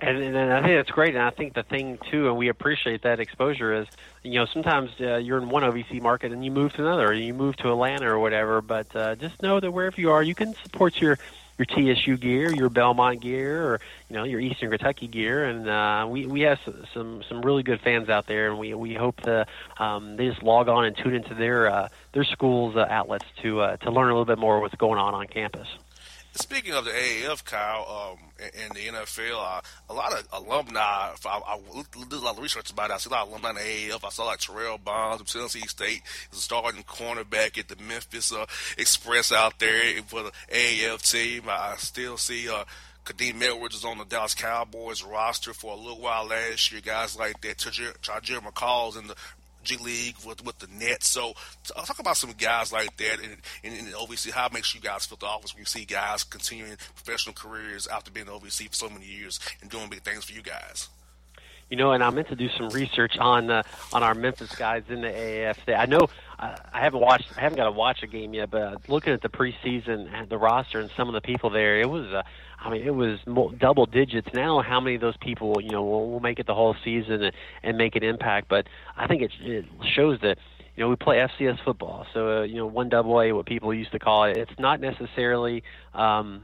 And, 0.00 0.18
and 0.18 0.52
I 0.52 0.60
think 0.60 0.74
that's 0.74 0.90
great. 0.90 1.14
And 1.14 1.22
I 1.22 1.30
think 1.30 1.54
the 1.54 1.62
thing 1.62 2.00
too, 2.10 2.26
and 2.26 2.36
we 2.36 2.48
appreciate 2.48 3.02
that 3.02 3.20
exposure 3.20 3.80
is, 3.80 3.86
you 4.24 4.40
know, 4.40 4.46
sometimes 4.46 4.90
uh, 5.00 5.18
you're 5.18 5.38
in 5.38 5.48
one 5.48 5.62
OVC 5.62 6.02
market 6.02 6.32
and 6.32 6.44
you 6.44 6.50
move 6.50 6.72
to 6.72 6.82
another, 6.82 7.06
or 7.06 7.12
you 7.12 7.32
move 7.32 7.54
to 7.58 7.70
Atlanta 7.70 8.08
or 8.08 8.18
whatever. 8.18 8.60
But 8.60 8.94
uh, 8.96 9.14
just 9.14 9.40
know 9.40 9.60
that 9.60 9.70
wherever 9.70 10.00
you 10.00 10.10
are, 10.10 10.22
you 10.22 10.34
can 10.34 10.52
support 10.64 11.00
your 11.00 11.16
your 11.58 11.66
TSU 11.66 12.16
gear, 12.16 12.52
your 12.52 12.68
Belmont 12.68 13.20
gear, 13.20 13.64
or 13.64 13.80
you 14.08 14.16
know 14.16 14.24
your 14.24 14.40
Eastern 14.40 14.70
Kentucky 14.70 15.06
gear, 15.06 15.44
and 15.44 15.68
uh, 15.68 16.06
we 16.08 16.26
we 16.26 16.42
have 16.42 16.58
some 16.92 17.22
some 17.28 17.42
really 17.42 17.62
good 17.62 17.80
fans 17.80 18.08
out 18.08 18.26
there, 18.26 18.50
and 18.50 18.58
we 18.58 18.74
we 18.74 18.94
hope 18.94 19.20
to 19.22 19.46
um, 19.78 20.16
they 20.16 20.28
just 20.28 20.42
log 20.42 20.68
on 20.68 20.84
and 20.84 20.96
tune 20.96 21.14
into 21.14 21.34
their 21.34 21.70
uh, 21.70 21.88
their 22.12 22.24
schools 22.24 22.76
uh, 22.76 22.86
outlets 22.88 23.24
to 23.42 23.60
uh, 23.60 23.76
to 23.78 23.90
learn 23.90 24.06
a 24.10 24.12
little 24.12 24.24
bit 24.24 24.38
more 24.38 24.60
what's 24.60 24.74
going 24.74 24.98
on 24.98 25.14
on 25.14 25.26
campus. 25.26 25.68
Speaking 26.36 26.74
of 26.74 26.84
the 26.84 26.90
AAF, 26.90 27.44
Kyle, 27.44 28.14
um, 28.14 28.18
and 28.38 28.72
the 28.72 28.80
NFL, 28.80 29.36
uh, 29.36 29.60
a 29.88 29.94
lot 29.94 30.12
of 30.12 30.28
alumni. 30.32 30.80
I, 30.80 31.14
I 31.24 31.58
did 31.94 32.12
a 32.12 32.18
lot 32.18 32.36
of 32.36 32.42
research 32.42 32.70
about 32.70 32.90
it. 32.90 32.94
I 32.94 32.96
see 32.98 33.08
a 33.08 33.12
lot 33.12 33.26
of 33.26 33.30
alumni 33.30 33.50
in 33.50 33.56
the 33.56 33.62
AAF. 33.62 34.04
I 34.04 34.08
saw 34.10 34.24
like 34.24 34.40
Terrell 34.40 34.78
Bonds 34.78 35.18
from 35.18 35.26
Tennessee 35.26 35.66
State 35.66 36.02
is 36.30 36.38
a 36.38 36.40
starting 36.40 36.82
cornerback 36.82 37.58
at 37.58 37.68
the 37.68 37.76
Memphis 37.82 38.32
uh, 38.32 38.44
Express 38.76 39.32
out 39.32 39.58
there 39.58 40.02
for 40.02 40.24
the 40.24 40.32
AAF 40.52 41.10
team. 41.10 41.44
I 41.48 41.74
still 41.78 42.16
see. 42.16 42.48
Uh, 42.48 42.64
Kadeem 43.06 43.40
Edwards 43.40 43.76
was 43.76 43.84
on 43.84 43.98
the 43.98 44.04
Dallas 44.04 44.34
Cowboys 44.34 45.04
roster 45.04 45.54
for 45.54 45.72
a 45.72 45.76
little 45.76 46.00
while 46.00 46.26
last 46.26 46.72
year. 46.72 46.80
Guys 46.80 47.16
like 47.16 47.40
that, 47.42 47.58
Tahjere 47.58 48.42
McCall's 48.42 48.96
in 48.96 49.06
the 49.06 49.14
G 49.66 49.76
League 49.76 50.16
with 50.26 50.44
with 50.44 50.58
the 50.58 50.68
Nets. 50.68 51.08
So 51.08 51.34
I'll 51.76 51.84
talk 51.84 51.98
about 51.98 52.16
some 52.16 52.32
guys 52.32 52.72
like 52.72 52.96
that, 52.96 53.18
and, 53.22 53.36
and, 53.64 53.86
and 53.86 53.94
obviously 53.98 54.32
how 54.32 54.46
it 54.46 54.52
makes 54.52 54.74
you 54.74 54.80
guys 54.80 55.06
feel 55.06 55.18
the 55.18 55.26
office 55.26 55.54
when 55.54 55.60
you 55.60 55.66
see 55.66 55.84
guys 55.84 56.24
continuing 56.24 56.76
professional 56.94 57.34
careers 57.34 57.86
after 57.86 58.10
being 58.10 58.26
in 58.26 58.32
OVC 58.32 58.68
for 58.68 58.74
so 58.74 58.88
many 58.88 59.06
years 59.06 59.40
and 59.60 59.70
doing 59.70 59.88
big 59.88 60.02
things 60.02 60.24
for 60.24 60.32
you 60.32 60.42
guys. 60.42 60.88
You 61.68 61.76
know, 61.76 61.90
and 61.90 62.04
I 62.04 62.10
meant 62.10 62.28
to 62.28 62.36
do 62.36 62.48
some 62.50 62.68
research 62.68 63.18
on 63.18 63.50
uh, 63.50 63.62
on 63.92 64.04
our 64.04 64.14
Memphis 64.14 64.54
guys 64.54 64.84
in 64.88 65.00
the 65.00 65.08
AAF. 65.08 65.76
I 65.76 65.86
know 65.86 66.08
uh, 66.38 66.56
I 66.72 66.80
haven't 66.80 67.00
watched, 67.00 67.28
I 67.36 67.40
haven't 67.40 67.56
got 67.56 67.64
to 67.64 67.72
watch 67.72 68.02
a 68.02 68.06
game 68.06 68.34
yet, 68.34 68.50
but 68.50 68.88
looking 68.88 69.12
at 69.12 69.22
the 69.22 69.28
preseason 69.28 70.12
and 70.12 70.28
the 70.28 70.38
roster 70.38 70.80
and 70.80 70.90
some 70.96 71.08
of 71.08 71.14
the 71.14 71.20
people 71.20 71.50
there, 71.50 71.80
it 71.80 71.88
was, 71.88 72.06
uh, 72.12 72.22
I 72.58 72.70
mean, 72.70 72.82
it 72.82 72.94
was 72.94 73.18
double 73.58 73.86
digits. 73.86 74.28
Now, 74.34 74.60
how 74.60 74.80
many 74.80 74.96
of 74.96 75.00
those 75.00 75.16
people, 75.16 75.60
you 75.60 75.70
know, 75.70 75.82
will, 75.82 76.10
will 76.10 76.20
make 76.20 76.38
it 76.38 76.46
the 76.46 76.54
whole 76.54 76.76
season 76.84 77.22
and, 77.22 77.34
and 77.62 77.78
make 77.78 77.96
an 77.96 78.02
impact? 78.02 78.48
But 78.48 78.68
I 78.96 79.06
think 79.06 79.22
it, 79.22 79.30
it 79.40 79.64
shows 79.94 80.20
that 80.22 80.38
you 80.76 80.84
know, 80.84 80.90
we 80.90 80.96
play 80.96 81.16
FCS 81.16 81.64
football, 81.64 82.06
so 82.12 82.40
uh, 82.40 82.42
you 82.42 82.56
know, 82.56 82.66
one 82.66 82.90
double 82.90 83.18
A, 83.20 83.32
what 83.32 83.46
people 83.46 83.72
used 83.72 83.92
to 83.92 83.98
call 83.98 84.24
it. 84.24 84.36
It's 84.36 84.58
not 84.58 84.78
necessarily 84.78 85.62
um, 85.94 86.42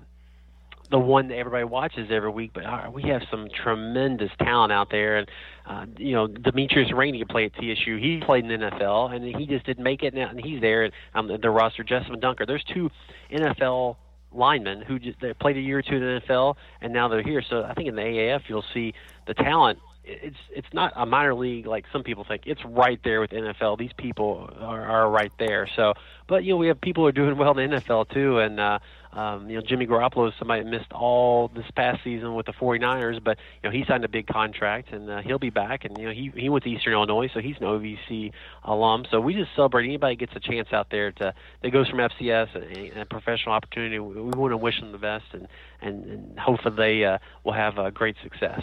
the 0.92 0.98
one 0.98 1.28
that 1.28 1.36
everybody 1.36 1.64
watches 1.64 2.08
every 2.10 2.30
week, 2.30 2.50
but 2.54 2.64
uh, 2.64 2.90
we 2.92 3.02
have 3.04 3.22
some 3.30 3.48
tremendous 3.64 4.30
talent 4.38 4.72
out 4.72 4.90
there. 4.90 5.16
And 5.16 5.30
uh, 5.66 5.86
you 5.98 6.12
know, 6.12 6.26
Demetrius 6.26 6.90
Rhaney 6.92 7.28
played 7.28 7.52
at 7.52 7.60
TSU. 7.60 7.96
He 7.96 8.20
played 8.24 8.44
in 8.44 8.60
the 8.60 8.66
NFL, 8.66 9.14
and 9.14 9.24
he 9.24 9.46
just 9.46 9.66
didn't 9.66 9.82
make 9.82 10.02
it. 10.02 10.14
And 10.14 10.38
he's 10.44 10.60
there. 10.60 10.84
And 10.84 10.92
um, 11.14 11.30
the 11.40 11.50
roster, 11.50 11.82
Jessamen 11.82 12.20
Dunker. 12.20 12.46
There's 12.46 12.62
two 12.72 12.90
NFL 13.32 13.96
linemen 14.34 14.82
who 14.82 14.98
just 14.98 15.18
they 15.20 15.32
played 15.32 15.56
a 15.56 15.60
year 15.60 15.78
or 15.78 15.82
two 15.82 15.96
in 15.96 16.00
the 16.02 16.20
NFL, 16.28 16.56
and 16.82 16.92
now 16.92 17.08
they're 17.08 17.22
here. 17.22 17.42
So 17.48 17.64
I 17.64 17.72
think 17.74 17.88
in 17.88 17.96
the 17.96 18.02
AAF 18.02 18.42
you'll 18.48 18.64
see 18.74 18.92
the 19.26 19.34
talent. 19.34 19.78
It's 20.04 20.36
it's 20.50 20.66
not 20.72 20.92
a 20.96 21.06
minor 21.06 21.34
league 21.34 21.66
like 21.66 21.84
some 21.92 22.02
people 22.02 22.24
think. 22.24 22.42
It's 22.46 22.64
right 22.64 23.00
there 23.04 23.20
with 23.20 23.30
NFL. 23.30 23.78
These 23.78 23.92
people 23.96 24.50
are, 24.60 24.84
are 24.84 25.10
right 25.10 25.32
there. 25.38 25.68
So, 25.76 25.94
but 26.26 26.44
you 26.44 26.52
know 26.52 26.56
we 26.56 26.66
have 26.68 26.80
people 26.80 27.04
who 27.04 27.08
are 27.08 27.12
doing 27.12 27.36
well 27.36 27.56
in 27.56 27.70
the 27.70 27.76
NFL 27.76 28.10
too, 28.10 28.38
and 28.38 28.58
uh, 28.58 28.78
um, 29.12 29.50
you 29.50 29.56
know, 29.56 29.62
Jimmy 29.62 29.86
Garoppolo 29.86 30.28
is 30.28 30.34
somebody 30.38 30.62
that 30.62 30.70
missed 30.70 30.90
all 30.92 31.48
this 31.48 31.70
past 31.76 32.02
season 32.02 32.34
with 32.34 32.46
the 32.46 32.52
49ers, 32.52 33.22
but 33.22 33.38
you 33.62 33.68
know 33.68 33.76
he 33.76 33.84
signed 33.84 34.04
a 34.04 34.08
big 34.08 34.26
contract 34.26 34.90
and 34.92 35.10
uh, 35.10 35.20
he'll 35.20 35.38
be 35.38 35.50
back. 35.50 35.84
And 35.84 35.98
you 35.98 36.06
know 36.06 36.12
he 36.12 36.32
he 36.34 36.48
went 36.48 36.64
to 36.64 36.70
Eastern 36.70 36.94
Illinois, 36.94 37.28
so 37.32 37.40
he's 37.40 37.56
an 37.60 37.64
OVC 37.64 38.32
alum. 38.64 39.04
So 39.10 39.20
we 39.20 39.34
just 39.34 39.54
celebrate 39.54 39.84
anybody 39.84 40.16
gets 40.16 40.34
a 40.34 40.40
chance 40.40 40.72
out 40.72 40.88
there 40.90 41.12
to 41.12 41.34
that 41.62 41.70
goes 41.70 41.88
from 41.88 41.98
FCS 41.98 42.54
and 42.54 42.96
a, 42.96 43.02
a 43.02 43.04
professional 43.04 43.54
opportunity. 43.54 43.98
We, 43.98 44.14
we 44.22 44.30
want 44.30 44.52
to 44.52 44.56
wish 44.56 44.80
them 44.80 44.92
the 44.92 44.98
best 44.98 45.26
and 45.32 45.46
and, 45.82 46.04
and 46.06 46.38
hopefully 46.38 46.74
they 46.76 47.04
uh, 47.04 47.18
will 47.44 47.52
have 47.52 47.78
uh, 47.78 47.90
great 47.90 48.16
success. 48.22 48.62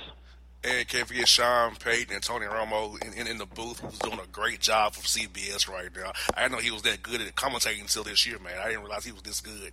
And 0.62 0.86
can't 0.88 1.07
forget 1.07 1.28
Sean 1.28 1.76
Payton 1.76 2.14
and 2.14 2.22
Tony 2.22 2.45
Romo 2.45 3.01
in, 3.01 3.14
in, 3.14 3.28
in 3.28 3.38
the 3.38 3.45
booth, 3.45 3.80
who's 3.80 3.97
doing 3.99 4.20
a 4.20 4.28
great 4.28 4.60
job 4.60 4.93
for 4.93 5.01
CBS 5.01 5.70
right 5.70 5.89
now. 5.95 6.12
I 6.36 6.41
didn't 6.41 6.51
know 6.51 6.57
he 6.57 6.72
was 6.72 6.82
that 6.82 7.01
good 7.01 7.22
at 7.22 7.34
commentating 7.36 7.82
until 7.82 8.03
this 8.03 8.28
year, 8.28 8.39
man. 8.39 8.57
I 8.62 8.68
didn't 8.68 8.82
realize 8.82 9.05
he 9.05 9.14
was 9.14 9.22
this 9.22 9.39
good. 9.39 9.72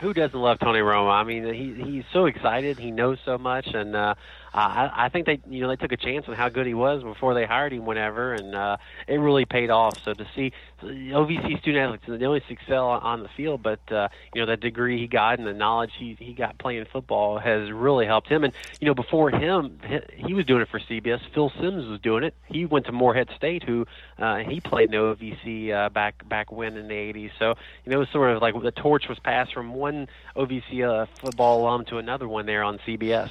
Who 0.00 0.14
doesn't 0.14 0.38
love 0.38 0.60
Tony 0.60 0.78
Romo? 0.78 1.10
I 1.10 1.24
mean, 1.24 1.52
he 1.52 1.74
he's 1.82 2.04
so 2.12 2.26
excited. 2.26 2.78
He 2.78 2.90
knows 2.90 3.18
so 3.24 3.36
much, 3.36 3.66
and 3.66 3.96
uh, 3.96 4.14
I, 4.52 4.90
I 4.94 5.08
think 5.08 5.26
they 5.26 5.40
you 5.48 5.60
know 5.60 5.68
they 5.68 5.76
took 5.76 5.92
a 5.92 5.96
chance 5.96 6.26
on 6.28 6.34
how 6.34 6.48
good 6.48 6.66
he 6.66 6.74
was 6.74 7.02
before 7.02 7.34
they 7.34 7.44
hired 7.44 7.72
him, 7.72 7.84
whenever, 7.86 8.32
and 8.32 8.54
uh, 8.54 8.76
it 9.06 9.16
really 9.16 9.44
paid 9.44 9.70
off. 9.70 10.02
So 10.02 10.14
to 10.14 10.26
see 10.34 10.52
OVC 10.82 11.60
student 11.60 11.84
athletes, 11.84 12.04
they 12.06 12.26
only 12.26 12.42
excel 12.48 12.88
on 12.88 13.22
the 13.22 13.28
field, 13.36 13.62
but 13.62 13.80
uh, 13.92 14.08
you 14.34 14.40
know 14.40 14.46
the 14.46 14.56
degree 14.56 14.98
he 14.98 15.06
got 15.06 15.38
and 15.38 15.46
the 15.46 15.52
knowledge 15.52 15.92
he 15.98 16.16
he 16.18 16.32
got 16.32 16.58
playing 16.58 16.86
football 16.92 17.38
has 17.38 17.70
really 17.70 18.06
helped 18.06 18.28
him. 18.28 18.44
And 18.44 18.52
you 18.80 18.86
know 18.86 18.94
before 18.94 19.30
him, 19.30 19.78
he 20.14 20.34
was 20.34 20.46
doing 20.46 20.62
it 20.62 20.68
for 20.68 20.80
CBS. 20.80 21.20
Phil 21.34 21.52
Simms 21.60 21.86
was 21.86 22.00
doing 22.00 22.24
it. 22.24 22.34
He 22.46 22.64
went 22.64 22.86
to 22.86 22.92
Morehead 22.92 23.28
State, 23.36 23.62
who 23.62 23.86
uh, 24.18 24.36
he 24.38 24.60
played 24.60 24.92
in 24.92 25.00
the 25.00 25.14
OVC 25.14 25.72
uh, 25.72 25.88
back 25.90 26.26
back 26.28 26.50
when 26.50 26.76
in 26.76 26.88
the 26.88 26.94
'80s. 26.94 27.32
So 27.38 27.54
you 27.84 27.90
know 27.90 27.96
it 27.96 28.00
was 28.00 28.10
sort 28.10 28.30
of 28.30 28.42
like 28.42 28.60
the 28.60 28.72
torch 28.72 29.08
was 29.08 29.18
passed 29.18 29.52
from 29.52 29.74
one 29.74 30.08
OVC 30.36 30.88
uh, 30.88 31.06
football 31.20 31.62
alum 31.62 31.84
to 31.86 31.98
another 31.98 32.26
one 32.26 32.46
there 32.46 32.62
on 32.62 32.78
CBS. 32.78 33.30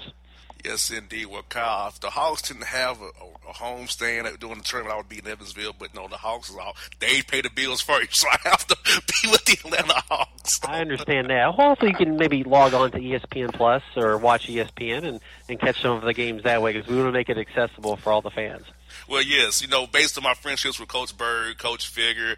Yes, 0.64 0.89
indeed. 0.91 1.28
Well, 1.28 1.43
Kyle, 1.47 1.89
if 1.89 1.99
the 1.99 2.10
Hawks 2.10 2.41
didn't 2.43 2.66
have 2.66 3.01
a, 3.01 3.10
a 3.49 3.53
home 3.53 3.88
stand 3.88 4.28
during 4.39 4.58
the 4.58 4.64
tournament, 4.64 4.93
I 4.93 4.97
would 4.97 5.10
be 5.10 5.20
in 5.20 5.28
Evansville. 5.28 5.76
But 5.78 5.93
no, 5.93 6.08
the 6.08 6.18
Hawks 6.18 6.49
is 6.49 6.55
all 6.55 6.76
they 6.99 7.22
pay 7.22 7.41
the 7.41 7.49
bills 7.49 7.82
first, 7.82 8.16
so 8.22 8.28
I 8.30 8.38
have 8.43 8.66
to 8.68 8.78
be 8.86 9.30
with 9.30 9.45
the 9.45 9.53
Atlanta 9.53 10.03
Hawks. 10.10 10.60
I 10.66 10.82
understand 10.82 11.30
that. 11.30 11.53
Hopefully, 11.53 11.91
you 11.91 11.97
can 11.97 12.18
maybe 12.18 12.43
log 12.43 12.74
on 12.74 12.91
to 12.91 12.97
ESPN 12.97 13.53
Plus 13.53 13.84
or 13.95 14.18
watch 14.18 14.47
ESPN 14.47 15.03
and, 15.03 15.20
and 15.49 15.60
catch 15.60 15.82
some 15.82 15.97
of 15.97 16.03
the 16.03 16.14
games 16.14 16.43
that 16.43 16.62
way 16.62 16.74
because 16.74 16.89
we 16.89 16.95
want 16.95 17.08
to 17.08 17.12
make 17.12 17.30
it 17.30 17.38
accessible 17.38 17.97
for 17.97 18.12
all 18.12 18.22
the 18.22 18.32
fans. 18.32 18.66
Well, 19.08 19.22
yes, 19.22 19.62
you 19.62 19.68
know, 19.68 19.88
based 19.88 20.18
on 20.18 20.24
my 20.24 20.34
friendships 20.34 20.80
with 20.80 20.89
Coach 20.89 21.18
Byrd, 21.18 21.58
Coach 21.58 21.93
Figger, 21.93 22.36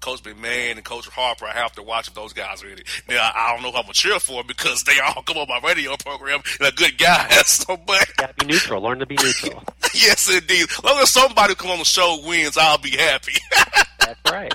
Coach 0.00 0.22
McMahon 0.22 0.72
and 0.72 0.84
Coach 0.84 1.08
Harper, 1.08 1.46
I 1.46 1.52
have 1.52 1.72
to 1.72 1.82
watch 1.82 2.12
those 2.14 2.32
guys 2.32 2.64
really. 2.64 2.84
Now 3.08 3.30
I 3.34 3.52
don't 3.52 3.62
know 3.62 3.72
how 3.72 3.82
I'm 3.86 3.92
cheer 3.92 4.18
for 4.18 4.42
because 4.44 4.84
they 4.84 4.98
all 4.98 5.22
come 5.26 5.36
on 5.36 5.48
my 5.48 5.60
radio 5.66 5.96
program 5.96 6.40
and 6.58 6.68
are 6.68 6.72
good 6.72 6.98
guys. 6.98 7.30
So, 7.60 7.76
but 7.76 8.06
gotta 8.16 8.34
be 8.34 8.46
neutral. 8.46 8.82
Learn 8.82 9.00
to 9.00 9.06
be 9.06 9.16
neutral. 9.16 9.62
yes, 9.94 10.30
indeed. 10.32 10.62
As 10.70 10.84
long 10.84 10.98
as 10.98 11.10
somebody 11.10 11.54
come 11.54 11.70
on 11.70 11.78
the 11.78 11.84
show 11.84 12.20
wins, 12.24 12.56
I'll 12.56 12.78
be 12.78 12.90
happy. 12.92 13.34
That's 13.98 14.20
right. 14.30 14.54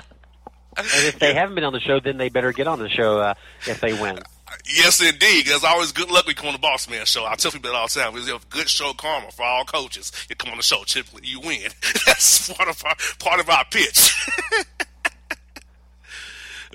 And 0.76 0.86
if 0.86 1.18
they 1.18 1.34
haven't 1.34 1.54
been 1.54 1.64
on 1.64 1.72
the 1.72 1.80
show, 1.80 2.00
then 2.00 2.16
they 2.16 2.28
better 2.28 2.52
get 2.52 2.66
on 2.66 2.78
the 2.78 2.88
show 2.88 3.18
uh, 3.18 3.34
if 3.66 3.80
they 3.80 3.92
win. 3.92 4.18
Yes, 4.66 5.00
indeed. 5.00 5.46
There's 5.46 5.64
always 5.64 5.92
good 5.92 6.10
luck 6.10 6.26
when 6.26 6.32
you 6.32 6.36
come 6.36 6.48
on 6.48 6.54
the 6.54 6.58
Bossman 6.66 7.04
show. 7.06 7.24
I 7.24 7.34
tell 7.36 7.50
people 7.50 7.70
that 7.70 7.76
all 7.76 7.86
the 7.86 8.00
time. 8.00 8.14
There's 8.14 8.28
a 8.28 8.38
good 8.50 8.68
show 8.68 8.92
karma 8.92 9.30
for 9.30 9.44
all 9.44 9.64
coaches. 9.64 10.12
You 10.28 10.36
come 10.36 10.50
on 10.50 10.56
the 10.56 10.62
show, 10.62 10.82
typically 10.84 11.28
you 11.28 11.40
win. 11.40 11.70
That's 12.06 12.52
part 12.52 12.68
of 12.68 12.82
our 12.84 12.94
part 13.18 13.40
of 13.40 13.48
our 13.48 13.64
pitch. 13.70 14.12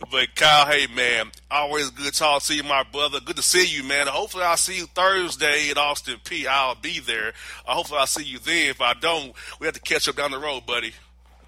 But 0.10 0.36
Kyle, 0.36 0.66
hey 0.66 0.88
man, 0.88 1.32
always 1.49 1.89
good 1.91 2.14
talk 2.14 2.43
to 2.43 2.56
you, 2.56 2.64
my 2.64 2.84
brother. 2.91 3.20
Good 3.20 3.36
to 3.36 3.41
see 3.43 3.66
you, 3.66 3.84
man. 3.84 4.08
Hopefully, 4.08 4.43
I'll 4.43 4.58
see 4.58 4.78
you 4.78 4.86
Thursday 4.88 5.70
at 5.70 5.78
Austin 5.78 6.18
Peay. 6.24 6.47
I'll 6.47 6.76
be 6.76 6.99
there. 6.99 7.34
Uh, 7.66 7.76
hopefully, 7.76 7.99
I'll 7.99 8.08
see 8.08 8.24
you 8.24 8.39
then. 8.39 8.70
If 8.70 8.82
I 8.82 8.93
don't, 8.93 9.34
we 9.60 9.68
have 9.68 9.76
to 9.76 9.82
catch 9.82 10.10
up 10.10 10.16
down 10.16 10.32
the 10.32 10.39
road, 10.39 10.66
buddy. 10.66 10.93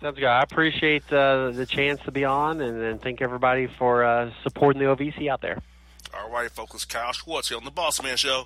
Sounds 0.02 0.18
good. 0.18 0.26
I 0.26 0.44
appreciate 0.44 1.04
uh, 1.12 1.52
the 1.52 1.66
chance 1.66 2.02
to 2.02 2.12
be 2.12 2.26
on, 2.26 2.62
and, 2.62 2.82
and 2.82 3.02
thank 3.02 3.22
everybody 3.22 3.68
for 3.68 4.04
uh, 4.04 4.32
supporting 4.44 4.82
the 4.82 4.88
OVC 4.88 5.30
out 5.30 5.42
there. 5.42 5.62
All 6.14 6.30
right, 6.30 6.52
folks. 6.52 6.86
Kyle 6.86 7.12
Schwartz 7.14 7.50
here 7.50 7.58
on 7.58 7.64
the 7.66 7.72
Bossman 7.72 8.18
Show. 8.18 8.46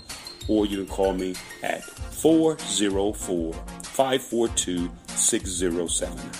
Or 0.47 0.65
you 0.65 0.77
can 0.77 0.87
call 0.87 1.13
me 1.13 1.35
at 1.63 1.83
404 1.83 3.53
542 3.53 4.89
6079. 5.07 6.31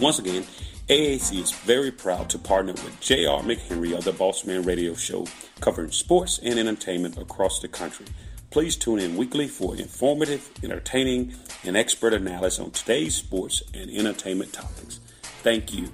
Once 0.00 0.18
again, 0.18 0.44
AAC 0.88 1.40
is 1.40 1.52
very 1.52 1.92
proud 1.92 2.28
to 2.30 2.38
partner 2.38 2.72
with 2.72 3.00
J.R. 3.00 3.42
McHenry 3.42 3.96
of 3.96 4.02
the 4.02 4.12
Bossman 4.12 4.66
Radio 4.66 4.94
Show, 4.94 5.26
covering 5.60 5.92
sports 5.92 6.40
and 6.42 6.58
entertainment 6.58 7.16
across 7.16 7.60
the 7.60 7.68
country. 7.68 8.06
Please 8.50 8.74
tune 8.74 8.98
in 8.98 9.16
weekly 9.16 9.46
for 9.46 9.76
informative, 9.76 10.50
entertaining, 10.64 11.34
and 11.62 11.76
expert 11.76 12.12
analysis 12.12 12.58
on 12.58 12.72
today's 12.72 13.14
sports 13.14 13.62
and 13.72 13.88
entertainment 13.88 14.52
topics. 14.52 14.98
Thank 15.42 15.72
you. 15.72 15.90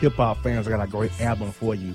Hip 0.00 0.14
hop 0.14 0.42
fans, 0.42 0.66
I 0.66 0.70
got 0.70 0.86
a 0.86 0.90
great 0.90 1.20
album 1.20 1.52
for 1.52 1.74
you. 1.74 1.94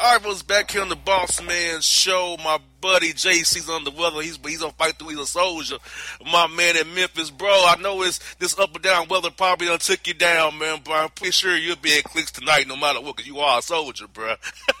All 0.00 0.12
right, 0.12 0.24
was 0.24 0.44
back 0.44 0.70
here 0.70 0.80
on 0.80 0.88
the 0.88 0.94
Bossman 0.94 1.82
Show. 1.82 2.36
My 2.44 2.60
buddy 2.80 3.12
JC's 3.12 3.68
on 3.68 3.82
the 3.82 3.90
weather. 3.90 4.22
He's 4.22 4.36
he's 4.36 4.62
on 4.62 4.70
fight 4.72 4.94
through. 4.94 5.08
He's 5.08 5.18
a 5.18 5.26
soldier. 5.26 5.78
My 6.24 6.46
man 6.46 6.76
in 6.76 6.94
Memphis, 6.94 7.30
bro. 7.32 7.48
I 7.48 7.74
know 7.80 8.02
it's 8.02 8.20
this 8.36 8.56
up 8.60 8.72
and 8.76 8.84
down 8.84 9.08
weather 9.08 9.32
probably 9.32 9.66
done 9.66 9.80
took 9.80 10.06
you 10.06 10.14
down, 10.14 10.56
man. 10.56 10.82
But 10.84 10.92
I'm 10.92 11.08
pretty 11.08 11.32
sure 11.32 11.56
you'll 11.56 11.74
be 11.74 11.98
at 11.98 12.04
clicks 12.04 12.30
tonight, 12.30 12.68
no 12.68 12.76
matter 12.76 13.00
what, 13.00 13.16
because 13.16 13.26
you 13.26 13.40
are 13.40 13.58
a 13.58 13.62
soldier, 13.62 14.06
bro. 14.06 14.36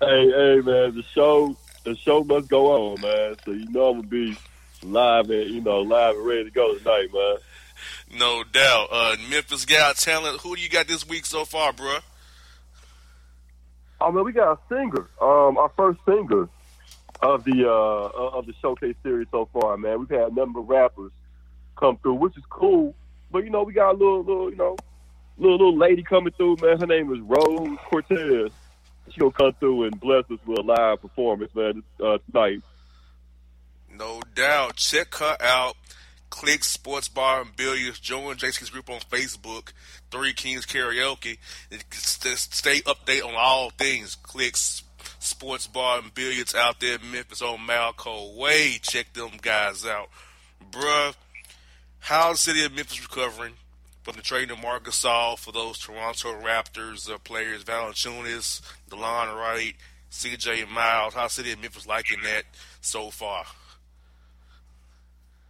hey, 0.00 0.30
hey, 0.30 0.60
man. 0.64 0.94
The 0.94 1.04
show, 1.12 1.54
the 1.84 1.96
show 1.96 2.24
must 2.24 2.48
go 2.48 2.94
on, 2.94 3.02
man. 3.02 3.36
So 3.44 3.50
you 3.50 3.70
know 3.70 3.90
I'm 3.90 3.96
gonna 3.96 4.08
be 4.08 4.38
live 4.82 5.28
and 5.28 5.50
you 5.50 5.60
know 5.60 5.82
live 5.82 6.16
and 6.16 6.26
ready 6.26 6.44
to 6.44 6.50
go 6.50 6.78
tonight, 6.78 7.08
man. 7.12 7.36
no 8.18 8.42
doubt. 8.42 8.88
Uh, 8.90 9.16
Memphis 9.28 9.66
got 9.66 9.96
talent. 9.96 10.40
Who 10.40 10.56
do 10.56 10.62
you 10.62 10.70
got 10.70 10.88
this 10.88 11.06
week 11.06 11.26
so 11.26 11.44
far, 11.44 11.74
bro? 11.74 11.98
Oh 14.00 14.12
man, 14.12 14.24
we 14.24 14.32
got 14.32 14.52
a 14.52 14.58
singer. 14.68 15.08
Um, 15.20 15.58
our 15.58 15.70
first 15.76 15.98
singer 16.06 16.48
of 17.20 17.44
the 17.44 17.68
uh 17.68 18.36
of 18.36 18.46
the 18.46 18.54
showcase 18.60 18.94
series 19.02 19.26
so 19.30 19.48
far, 19.52 19.76
man. 19.76 20.00
We've 20.00 20.10
had 20.10 20.32
a 20.32 20.34
number 20.34 20.60
of 20.60 20.68
rappers 20.68 21.10
come 21.76 21.96
through, 21.98 22.14
which 22.14 22.36
is 22.36 22.44
cool. 22.48 22.94
But 23.30 23.44
you 23.44 23.50
know, 23.50 23.62
we 23.62 23.72
got 23.72 23.90
a 23.94 23.98
little, 23.98 24.20
little, 24.22 24.50
you 24.50 24.56
know, 24.56 24.76
little 25.36 25.56
little 25.56 25.76
lady 25.76 26.02
coming 26.02 26.32
through, 26.36 26.56
man. 26.62 26.80
Her 26.80 26.86
name 26.86 27.12
is 27.12 27.20
Rose 27.20 27.78
Cortez. 27.88 28.52
She 29.10 29.20
gonna 29.20 29.32
come 29.32 29.52
through 29.58 29.84
and 29.84 30.00
bless 30.00 30.24
us 30.30 30.38
with 30.46 30.58
a 30.58 30.62
live 30.62 31.00
performance, 31.00 31.54
man, 31.54 31.82
uh, 32.02 32.18
tonight. 32.30 32.62
No 33.92 34.20
doubt. 34.34 34.76
Check 34.76 35.14
her 35.16 35.36
out. 35.40 35.76
Click 36.30 36.62
Sports 36.62 37.08
Bar 37.08 37.40
and 37.40 37.56
Billiards. 37.56 37.98
Join 37.98 38.36
JC's 38.36 38.70
group 38.70 38.90
on 38.90 39.00
Facebook. 39.00 39.72
Three 40.10 40.32
Kings 40.32 40.66
Karaoke. 40.66 41.38
Stay 41.90 42.80
update 42.80 43.24
on 43.24 43.34
all 43.36 43.70
things. 43.70 44.14
Click 44.16 44.56
Sports 44.56 45.66
Bar 45.66 46.00
and 46.00 46.14
Billiards 46.14 46.54
out 46.54 46.80
there 46.80 46.96
in 46.96 47.12
Memphis 47.12 47.42
on 47.42 47.58
Malco 47.58 48.34
Way. 48.34 48.78
Check 48.80 49.12
them 49.12 49.32
guys 49.40 49.84
out. 49.84 50.08
Bruh, 50.70 51.14
how 52.00 52.32
the 52.32 52.38
city 52.38 52.64
of 52.64 52.72
Memphis 52.72 53.02
recovering 53.02 53.54
from 54.02 54.16
the 54.16 54.22
trade 54.22 54.50
of 54.50 54.62
Marc 54.62 54.84
Gasol 54.84 55.38
for 55.38 55.52
those 55.52 55.78
Toronto 55.78 56.40
Raptors 56.40 57.10
uh, 57.10 57.18
players, 57.18 57.64
Valanciunas, 57.64 58.62
DeLon 58.90 59.36
Wright, 59.36 59.74
CJ 60.10 60.68
Miles. 60.70 61.14
How 61.14 61.24
the 61.24 61.28
city 61.28 61.52
of 61.52 61.60
Memphis 61.60 61.86
liking 61.86 62.22
that 62.22 62.44
so 62.80 63.10
far? 63.10 63.44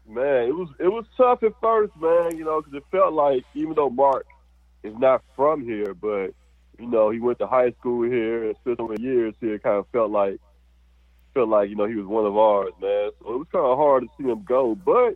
Man, 0.09 0.49
it 0.49 0.57
was 0.57 0.69
it 0.81 0.89
was 0.89 1.05
tough 1.17 1.43
at 1.43 1.53
first, 1.61 1.93
man. 2.01 2.37
You 2.37 2.45
know, 2.45 2.61
because 2.61 2.75
it 2.75 2.85
felt 2.91 3.13
like 3.13 3.45
even 3.55 3.75
though 3.75 3.91
Marc 3.91 4.27
is 4.83 4.95
not 4.99 5.23
from 5.37 5.63
here, 5.65 5.95
but 5.95 6.29
you 6.79 6.87
know 6.87 7.11
he 7.11 7.21
went 7.21 7.39
to 7.41 7.47
high 7.47 7.73
school 7.73 8.09
here 8.09 8.45
and 8.47 8.57
spent 8.61 8.79
so 8.79 8.89
many 8.89 9.03
years 9.03 9.35
here. 9.41 9.59
Kind 9.59 9.77
of 9.77 9.87
felt 9.93 10.11
like 10.11 10.41
felt 11.35 11.49
like 11.49 11.71
you 11.71 11.77
know 11.77 11.87
he 11.87 11.95
was 11.95 12.07
one 12.07 12.27
of 12.27 12.37
ours, 12.37 12.73
man. 12.81 13.11
So 13.21 13.35
it 13.35 13.39
was 13.39 13.47
kind 13.53 13.65
of 13.65 13.79
hard 13.79 14.05
to 14.05 14.09
see 14.17 14.29
him 14.29 14.45
go. 14.45 14.75
But 14.75 15.15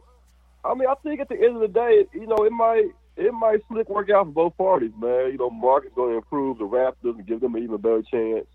I 0.65 0.75
mean, 0.75 0.89
I 0.89 0.95
think 1.03 1.21
at 1.21 1.29
the 1.29 1.37
end 1.37 1.57
of 1.57 1.61
the 1.61 1.69
day, 1.69 2.05
you 2.13 2.27
know, 2.27 2.45
it 2.45 2.53
might 2.53 2.89
it 3.17 3.33
might 3.33 3.61
slick 3.69 3.89
work 3.89 4.11
out 4.11 4.27
for 4.27 4.33
both 4.33 4.57
parties, 4.57 4.93
man. 4.99 5.33
You 5.33 5.39
know, 5.39 5.51
Marc 5.51 5.87
is 5.87 5.93
going 5.95 6.11
to 6.11 6.17
improve 6.17 6.59
the 6.59 6.65
Raptors 6.65 7.17
and 7.17 7.27
give 7.27 7.41
them 7.41 7.55
an 7.55 7.63
even 7.63 7.77
better 7.79 8.03
chance 8.03 8.47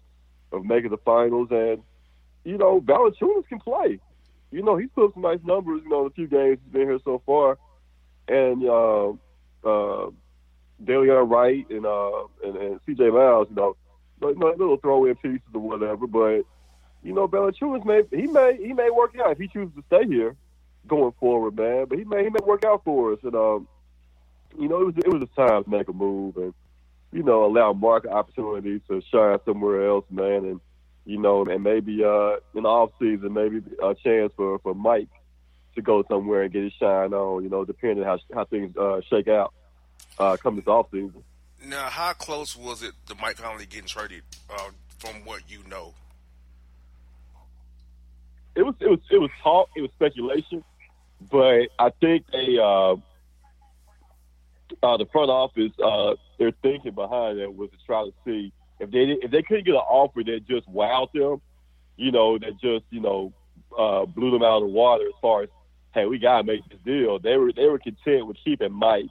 of 0.52 0.66
making 0.66 0.92
the 0.92 0.98
finals, 0.98 1.50
and 1.52 1.84
you 2.44 2.58
know, 2.58 2.80
Valanciunas 2.82 3.48
can 3.48 3.60
play 3.60 4.00
you 4.52 4.64
know, 4.64 4.78
he's 4.78 4.90
put 4.96 5.14
some 5.14 5.24
nice 5.24 5.40
numbers, 5.44 5.82
you 5.84 5.90
know, 5.90 6.02
in 6.02 6.06
the 6.06 6.14
few 6.14 6.28
games 6.28 6.60
he's 6.64 6.74
been 6.74 6.88
here 6.88 7.00
so 7.04 7.22
far. 7.26 7.58
And 8.28 8.64
uh, 8.64 9.10
uh, 9.64 10.10
Delon 10.84 11.30
Wright 11.30 11.66
and, 11.70 11.86
uh, 11.86 12.24
and 12.44 12.56
and 12.58 12.80
CJ 12.86 13.14
Miles, 13.14 13.48
you 13.50 13.56
know, 13.56 13.76
you 14.22 14.36
know, 14.36 14.48
little 14.58 14.78
throw 14.78 15.06
in 15.06 15.16
pieces 15.16 15.42
or 15.54 15.62
whatever. 15.62 16.08
But 16.08 16.44
you 17.04 17.14
know, 17.14 17.28
Valanciunas 17.28 17.86
may 17.86 18.04
he 18.16 18.28
may 18.28 18.58
he 18.58 18.74
may 18.74 18.90
work 18.90 19.16
out 19.20 19.32
if 19.32 19.38
he 19.38 19.48
chooses 19.48 19.76
to 19.76 19.84
stay 19.88 20.08
here 20.08 20.36
going 20.88 21.14
forward, 21.20 21.56
man. 21.56 21.86
But 21.90 21.98
he 21.98 22.06
may 22.06 22.24
he 22.24 22.30
may 22.30 22.40
work 22.46 22.64
out 22.66 22.84
for 22.84 23.14
us. 23.14 23.20
And 23.24 23.36
um, 23.36 23.68
you 24.58 24.68
know, 24.68 24.82
it 24.82 24.86
was 24.86 24.98
it 24.98 25.14
was 25.14 25.22
a 25.24 25.36
time 25.36 25.64
to 25.64 25.70
make 25.70 25.88
a 25.88 25.94
move 25.94 26.38
and 26.38 26.54
you 27.12 27.24
know 27.24 27.46
allow 27.46 27.74
Marc 27.74 28.06
opportunities 28.06 28.82
to 28.90 29.02
shine 29.12 29.40
somewhere 29.46 29.88
else, 29.88 30.06
man. 30.10 30.46
And 30.46 30.62
you 31.06 31.18
know, 31.18 31.46
and 31.46 31.64
maybe 31.64 32.04
uh, 32.04 32.36
in 32.54 32.64
the 32.64 32.70
off 32.70 32.92
season, 33.00 33.34
maybe 33.34 33.62
a 33.82 33.96
chance 33.96 34.34
for, 34.36 34.60
for 34.60 34.76
Mike 34.76 35.08
to 35.76 35.82
go 35.82 36.04
somewhere 36.10 36.44
and 36.44 36.52
get 36.52 36.64
his 36.64 36.74
shine 36.74 37.14
on, 37.14 37.44
you 37.44 37.50
know, 37.50 37.64
depending 37.64 38.04
on 38.04 38.20
how 38.20 38.36
how 38.36 38.46
things 38.46 38.76
uh, 38.76 39.00
shake 39.10 39.30
out. 39.30 39.54
Uh, 40.20 40.38
come 40.38 40.56
this 40.56 40.66
offseason. 40.66 41.24
Now, 41.66 41.90
how 41.90 42.14
close 42.14 42.56
was 42.56 42.84
it 42.84 42.94
to 43.08 43.16
Mike 43.16 43.38
Conley 43.38 43.66
getting 43.66 43.88
traded? 43.88 44.24
Uh, 44.50 44.70
from 45.00 45.26
what 45.26 45.42
you 45.48 45.60
know, 45.70 45.94
it 48.56 48.64
was 48.64 48.76
it 48.80 48.90
was 48.90 49.00
it 49.12 49.18
was 49.20 49.30
talk, 49.44 49.70
it 49.76 49.82
was 49.82 49.92
speculation, 49.96 50.64
but 51.32 51.68
I 51.78 51.92
think 52.02 52.26
they 52.32 52.58
uh, 52.60 52.96
uh, 54.84 54.98
the 54.98 55.06
front 55.12 55.30
office 55.30 55.72
uh, 55.84 56.16
their 56.40 56.52
thinking 56.62 56.94
behind 56.94 57.40
that 57.40 57.56
was 57.56 57.70
to 57.72 57.78
try 57.86 58.06
to 58.06 58.14
see 58.26 58.52
if 58.80 58.92
they 58.92 59.18
if 59.22 59.32
they 59.32 59.44
couldn't 59.44 59.66
get 59.66 59.76
an 59.76 59.82
offer 59.82 60.24
that 60.24 60.48
just 60.48 60.72
wowed 60.72 61.12
them, 61.14 61.42
you 61.96 62.12
know, 62.12 62.38
that 62.38 62.60
just 62.62 62.86
you 62.90 63.02
know 63.02 63.34
uh, 63.78 64.06
blew 64.06 64.32
them 64.32 64.44
out 64.44 64.58
of 64.58 64.64
the 64.64 64.74
water 64.74 65.06
as 65.06 65.20
far 65.22 65.44
as 65.44 65.50
hey 65.94 66.06
we 66.06 66.20
gotta 66.20 66.44
make 66.44 66.68
this 66.70 66.80
deal. 66.86 67.20
They 67.20 67.38
were 67.38 67.52
they 67.54 67.66
were 67.66 67.80
content 67.80 68.28
with 68.28 68.38
keeping 68.44 68.74
Mike 68.74 69.06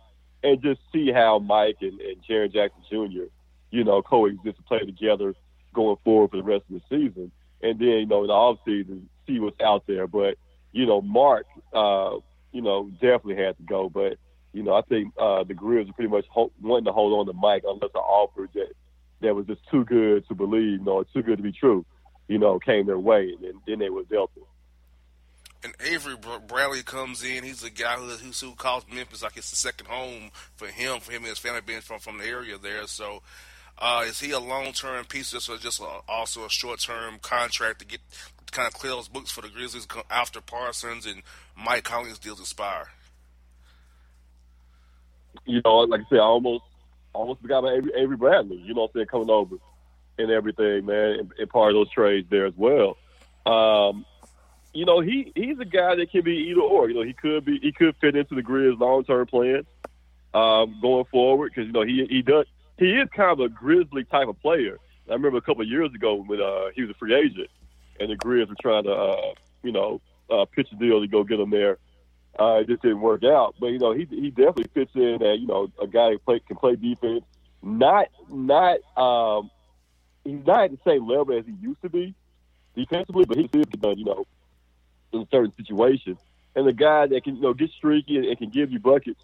and 0.46 0.62
just 0.62 0.80
see 0.92 1.10
how 1.12 1.38
Mike 1.38 1.78
and, 1.80 2.00
and 2.00 2.16
Jaren 2.28 2.52
Jackson 2.52 2.82
Jr. 2.90 3.24
you 3.70 3.84
know 3.84 4.02
coexist 4.02 4.58
and 4.58 4.66
play 4.66 4.78
together 4.80 5.34
going 5.74 5.96
forward 6.04 6.30
for 6.30 6.36
the 6.38 6.42
rest 6.42 6.64
of 6.70 6.80
the 6.80 6.82
season. 6.88 7.30
And 7.62 7.78
then 7.78 7.88
you 7.88 8.06
know 8.06 8.22
in 8.22 8.28
the 8.28 8.32
off 8.32 8.58
season 8.64 9.08
see 9.26 9.40
what's 9.40 9.60
out 9.60 9.84
there. 9.86 10.06
But 10.06 10.36
you 10.72 10.86
know 10.86 11.00
Marc, 11.00 11.46
uh, 11.72 12.16
you 12.52 12.62
know 12.62 12.90
definitely 13.00 13.42
had 13.42 13.56
to 13.56 13.62
go. 13.64 13.88
But 13.88 14.18
you 14.52 14.62
know 14.62 14.74
I 14.74 14.82
think 14.82 15.12
uh, 15.18 15.44
the 15.44 15.54
Grizz 15.54 15.90
are 15.90 15.92
pretty 15.94 16.10
much 16.10 16.26
ho- 16.30 16.52
wanting 16.62 16.86
to 16.86 16.92
hold 16.92 17.18
on 17.18 17.26
to 17.26 17.32
Mike 17.32 17.64
unless 17.66 17.90
an 17.94 18.00
offer 18.00 18.48
that 18.54 18.72
that 19.20 19.34
was 19.34 19.46
just 19.46 19.60
too 19.70 19.84
good 19.84 20.26
to 20.28 20.34
believe, 20.34 20.78
you 20.78 20.84
know, 20.84 21.02
too 21.04 21.22
good 21.22 21.38
to 21.38 21.42
be 21.42 21.52
true, 21.52 21.84
you 22.28 22.38
know, 22.38 22.58
came 22.58 22.86
their 22.86 22.98
way, 22.98 23.32
and 23.34 23.42
then, 23.42 23.60
then 23.66 23.78
they 23.78 23.90
was 23.90 24.06
dealt 24.10 24.30
with. 24.36 24.44
And 25.64 25.74
Avery 25.80 26.14
Bradley 26.46 26.82
comes 26.82 27.24
in. 27.24 27.42
He's 27.42 27.64
a 27.64 27.70
guy 27.70 27.96
who 27.96 28.06
who 28.06 28.54
calls 28.54 28.84
Memphis 28.92 29.22
like 29.22 29.36
it's 29.36 29.50
the 29.50 29.56
second 29.56 29.86
home 29.86 30.30
for 30.54 30.68
him, 30.68 31.00
for 31.00 31.12
him 31.12 31.22
and 31.22 31.28
his 31.28 31.38
family 31.38 31.60
being 31.64 31.80
from 31.80 31.98
from 31.98 32.18
the 32.18 32.24
area 32.24 32.56
there. 32.58 32.86
So, 32.86 33.22
uh, 33.78 34.04
is 34.06 34.20
he 34.20 34.30
a 34.30 34.38
long 34.38 34.72
term 34.72 35.04
piece, 35.06 35.34
or 35.34 35.56
just 35.56 35.80
a, 35.80 35.88
also 36.08 36.44
a 36.44 36.50
short 36.50 36.80
term 36.80 37.18
contract 37.20 37.80
to 37.80 37.86
get 37.86 38.00
to 38.46 38.52
kind 38.52 38.68
of 38.68 38.74
clear 38.74 38.92
those 38.92 39.08
books 39.08 39.30
for 39.30 39.40
the 39.40 39.48
Grizzlies 39.48 39.86
after 40.10 40.40
Parsons 40.40 41.06
and 41.06 41.22
Mike 41.56 41.84
Collins 41.84 42.18
deals 42.18 42.40
expire? 42.40 42.88
You 45.44 45.60
know, 45.64 45.78
like 45.78 46.00
I 46.00 46.04
said, 46.08 46.18
I 46.18 46.22
almost 46.22 46.64
almost 47.12 47.40
forgot 47.40 47.60
about 47.60 47.76
Avery, 47.76 47.92
Avery 47.96 48.16
Bradley. 48.16 48.56
You 48.58 48.74
know, 48.74 48.84
I'm 48.84 48.88
saying 48.94 49.06
coming 49.06 49.30
over 49.30 49.56
and 50.18 50.30
everything, 50.30 50.86
man, 50.86 51.18
and, 51.18 51.32
and 51.38 51.50
part 51.50 51.70
of 51.70 51.74
those 51.74 51.90
trades 51.90 52.28
there 52.30 52.46
as 52.46 52.54
well. 52.56 52.96
Um, 53.44 54.04
you 54.76 54.84
know, 54.84 55.00
he 55.00 55.32
he's 55.34 55.58
a 55.58 55.64
guy 55.64 55.94
that 55.94 56.10
can 56.10 56.22
be 56.22 56.48
either 56.50 56.60
or. 56.60 56.88
You 56.88 56.96
know, 56.96 57.02
he 57.02 57.14
could 57.14 57.44
be 57.44 57.58
he 57.58 57.72
could 57.72 57.96
fit 58.00 58.14
into 58.14 58.34
the 58.34 58.42
Grizz 58.42 58.78
long 58.78 59.04
term 59.04 59.26
plans 59.26 59.66
um, 60.34 60.78
going 60.82 61.06
forward 61.06 61.52
because 61.54 61.66
you 61.66 61.72
know 61.72 61.82
he 61.82 62.06
he 62.08 62.22
does 62.22 62.46
he 62.78 62.92
is 62.92 63.08
kind 63.14 63.32
of 63.32 63.40
a 63.40 63.48
Grizzly 63.48 64.04
type 64.04 64.28
of 64.28 64.40
player. 64.40 64.78
I 65.08 65.12
remember 65.12 65.38
a 65.38 65.42
couple 65.42 65.62
of 65.62 65.68
years 65.68 65.94
ago 65.94 66.16
when 66.16 66.40
uh, 66.40 66.66
he 66.74 66.82
was 66.82 66.90
a 66.90 66.94
free 66.94 67.14
agent 67.14 67.48
and 67.98 68.10
the 68.10 68.16
Grizz 68.16 68.48
were 68.48 68.56
trying 68.60 68.84
to 68.84 68.92
uh, 68.92 69.34
you 69.62 69.72
know 69.72 70.00
uh, 70.30 70.44
pitch 70.44 70.68
a 70.72 70.76
deal 70.76 71.00
to 71.00 71.06
go 71.06 71.24
get 71.24 71.40
him 71.40 71.50
there. 71.50 71.78
Uh, 72.38 72.60
it 72.60 72.66
just 72.66 72.82
didn't 72.82 73.00
work 73.00 73.24
out, 73.24 73.54
but 73.58 73.68
you 73.68 73.78
know 73.78 73.92
he 73.92 74.06
he 74.10 74.28
definitely 74.30 74.70
fits 74.74 74.90
in 74.94 75.22
as 75.22 75.40
you 75.40 75.46
know 75.46 75.70
a 75.80 75.86
guy 75.86 76.10
who 76.10 76.18
play, 76.18 76.40
can 76.40 76.56
play 76.56 76.76
defense. 76.76 77.24
Not 77.62 78.08
not 78.28 78.78
um, 78.96 79.50
he's 80.24 80.44
not 80.44 80.64
at 80.64 80.70
the 80.72 80.78
same 80.86 81.08
level 81.08 81.38
as 81.38 81.46
he 81.46 81.52
used 81.62 81.80
to 81.80 81.88
be 81.88 82.14
defensively, 82.76 83.24
but 83.24 83.38
he 83.38 83.48
still 83.48 83.64
can 83.64 83.80
done 83.80 83.98
you 83.98 84.04
know 84.04 84.26
in 85.16 85.28
certain 85.30 85.52
situations. 85.52 86.18
And 86.54 86.66
the 86.66 86.72
guy 86.72 87.06
that 87.06 87.24
can, 87.24 87.36
you 87.36 87.42
know, 87.42 87.54
get 87.54 87.70
streaky 87.70 88.16
and, 88.16 88.24
and 88.26 88.38
can 88.38 88.50
give 88.50 88.72
you 88.72 88.78
buckets 88.78 89.20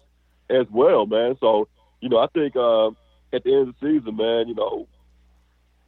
as 0.49 0.67
well, 0.69 1.05
man. 1.05 1.35
So, 1.39 1.67
you 1.99 2.09
know, 2.09 2.19
I 2.19 2.27
think 2.27 2.55
uh, 2.55 2.89
at 3.31 3.43
the 3.43 3.53
end 3.53 3.69
of 3.69 3.75
the 3.79 3.87
season, 3.87 4.15
man, 4.15 4.47
you 4.47 4.55
know, 4.55 4.87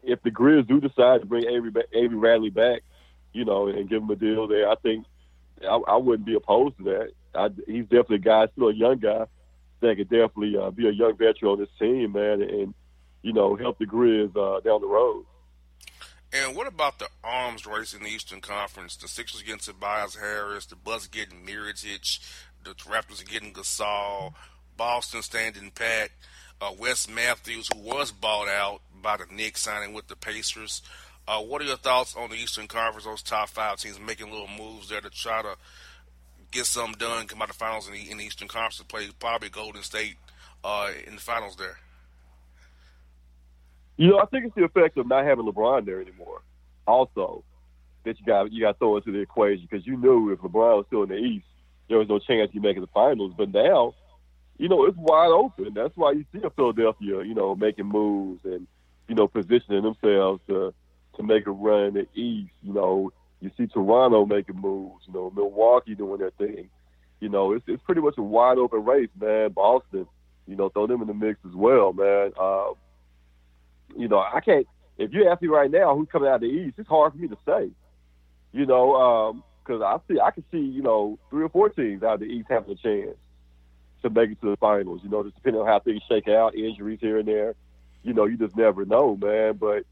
if 0.03 0.21
the 0.23 0.31
Grizz 0.31 0.67
do 0.67 0.79
decide 0.79 1.21
to 1.21 1.27
bring 1.27 1.45
Avery, 1.47 1.71
Avery 1.93 2.17
Bradley 2.17 2.49
back, 2.49 2.81
you 3.33 3.45
know, 3.45 3.67
and 3.67 3.89
give 3.89 4.01
him 4.01 4.09
a 4.09 4.15
deal 4.15 4.47
there, 4.47 4.69
I 4.69 4.75
think 4.75 5.05
I, 5.61 5.75
I 5.75 5.97
wouldn't 5.97 6.25
be 6.25 6.35
opposed 6.35 6.77
to 6.77 6.83
that. 6.85 7.11
I, 7.33 7.49
he's 7.67 7.83
definitely 7.83 8.17
a 8.17 8.19
guy, 8.19 8.47
still 8.53 8.69
a 8.69 8.73
young 8.73 8.97
guy, 8.99 9.25
that 9.81 9.97
could 9.97 10.09
definitely 10.09 10.57
uh, 10.57 10.71
be 10.71 10.87
a 10.87 10.91
young 10.91 11.17
veteran 11.17 11.51
on 11.51 11.59
this 11.59 11.69
team, 11.77 12.13
man, 12.13 12.41
and, 12.41 12.73
you 13.21 13.33
know, 13.33 13.55
help 13.55 13.77
the 13.77 13.85
Grizz 13.85 14.35
uh, 14.35 14.61
down 14.61 14.81
the 14.81 14.87
road. 14.87 15.25
And 16.35 16.53
what 16.53 16.67
about 16.67 16.99
the 16.99 17.07
arms 17.23 17.65
race 17.65 17.93
in 17.93 18.03
the 18.03 18.09
Eastern 18.09 18.41
Conference? 18.41 18.97
The 18.97 19.07
Sixers 19.07 19.41
getting 19.41 19.59
Tobias 19.59 20.15
Harris, 20.15 20.65
the 20.65 20.75
Bucks 20.75 21.07
getting 21.07 21.45
Mirotic, 21.45 22.19
the 22.61 22.71
Raptors 22.71 23.25
getting 23.25 23.53
Gasol, 23.53 24.33
Boston 24.75 25.21
standing 25.21 25.71
pat, 25.71 26.09
uh, 26.59 26.73
Wes 26.77 27.07
Matthews, 27.07 27.69
who 27.73 27.79
was 27.79 28.11
bought 28.11 28.49
out 28.49 28.81
by 29.01 29.15
the 29.15 29.33
Knicks, 29.33 29.61
signing 29.61 29.93
with 29.93 30.07
the 30.07 30.17
Pacers. 30.17 30.81
Uh, 31.25 31.39
what 31.39 31.61
are 31.61 31.65
your 31.65 31.77
thoughts 31.77 32.17
on 32.17 32.29
the 32.29 32.35
Eastern 32.35 32.67
Conference? 32.67 33.05
Those 33.05 33.21
top 33.21 33.47
five 33.47 33.77
teams 33.77 33.97
making 33.97 34.29
little 34.29 34.49
moves 34.49 34.89
there 34.89 34.99
to 34.99 35.09
try 35.09 35.41
to 35.41 35.55
get 36.51 36.65
something 36.65 36.99
done, 36.99 37.27
come 37.27 37.41
out 37.41 37.49
of 37.49 37.57
the 37.57 37.63
finals 37.63 37.87
in 37.87 37.93
the, 37.93 38.11
in 38.11 38.17
the 38.17 38.25
Eastern 38.25 38.49
Conference 38.49 38.81
play 38.89 39.07
probably 39.21 39.47
Golden 39.47 39.83
State 39.83 40.17
uh, 40.65 40.89
in 41.07 41.15
the 41.15 41.21
finals 41.21 41.55
there. 41.55 41.77
You 43.97 44.09
know, 44.09 44.19
I 44.19 44.25
think 44.25 44.45
it's 44.45 44.55
the 44.55 44.63
effect 44.63 44.97
of 44.97 45.07
not 45.07 45.25
having 45.25 45.45
LeBron 45.45 45.85
there 45.85 46.01
anymore. 46.01 46.41
Also, 46.85 47.43
that 48.03 48.19
you 48.19 48.25
got 48.25 48.51
you 48.51 48.61
got 48.61 48.73
to 48.73 48.77
throw 48.77 48.97
into 48.97 49.11
the 49.11 49.19
equation 49.19 49.67
because 49.69 49.85
you 49.85 49.97
knew 49.97 50.31
if 50.31 50.39
LeBron 50.39 50.77
was 50.77 50.85
still 50.87 51.03
in 51.03 51.09
the 51.09 51.15
East, 51.15 51.45
there 51.89 51.97
was 51.97 52.09
no 52.09 52.19
chance 52.19 52.51
you 52.53 52.61
making 52.61 52.81
the 52.81 52.87
finals. 52.87 53.33
But 53.37 53.53
now, 53.53 53.95
you 54.57 54.69
know, 54.69 54.85
it's 54.85 54.97
wide 54.97 55.31
open. 55.31 55.73
That's 55.73 55.95
why 55.95 56.11
you 56.11 56.25
see 56.31 56.41
a 56.43 56.49
Philadelphia, 56.49 57.23
you 57.23 57.33
know, 57.33 57.55
making 57.55 57.85
moves 57.85 58.41
and 58.45 58.67
you 59.07 59.15
know 59.15 59.27
positioning 59.27 59.83
themselves 59.83 60.41
to 60.47 60.73
to 61.17 61.23
make 61.23 61.47
a 61.47 61.51
run 61.51 61.85
in 61.85 61.93
the 61.93 62.07
East. 62.13 62.51
You 62.61 62.73
know, 62.73 63.11
you 63.41 63.51
see 63.57 63.67
Toronto 63.67 64.25
making 64.25 64.59
moves. 64.59 65.05
You 65.07 65.13
know, 65.13 65.31
Milwaukee 65.35 65.95
doing 65.95 66.19
their 66.19 66.31
thing. 66.31 66.69
You 67.19 67.29
know, 67.29 67.53
it's 67.53 67.65
it's 67.67 67.83
pretty 67.83 68.01
much 68.01 68.15
a 68.17 68.23
wide 68.23 68.57
open 68.57 68.83
race, 68.83 69.09
man. 69.19 69.51
Boston, 69.51 70.05
you 70.47 70.55
know, 70.55 70.69
throw 70.69 70.85
them 70.87 71.01
in 71.01 71.07
the 71.07 71.13
mix 71.13 71.39
as 71.45 71.55
well, 71.55 71.93
man. 71.93 72.31
Uh, 72.39 72.71
you 73.97 74.07
know, 74.07 74.19
I 74.19 74.39
can't. 74.39 74.67
If 74.97 75.13
you 75.13 75.29
ask 75.29 75.41
me 75.41 75.49
right 75.49 75.69
now 75.69 75.95
who's 75.95 76.07
coming 76.09 76.29
out 76.29 76.35
of 76.35 76.41
the 76.41 76.47
East, 76.47 76.75
it's 76.77 76.87
hard 76.87 77.11
for 77.11 77.17
me 77.17 77.27
to 77.27 77.37
say. 77.45 77.69
You 78.53 78.65
know, 78.65 79.43
because 79.63 79.81
um, 79.81 79.83
I 79.83 79.97
see, 80.07 80.19
I 80.19 80.31
can 80.31 80.45
see, 80.51 80.59
you 80.59 80.81
know, 80.81 81.19
three 81.29 81.43
or 81.43 81.49
four 81.49 81.69
teams 81.69 82.03
out 82.03 82.15
of 82.15 82.19
the 82.21 82.27
East 82.27 82.47
having 82.49 82.71
a 82.71 82.75
chance 82.75 83.17
to 84.01 84.09
make 84.09 84.31
it 84.31 84.39
to 84.41 84.51
the 84.51 84.57
finals. 84.57 85.01
You 85.03 85.09
know, 85.09 85.23
just 85.23 85.35
depending 85.35 85.61
on 85.61 85.67
how 85.67 85.79
things 85.79 86.01
shake 86.09 86.27
out, 86.27 86.55
injuries 86.55 86.99
here 87.01 87.19
and 87.19 87.27
there. 87.27 87.55
You 88.03 88.13
know, 88.13 88.25
you 88.25 88.37
just 88.37 88.55
never 88.55 88.85
know, 88.85 89.17
man. 89.17 89.57
But 89.57 89.83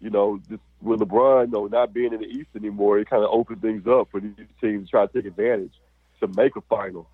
you 0.00 0.10
know, 0.10 0.40
just 0.48 0.62
with 0.80 1.00
LeBron, 1.00 1.50
know, 1.52 1.66
not 1.66 1.92
being 1.92 2.12
in 2.12 2.20
the 2.20 2.26
East 2.26 2.50
anymore, 2.54 2.98
it 2.98 3.08
kind 3.08 3.24
of 3.24 3.30
opened 3.30 3.62
things 3.62 3.86
up 3.86 4.08
for 4.10 4.20
these 4.20 4.34
teams 4.60 4.86
to 4.86 4.90
try 4.90 5.06
to 5.06 5.12
take 5.12 5.26
advantage 5.26 5.72
to 6.20 6.28
make 6.28 6.56
a 6.56 6.60
final. 6.62 7.08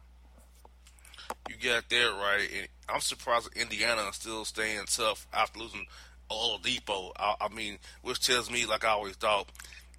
You 1.48 1.56
got 1.62 1.88
that 1.88 2.18
right, 2.20 2.48
and 2.58 2.68
I'm 2.88 3.00
surprised 3.00 3.48
Indiana 3.56 4.02
is 4.08 4.16
still 4.16 4.44
staying 4.44 4.84
tough 4.86 5.26
after 5.32 5.60
losing 5.60 5.86
Oladipo. 6.30 7.12
I, 7.16 7.34
I 7.40 7.48
mean, 7.48 7.78
which 8.02 8.24
tells 8.24 8.50
me, 8.50 8.66
like 8.66 8.84
I 8.84 8.88
always 8.88 9.16
thought, 9.16 9.48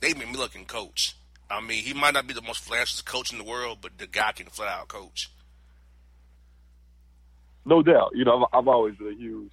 they 0.01 0.13
made 0.13 0.29
me 0.29 0.37
looking 0.37 0.65
coach. 0.65 1.15
I 1.49 1.61
mean, 1.61 1.83
he 1.83 1.93
might 1.93 2.13
not 2.13 2.27
be 2.27 2.33
the 2.33 2.41
most 2.41 2.67
flashiest 2.67 3.05
coach 3.05 3.31
in 3.31 3.39
the 3.39 3.43
world, 3.43 3.79
but 3.81 3.97
the 3.97 4.07
guy 4.07 4.31
can 4.33 4.47
flat 4.47 4.69
out 4.69 4.87
coach. 4.87 5.31
No 7.65 7.81
doubt. 7.81 8.11
You 8.13 8.25
know, 8.25 8.45
I've, 8.53 8.59
I've 8.59 8.67
always 8.67 8.95
been 8.95 9.13
a 9.13 9.15
huge 9.15 9.51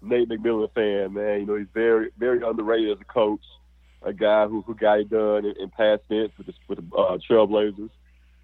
Nate 0.00 0.28
McMillan 0.28 0.72
fan, 0.74 1.14
man. 1.14 1.40
You 1.40 1.46
know, 1.46 1.56
he's 1.56 1.66
very, 1.74 2.10
very 2.18 2.42
underrated 2.42 2.92
as 2.92 3.00
a 3.00 3.04
coach. 3.04 3.44
A 4.02 4.12
guy 4.12 4.46
who 4.46 4.60
who 4.62 4.74
got 4.74 5.00
it 5.00 5.08
done 5.08 5.46
in, 5.46 5.54
in 5.58 5.70
past 5.70 6.02
tense 6.10 6.30
with 6.36 6.46
the, 6.46 6.54
with 6.68 6.78
the 6.78 6.96
uh, 6.96 7.18
Trailblazers. 7.28 7.90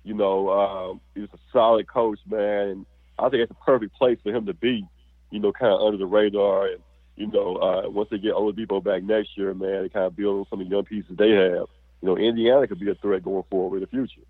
You 0.05 0.15
know, 0.15 0.49
um, 0.49 1.01
he's 1.15 1.29
a 1.35 1.39
solid 1.53 1.87
coach, 1.87 2.19
man. 2.27 2.69
And 2.69 2.87
I 3.19 3.29
think 3.29 3.43
it's 3.43 3.51
a 3.51 3.65
perfect 3.65 3.95
place 3.97 4.19
for 4.23 4.35
him 4.35 4.47
to 4.47 4.55
be. 4.55 4.87
You 5.31 5.39
know, 5.39 5.53
kind 5.53 5.73
of 5.73 5.83
under 5.83 5.99
the 5.99 6.07
radar 6.07 6.67
and 6.67 6.81
you 7.21 7.27
know, 7.27 7.57
uh, 7.57 7.91
once 7.91 8.09
they 8.11 8.17
get 8.17 8.33
Oladipo 8.33 8.83
back 8.83 9.03
next 9.03 9.37
year, 9.37 9.53
man, 9.53 9.83
they 9.83 9.89
kind 9.91 10.07
of 10.07 10.17
build 10.17 10.39
on 10.39 10.47
some 10.49 10.63
of 10.63 10.67
the 10.67 10.75
young 10.75 10.85
pieces 10.87 11.15
they 11.19 11.29
have. 11.29 11.69
You 12.01 12.09
know, 12.09 12.17
Indiana 12.17 12.67
could 12.67 12.81
be 12.81 12.91
a 12.91 12.95
threat 12.95 13.23
going 13.23 13.45
forward 13.51 13.77
in 13.77 13.81
the 13.83 13.87
future. 13.89 14.27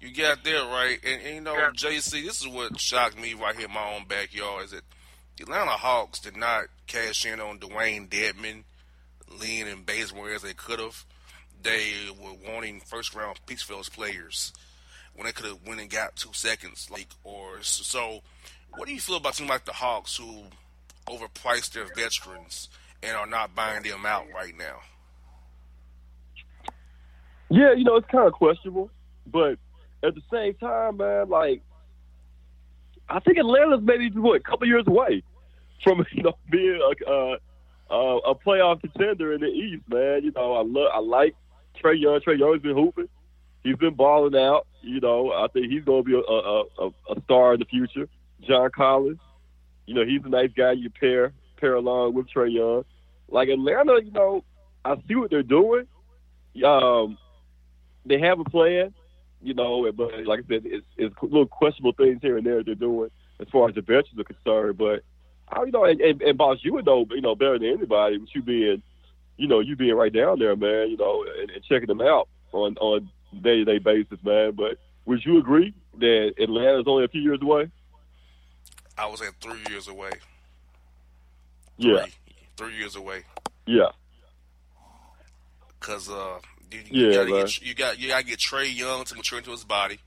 You 0.00 0.14
got 0.14 0.42
that 0.42 0.70
right, 0.72 0.98
and, 1.04 1.20
and 1.20 1.34
you 1.34 1.40
know, 1.42 1.52
yeah. 1.52 1.68
JC, 1.76 2.24
this 2.24 2.40
is 2.40 2.48
what 2.48 2.80
shocked 2.80 3.20
me 3.20 3.34
right 3.34 3.54
here 3.54 3.66
in 3.66 3.74
my 3.74 3.94
own 3.94 4.06
backyard 4.08 4.64
is 4.64 4.70
that 4.70 4.84
the 5.36 5.42
Atlanta 5.42 5.72
Hawks 5.72 6.18
did 6.18 6.34
not 6.34 6.64
cash 6.86 7.26
in 7.26 7.40
on 7.40 7.58
Dewayne 7.58 8.08
Dedmon, 8.08 8.64
Len, 9.38 9.68
and 9.68 9.84
Bazemore 9.84 10.30
as 10.30 10.40
they 10.40 10.54
could 10.54 10.80
have. 10.80 11.04
They 11.62 11.92
were 12.18 12.36
wanting 12.50 12.80
first 12.80 13.14
round 13.14 13.38
Peachfields 13.46 13.92
players 13.92 14.54
when 15.14 15.26
they 15.26 15.32
could 15.32 15.44
have 15.44 15.66
went 15.66 15.82
and 15.82 15.90
got 15.90 16.16
two 16.16 16.32
seconds, 16.32 16.88
like 16.90 17.08
or 17.22 17.60
so. 17.60 18.20
What 18.74 18.88
do 18.88 18.94
you 18.94 19.00
feel 19.00 19.16
about 19.16 19.34
something 19.34 19.52
like 19.52 19.66
the 19.66 19.72
Hawks 19.72 20.16
who 20.16 20.44
overpriced 21.10 21.72
their 21.72 21.86
veterans 21.94 22.68
and 23.02 23.16
are 23.16 23.26
not 23.26 23.54
buying 23.54 23.82
them 23.82 24.06
out 24.06 24.26
right 24.34 24.56
now? 24.56 24.80
Yeah, 27.48 27.72
you 27.72 27.84
know, 27.84 27.96
it's 27.96 28.08
kind 28.10 28.26
of 28.26 28.32
questionable, 28.32 28.90
but 29.26 29.58
at 30.04 30.14
the 30.14 30.22
same 30.32 30.54
time, 30.54 30.98
man, 30.98 31.28
like 31.28 31.62
I 33.08 33.18
think 33.20 33.38
Atlanta's 33.38 33.80
maybe 33.82 34.10
what 34.10 34.36
a 34.36 34.40
couple 34.40 34.66
years 34.68 34.84
away 34.86 35.22
from 35.82 36.04
you 36.12 36.22
know 36.22 36.36
being 36.50 36.80
a 37.06 37.36
a, 37.92 38.18
a, 38.18 38.34
playoff 38.36 38.80
contender 38.80 39.32
in 39.32 39.40
the 39.40 39.48
East, 39.48 39.82
man. 39.88 40.22
You 40.22 40.32
know, 40.34 40.54
I 40.54 40.62
love 40.62 40.90
I 40.94 41.00
like 41.00 41.34
Trae 41.82 42.00
Young. 42.00 42.20
Trae 42.20 42.38
Young's 42.38 42.62
been 42.62 42.74
hooping. 42.74 43.08
He's 43.64 43.76
been 43.76 43.94
balling 43.94 44.40
out. 44.40 44.66
You 44.80 45.00
know, 45.00 45.32
I 45.32 45.48
think 45.48 45.70
he's 45.70 45.84
going 45.84 46.04
to 46.04 46.08
be 46.08 46.14
a, 46.14 46.20
a, 46.20 46.62
a, 46.78 47.14
a 47.16 47.22
star 47.24 47.54
in 47.54 47.60
the 47.60 47.66
future. 47.66 48.08
John 48.46 48.70
Collins, 48.74 49.18
you 49.90 49.96
know, 49.96 50.04
he's 50.04 50.24
a 50.24 50.28
nice 50.28 50.50
guy 50.56 50.70
you 50.70 50.88
pair 50.88 51.32
pair 51.58 51.74
along 51.74 52.14
with 52.14 52.28
Trae 52.30 52.54
Young. 52.54 52.84
Like 53.28 53.48
Atlanta, 53.48 53.98
you 54.00 54.12
know, 54.12 54.44
I 54.84 54.94
see 55.08 55.16
what 55.16 55.30
they're 55.30 55.42
doing. 55.42 55.88
Um, 56.64 57.18
they 58.06 58.20
have 58.20 58.38
a 58.38 58.44
plan, 58.44 58.94
you 59.42 59.52
know, 59.52 59.90
but 59.90 60.12
like 60.26 60.44
I 60.44 60.48
said, 60.48 60.62
it's, 60.64 60.86
it's 60.96 61.14
little 61.20 61.44
questionable 61.44 61.92
things 61.98 62.20
here 62.22 62.36
and 62.36 62.46
there 62.46 62.62
they're 62.62 62.76
doing 62.76 63.10
as 63.40 63.48
far 63.50 63.68
as 63.68 63.74
the 63.74 63.82
benches 63.82 64.16
are 64.16 64.22
concerned. 64.22 64.78
But 64.78 65.02
I, 65.48 65.64
you 65.64 65.72
know, 65.72 65.84
and, 65.84 66.00
and, 66.00 66.22
and 66.22 66.38
boss, 66.38 66.58
you 66.62 66.72
would 66.74 66.86
know, 66.86 67.04
you 67.10 67.20
know, 67.20 67.34
better 67.34 67.58
than 67.58 67.70
anybody 67.70 68.18
with 68.18 68.30
you 68.32 68.42
being, 68.42 68.84
you 69.38 69.48
know, 69.48 69.58
you 69.58 69.74
being 69.74 69.96
right 69.96 70.12
down 70.12 70.38
there, 70.38 70.54
man, 70.54 70.88
you 70.88 70.98
know, 70.98 71.24
and, 71.40 71.50
and 71.50 71.64
checking 71.64 71.88
them 71.88 72.00
out 72.00 72.28
on 72.52 72.76
on 72.76 73.10
day 73.42 73.56
to 73.56 73.64
day 73.64 73.78
basis, 73.78 74.18
man. 74.24 74.52
But 74.52 74.78
would 75.04 75.24
you 75.24 75.38
agree 75.38 75.74
that 75.98 76.34
Atlanta 76.40 76.78
is 76.78 76.86
only 76.86 77.04
a 77.04 77.08
few 77.08 77.22
years 77.22 77.40
away? 77.42 77.72
I 79.00 79.06
was 79.06 79.22
at 79.22 79.34
three 79.40 79.58
years 79.70 79.88
away. 79.88 80.10
Yeah, 81.78 82.04
Three 82.58 82.76
years 82.76 82.94
away. 82.96 83.22
yeah, 83.66 83.88
Cause 85.80 86.10
uh, 86.10 86.38
you, 86.70 86.80
you 86.90 87.06
Yeah, 87.08 87.24
gotta 87.24 87.30
get 87.30 87.62
you 87.62 87.74
got 87.74 87.98
you 87.98 88.08
gotta 88.08 88.24
get 88.24 88.38
Trae 88.38 88.74
Young 88.76 89.04
to 89.04 89.14
mature 89.14 89.38
into 89.38 89.50
his 89.50 89.64
body. 89.64 89.98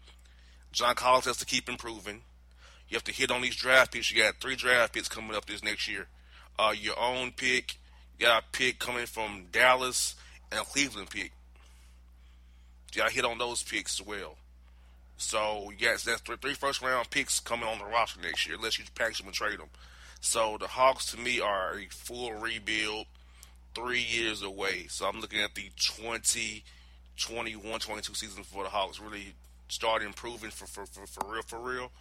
John 0.71 0.93
Collins 0.93 1.25
has 1.25 1.37
to 1.37 1.45
keep 1.47 1.67
improving. 1.67 2.21
You 2.89 2.95
have 2.95 3.03
to 3.05 3.11
hit 3.11 3.31
on 3.31 3.41
these 3.41 3.55
draft 3.55 3.91
picks. 3.91 4.11
You 4.11 4.21
got 4.21 4.35
three 4.39 4.55
draft 4.55 4.93
picks 4.93 5.07
coming 5.07 5.35
up 5.35 5.45
this 5.45 5.63
next 5.63 5.87
year. 5.87 6.05
Uh, 6.59 6.73
your 6.79 6.99
own 6.99 7.31
pick. 7.31 7.77
You 8.19 8.27
got 8.27 8.43
a 8.43 8.45
pick 8.55 8.77
coming 8.77 9.07
from 9.07 9.45
Dallas 9.51 10.13
and 10.51 10.61
a 10.61 10.63
Cleveland 10.63 11.09
pick. 11.09 11.31
You 12.93 13.01
gotta 13.01 13.11
hit 13.13 13.25
on 13.25 13.39
those 13.39 13.63
picks 13.63 13.99
as 13.99 14.05
well. 14.05 14.37
So 15.23 15.71
yes, 15.77 16.03
that's 16.03 16.21
three, 16.21 16.37
three 16.39 16.53
first 16.53 16.81
round 16.81 17.09
picks 17.09 17.39
coming 17.39 17.67
on 17.67 17.79
the 17.79 17.85
roster 17.85 18.21
next 18.21 18.47
year, 18.47 18.55
unless 18.57 18.77
you 18.77 18.85
package 18.95 19.19
them 19.19 19.27
and 19.27 19.35
trade 19.35 19.59
them. 19.59 19.69
So 20.21 20.57
the 20.59 20.67
Hawks 20.67 21.11
to 21.11 21.19
me 21.19 21.39
are 21.39 21.77
a 21.77 21.85
full 21.89 22.33
rebuild 22.33 23.07
three 23.75 24.01
years 24.01 24.41
away. 24.41 24.85
So 24.87 25.05
I'm 25.07 25.19
looking 25.19 25.41
at 25.41 25.55
the 25.55 25.69
20, 25.97 26.63
21, 27.17 27.79
22 27.79 28.13
season 28.13 28.43
for 28.43 28.63
the 28.63 28.69
Hawks 28.69 28.99
really 28.99 29.33
start 29.67 30.01
improving 30.03 30.51
for, 30.51 30.65
for, 30.65 30.85
for, 30.85 31.05
for 31.07 31.33
real, 31.33 31.41
for 31.43 31.59
real. 31.59 31.91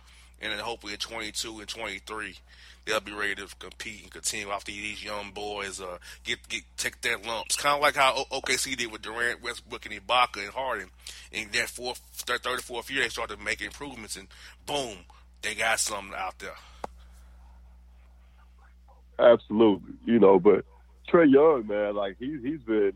And 0.43 0.53
then 0.53 0.59
hopefully 0.59 0.93
in 0.93 0.99
22 0.99 1.61
and 1.61 1.68
23, 1.68 2.36
they'll 2.84 3.01
be 3.01 3.12
ready 3.12 3.36
to 3.36 3.47
compete 3.59 4.03
and 4.03 4.11
continue 4.11 4.51
after 4.51 4.72
these 4.72 5.03
young 5.05 5.30
boys 5.30 5.80
uh, 5.80 5.99
get 6.24 6.49
get 6.49 6.62
take 6.76 7.01
that 7.03 7.24
lumps. 7.24 7.57
Kind 7.57 7.76
of 7.76 7.82
like 7.82 7.97
how 7.97 8.24
OKC 8.30 8.76
did 8.76 8.90
with 8.90 9.03
Durant, 9.03 9.43
Westbrook, 9.43 9.86
and 9.86 9.95
Ibaka 9.95 10.43
and 10.43 10.53
Harden. 10.53 10.90
In 11.30 11.49
that 11.53 11.68
fourth, 11.68 12.01
third, 12.12 12.43
third 12.43 12.61
fourth 12.61 12.90
year, 12.90 13.03
they 13.03 13.09
started 13.09 13.40
making 13.40 13.68
improvements, 13.68 14.16
and 14.16 14.28
boom, 14.66 14.99
they 15.43 15.55
got 15.55 15.78
something 15.78 16.14
out 16.16 16.38
there. 16.38 16.57
absolutely. 19.18 19.95
You 20.05 20.18
know, 20.18 20.40
but 20.40 20.64
Trae 21.09 21.32
Young, 21.32 21.66
man, 21.68 21.95
like 21.95 22.16
he's 22.18 22.43
he's 22.43 22.61
been, 22.61 22.93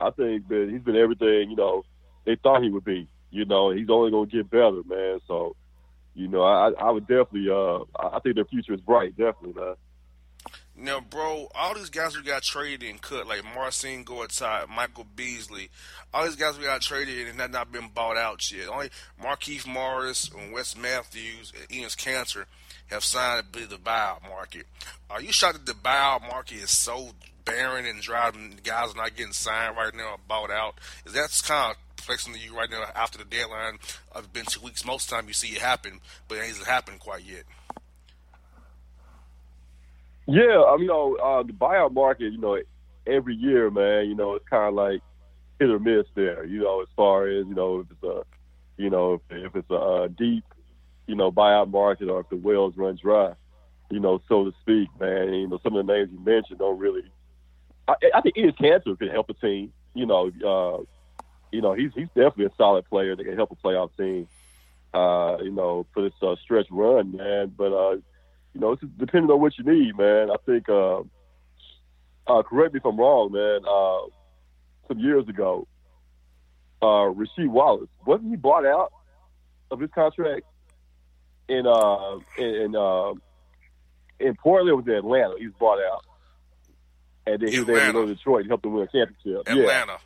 I 0.00 0.10
think, 0.10 0.48
been 0.48 0.70
he's 0.70 0.82
been 0.82 0.96
everything 0.96 1.50
you 1.50 1.56
know 1.56 1.84
they 2.26 2.36
thought 2.36 2.62
he 2.62 2.70
would 2.70 2.84
be. 2.84 3.08
You 3.30 3.44
know, 3.44 3.70
he's 3.70 3.88
only 3.88 4.10
gonna 4.10 4.26
get 4.26 4.50
better, 4.50 4.82
man. 4.86 5.20
So, 5.26 5.56
you 6.16 6.28
know, 6.28 6.42
I 6.42 6.70
I 6.70 6.90
would 6.90 7.06
definitely, 7.06 7.50
uh, 7.50 7.84
I 7.98 8.18
think 8.20 8.36
their 8.36 8.46
future 8.46 8.72
is 8.72 8.80
bright, 8.80 9.16
definitely, 9.16 9.52
man. 9.52 9.74
Now, 10.78 11.00
bro, 11.00 11.48
all 11.54 11.74
these 11.74 11.88
guys 11.88 12.14
who 12.14 12.22
got 12.22 12.42
traded 12.42 12.88
and 12.88 13.00
cut, 13.00 13.26
like 13.26 13.42
Marcin 13.54 14.04
Gortat, 14.04 14.68
Michael 14.68 15.06
Beasley, 15.16 15.70
all 16.12 16.24
these 16.24 16.36
guys 16.36 16.58
we 16.58 16.64
got 16.64 16.82
traded 16.82 17.28
and 17.28 17.40
have 17.40 17.50
not 17.50 17.72
been 17.72 17.88
bought 17.94 18.18
out 18.18 18.50
yet. 18.52 18.68
Only 18.68 18.90
Markieff 19.22 19.66
Morris 19.66 20.30
and 20.36 20.52
Wes 20.52 20.76
Matthews 20.76 21.52
and 21.58 21.68
Enes 21.68 21.96
Kanter 21.96 22.44
have 22.88 23.04
signed 23.04 23.42
to 23.42 23.58
be 23.58 23.64
the 23.64 23.76
buyout 23.76 24.22
market. 24.28 24.66
Are 25.08 25.22
you 25.22 25.32
shocked 25.32 25.64
that 25.64 25.66
the 25.66 25.78
buyout 25.78 26.28
market 26.28 26.58
is 26.58 26.70
so 26.70 27.10
barren 27.46 27.86
and 27.86 28.06
and 28.06 28.62
guys 28.62 28.92
are 28.92 28.96
not 28.96 29.16
getting 29.16 29.32
signed 29.32 29.76
right 29.76 29.94
now 29.94 30.12
or 30.12 30.18
bought 30.28 30.50
out? 30.50 30.74
Is 31.06 31.14
that 31.14 31.30
kind 31.46 31.72
of 31.72 31.85
to 32.06 32.38
you 32.38 32.56
right 32.56 32.70
now 32.70 32.84
after 32.94 33.18
the 33.18 33.24
deadline? 33.24 33.78
Uh, 34.14 34.20
It's 34.20 34.28
been 34.28 34.44
two 34.44 34.60
weeks. 34.60 34.84
Most 34.84 35.10
time 35.10 35.26
you 35.26 35.34
see 35.34 35.48
it 35.48 35.60
happen, 35.60 36.00
but 36.28 36.38
it 36.38 36.44
hasn't 36.44 36.66
happened 36.66 37.00
quite 37.00 37.24
yet. 37.24 37.44
Yeah, 40.26 40.62
I 40.66 40.72
mean, 40.72 40.82
you 40.82 40.88
know, 40.88 41.16
uh, 41.16 41.42
the 41.42 41.52
buyout 41.52 41.92
market, 41.92 42.32
you 42.32 42.38
know, 42.38 42.58
every 43.06 43.34
year, 43.34 43.70
man, 43.70 44.08
you 44.08 44.14
know, 44.14 44.34
it's 44.34 44.48
kind 44.48 44.68
of 44.68 44.74
like 44.74 45.00
hit 45.58 45.70
or 45.70 45.78
miss 45.78 46.06
there. 46.14 46.44
You 46.44 46.60
know, 46.60 46.82
as 46.82 46.88
far 46.96 47.26
as 47.26 47.46
you 47.46 47.54
know, 47.54 47.80
if 47.80 47.86
it's 47.90 48.02
a, 48.02 48.22
you 48.76 48.90
know, 48.90 49.20
if, 49.30 49.54
it's 49.54 49.70
a 49.70 49.74
uh, 49.74 50.08
deep, 50.08 50.44
you 51.06 51.14
know, 51.14 51.30
buyout 51.30 51.70
market 51.70 52.08
or 52.08 52.20
if 52.20 52.28
the 52.28 52.36
wells 52.36 52.74
run 52.76 52.98
dry, 53.00 53.32
you 53.90 54.00
know, 54.00 54.20
so 54.28 54.44
to 54.44 54.52
speak, 54.62 54.88
man. 55.00 55.32
You 55.32 55.48
know, 55.48 55.60
some 55.62 55.76
of 55.76 55.86
the 55.86 55.92
names 55.92 56.10
you 56.12 56.24
mentioned 56.24 56.58
don't 56.58 56.78
really. 56.78 57.02
I, 57.88 57.94
I 58.14 58.20
think 58.20 58.36
Enes 58.36 58.56
Kanter 58.58 58.98
could 58.98 59.10
help 59.10 59.30
a 59.30 59.34
team. 59.34 59.72
You 59.94 60.06
know, 60.06 60.30
uh, 60.44 60.84
you 61.56 61.62
know, 61.62 61.72
he's 61.72 61.90
he's 61.94 62.08
definitely 62.08 62.44
a 62.44 62.56
solid 62.58 62.84
player 62.84 63.16
that 63.16 63.24
can 63.24 63.34
help 63.34 63.50
a 63.50 63.56
playoff 63.56 63.96
team. 63.96 64.28
Uh, 64.92 65.38
you 65.42 65.50
know, 65.50 65.86
for 65.94 66.02
this 66.02 66.12
uh, 66.22 66.36
stretch 66.44 66.66
run, 66.70 67.16
man. 67.16 67.50
But 67.56 67.72
uh, 67.72 67.92
you 68.52 68.60
know, 68.60 68.72
it's 68.72 68.82
depending 68.98 69.30
on 69.30 69.40
what 69.40 69.56
you 69.56 69.64
need, 69.64 69.96
man. 69.96 70.30
I 70.30 70.36
think, 70.44 70.68
uh, 70.68 71.00
uh, 72.26 72.42
correct 72.42 72.74
me 72.74 72.80
if 72.80 72.84
I'm 72.84 72.98
wrong, 72.98 73.32
man. 73.32 73.60
Uh, 73.66 74.10
some 74.86 74.98
years 74.98 75.26
ago, 75.28 75.66
uh, 76.82 77.08
Rasheed 77.16 77.48
Wallace 77.48 77.88
wasn't 78.04 78.30
he 78.30 78.36
bought 78.36 78.66
out 78.66 78.92
of 79.70 79.80
his 79.80 79.90
contract 79.94 80.44
in 81.48 81.66
uh 81.66 82.18
in 82.36 82.44
in, 82.44 82.76
uh, 82.76 83.12
in 84.20 84.34
Portland? 84.36 84.72
Or 84.72 84.76
was 84.76 84.86
it 84.86 84.98
Atlanta? 84.98 85.36
He 85.38 85.46
was 85.46 85.56
bought 85.58 85.78
out, 85.78 86.04
and 87.26 87.40
then 87.40 87.50
he 87.50 87.60
was 87.60 87.68
able 87.70 87.80
to 87.80 87.92
go 87.92 88.06
to 88.06 88.14
Detroit 88.14 88.40
and 88.42 88.50
help 88.50 88.60
them 88.60 88.74
win 88.74 88.82
a 88.82 88.86
championship. 88.86 89.48
Atlanta. 89.48 89.98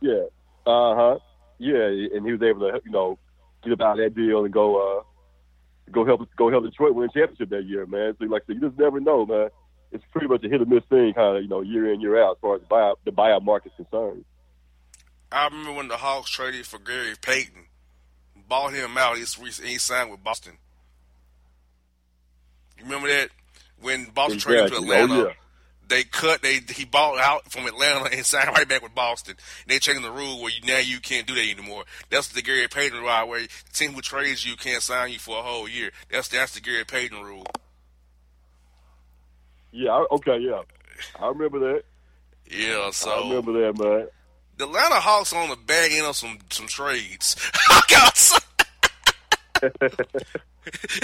Yeah, 0.00 0.12
yeah, 0.12 0.24
uh 0.66 0.94
huh, 0.94 1.18
yeah, 1.58 1.86
and 1.86 2.24
he 2.24 2.32
was 2.32 2.42
able 2.42 2.60
to 2.60 2.80
you 2.84 2.90
know 2.90 3.18
get 3.62 3.72
about 3.72 3.96
that 3.96 4.14
deal 4.14 4.44
and 4.44 4.52
go 4.52 4.76
uh 4.76 5.02
go 5.90 6.04
help 6.04 6.28
go 6.36 6.50
help 6.50 6.64
Detroit 6.64 6.94
win 6.94 7.08
a 7.08 7.12
championship 7.12 7.50
that 7.50 7.64
year, 7.64 7.86
man. 7.86 8.14
So 8.18 8.26
like 8.26 8.42
I 8.42 8.46
said, 8.46 8.56
you 8.56 8.68
just 8.68 8.78
never 8.78 9.00
know, 9.00 9.26
man. 9.26 9.48
It's 9.92 10.04
pretty 10.10 10.26
much 10.26 10.42
a 10.44 10.48
hit 10.48 10.60
or 10.60 10.66
miss 10.66 10.84
thing, 10.88 11.12
kind 11.14 11.36
of 11.36 11.42
you 11.42 11.48
know 11.48 11.60
year 11.60 11.92
in 11.92 12.00
year 12.00 12.22
out 12.22 12.32
as 12.32 12.40
far 12.40 12.56
as 12.56 12.62
the 12.62 12.66
buyout 12.68 12.96
the 13.04 13.12
buyout 13.12 13.44
market's 13.44 13.76
concerned. 13.76 14.24
I 15.30 15.46
remember 15.46 15.72
when 15.72 15.88
the 15.88 15.96
Hawks 15.96 16.30
traded 16.30 16.66
for 16.66 16.78
Gary 16.78 17.14
Payton, 17.20 17.66
bought 18.48 18.72
him 18.72 18.96
out. 18.96 19.16
He's 19.16 19.34
he 19.58 19.78
signed 19.78 20.10
with 20.10 20.22
Boston. 20.22 20.58
You 22.78 22.84
remember 22.84 23.08
that 23.08 23.30
when 23.80 24.06
Boston 24.06 24.38
traded 24.38 24.72
to 24.72 24.78
Exactly. 24.82 25.16
Oh, 25.16 25.26
yeah. 25.26 25.32
They 25.88 26.04
cut. 26.04 26.42
They 26.42 26.60
he 26.70 26.84
bought 26.84 27.18
out 27.18 27.50
from 27.52 27.66
Atlanta 27.66 28.10
and 28.14 28.24
signed 28.26 28.48
right 28.48 28.68
back 28.68 28.82
with 28.82 28.94
Boston. 28.94 29.36
They 29.66 29.78
changed 29.78 30.02
the 30.02 30.10
rule 30.10 30.40
where 30.40 30.50
you 30.50 30.60
now 30.66 30.78
you 30.78 30.98
can't 31.00 31.26
do 31.26 31.34
that 31.34 31.48
anymore. 31.48 31.84
That's 32.10 32.28
the 32.28 32.42
Gary 32.42 32.66
Payton 32.68 32.98
rule 32.98 33.28
where 33.28 33.40
the 33.42 33.48
team 33.72 33.92
who 33.92 34.00
trades 34.00 34.44
you 34.46 34.56
can't 34.56 34.82
sign 34.82 35.10
you 35.12 35.18
for 35.18 35.38
a 35.38 35.42
whole 35.42 35.68
year. 35.68 35.90
That's 36.10 36.28
that's 36.28 36.54
the 36.54 36.60
Gary 36.60 36.84
Payton 36.84 37.20
rule. 37.22 37.44
Yeah, 39.72 40.04
okay, 40.12 40.38
yeah, 40.38 40.62
I 41.20 41.28
remember 41.28 41.58
that. 41.60 41.82
Yeah, 42.50 42.90
so 42.92 43.10
I 43.10 43.28
remember 43.28 43.52
that, 43.60 43.76
man. 43.82 44.08
the 44.56 44.64
Atlanta 44.66 44.96
Hawks 44.96 45.32
on 45.32 45.48
the 45.50 45.56
back 45.56 45.90
end 45.90 46.06
of 46.06 46.14
some 46.14 46.38
some 46.50 46.66
trades. 46.68 47.34
I 47.68 47.80
got 47.88 48.16
some- 48.16 48.40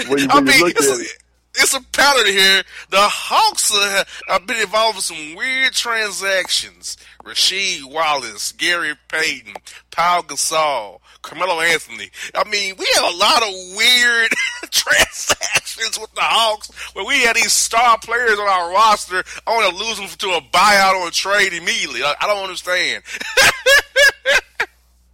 When 0.07 0.19
you, 0.19 0.27
I 0.29 0.35
when 0.35 0.45
you 0.47 0.51
mean, 0.53 0.59
look 0.61 0.75
at 0.81 0.99
it, 1.01 1.17
it's 1.55 1.73
a 1.73 1.81
pattern 1.91 2.27
here. 2.27 2.63
The 2.89 2.99
Hawks 2.99 3.73
uh, 3.73 4.03
have 4.27 4.45
been 4.47 4.61
involved 4.61 4.97
in 4.97 5.01
some 5.01 5.35
weird 5.35 5.73
transactions. 5.73 6.97
Rasheed 7.23 7.83
Wallace, 7.85 8.51
Gary 8.53 8.93
Payton, 9.09 9.53
Paul 9.91 10.23
Gasol, 10.23 10.99
Carmelo 11.21 11.59
Anthony. 11.61 12.09
I 12.33 12.49
mean, 12.49 12.75
we 12.77 12.87
have 12.95 13.13
a 13.13 13.17
lot 13.17 13.43
of 13.43 13.49
weird 13.75 14.31
transactions 14.71 15.99
with 15.99 16.11
the 16.15 16.21
Hawks 16.21 16.71
where 16.95 17.05
we 17.05 17.21
had 17.21 17.35
these 17.35 17.53
star 17.53 17.99
players 17.99 18.39
on 18.39 18.47
our 18.47 18.71
roster. 18.71 19.23
I 19.45 19.51
want 19.51 19.69
to 19.69 19.75
lose 19.83 19.97
them 19.97 20.07
to 20.07 20.37
a 20.37 20.41
buyout 20.41 20.99
or 21.01 21.09
a 21.09 21.11
trade 21.11 21.53
immediately. 21.53 22.01
I, 22.03 22.15
I 22.21 22.27
don't 22.27 22.43
understand. 22.43 23.03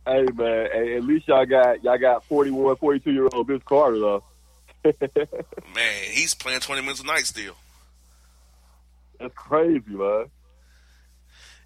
hey 0.06 0.26
man, 0.34 0.68
at 0.96 1.04
least 1.04 1.28
y'all 1.28 1.46
got 1.46 1.84
y'all 1.84 1.98
got 1.98 2.24
41, 2.26 2.78
42 2.78 3.12
year 3.12 3.28
old 3.34 3.48
Vince 3.48 3.64
Carter 3.66 4.00
though. 4.00 4.24
Man, 5.76 6.04
he's 6.12 6.34
playing 6.34 6.60
20 6.60 6.82
minutes 6.82 7.02
a 7.02 7.06
night 7.06 7.26
still. 7.26 7.56
That's 9.20 9.34
crazy, 9.36 9.82
man. 9.88 10.26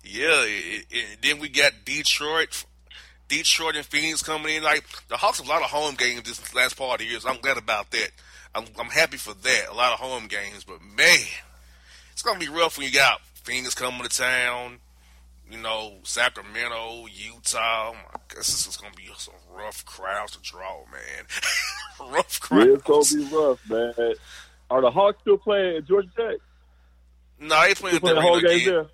Yeah, 0.04 0.44
it, 0.46 0.86
it, 0.90 1.18
then 1.22 1.40
we 1.40 1.50
got 1.50 1.74
Detroit. 1.86 2.66
Detroit 3.28 3.76
and 3.76 3.86
Phoenix 3.86 4.24
coming 4.24 4.56
in. 4.56 4.64
Like 4.64 4.84
the 5.08 5.18
Hawks 5.18 5.40
have 5.40 5.48
a 5.48 5.50
lot 5.50 5.62
of 5.62 5.70
home 5.70 5.96
games 5.96 6.24
this 6.24 6.54
last 6.56 6.78
part 6.78 6.94
of 6.94 7.06
the 7.06 7.12
year. 7.12 7.20
So 7.20 7.30
I'm 7.30 7.40
glad 7.40 7.58
about 7.58 7.92
that. 7.92 8.10
I'm, 8.54 8.66
I'm 8.80 8.88
happy 8.88 9.18
for 9.18 9.34
that. 9.34 9.66
A 9.70 9.74
lot 9.74 9.94
of 9.94 10.00
home 10.00 10.28
games, 10.28 10.64
but 10.64 10.82
man, 10.82 11.20
it's 12.12 12.22
gonna 12.22 12.40
be 12.40 12.50
rough 12.50 12.78
when 12.78 12.88
you 12.88 12.94
got 12.94 13.22
Phoenix 13.44 13.74
coming 13.74 14.04
to 14.04 14.10
town. 14.10 14.80
You 15.52 15.58
know, 15.58 15.96
Sacramento, 16.04 17.08
Utah. 17.12 17.90
Oh 17.90 17.94
my 17.94 18.20
this 18.34 18.66
is 18.66 18.78
gonna 18.78 18.94
be 18.96 19.10
some 19.18 19.34
rough 19.54 19.84
crowds 19.86 20.32
to 20.38 20.42
draw, 20.42 20.86
man. 20.90 21.26
rough 22.14 22.40
crowds. 22.40 22.68
Yeah, 22.68 22.74
it's 22.76 23.14
gonna 23.14 23.30
be 23.30 23.36
rough, 23.36 23.70
man. 23.70 24.14
Are 24.70 24.80
the 24.82 24.90
Hawks 24.92 25.18
still 25.20 25.38
playing 25.38 25.76
at 25.78 25.86
Georgia 25.86 26.08
Tech? 26.16 26.38
No, 27.38 27.62
they 27.68 27.74
playing 27.76 27.96
the 27.96 28.00
playing 28.02 28.16
the 28.16 28.22
whole 28.22 28.40
game 28.40 28.62
again. 28.62 28.66
there? 28.74 28.86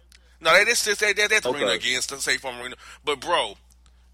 No, 0.41 0.53
they 0.57 0.65
just 0.65 0.83
they 0.99 1.13
they 1.13 1.27
they 1.27 1.35
at 1.35 1.43
the 1.43 1.49
Okay. 1.49 1.59
arena 1.59 1.73
again, 1.73 2.01
still 2.01 2.17
State 2.17 2.39
Farm 2.39 2.59
arena. 2.59 2.75
But 3.05 3.19
bro, 3.19 3.53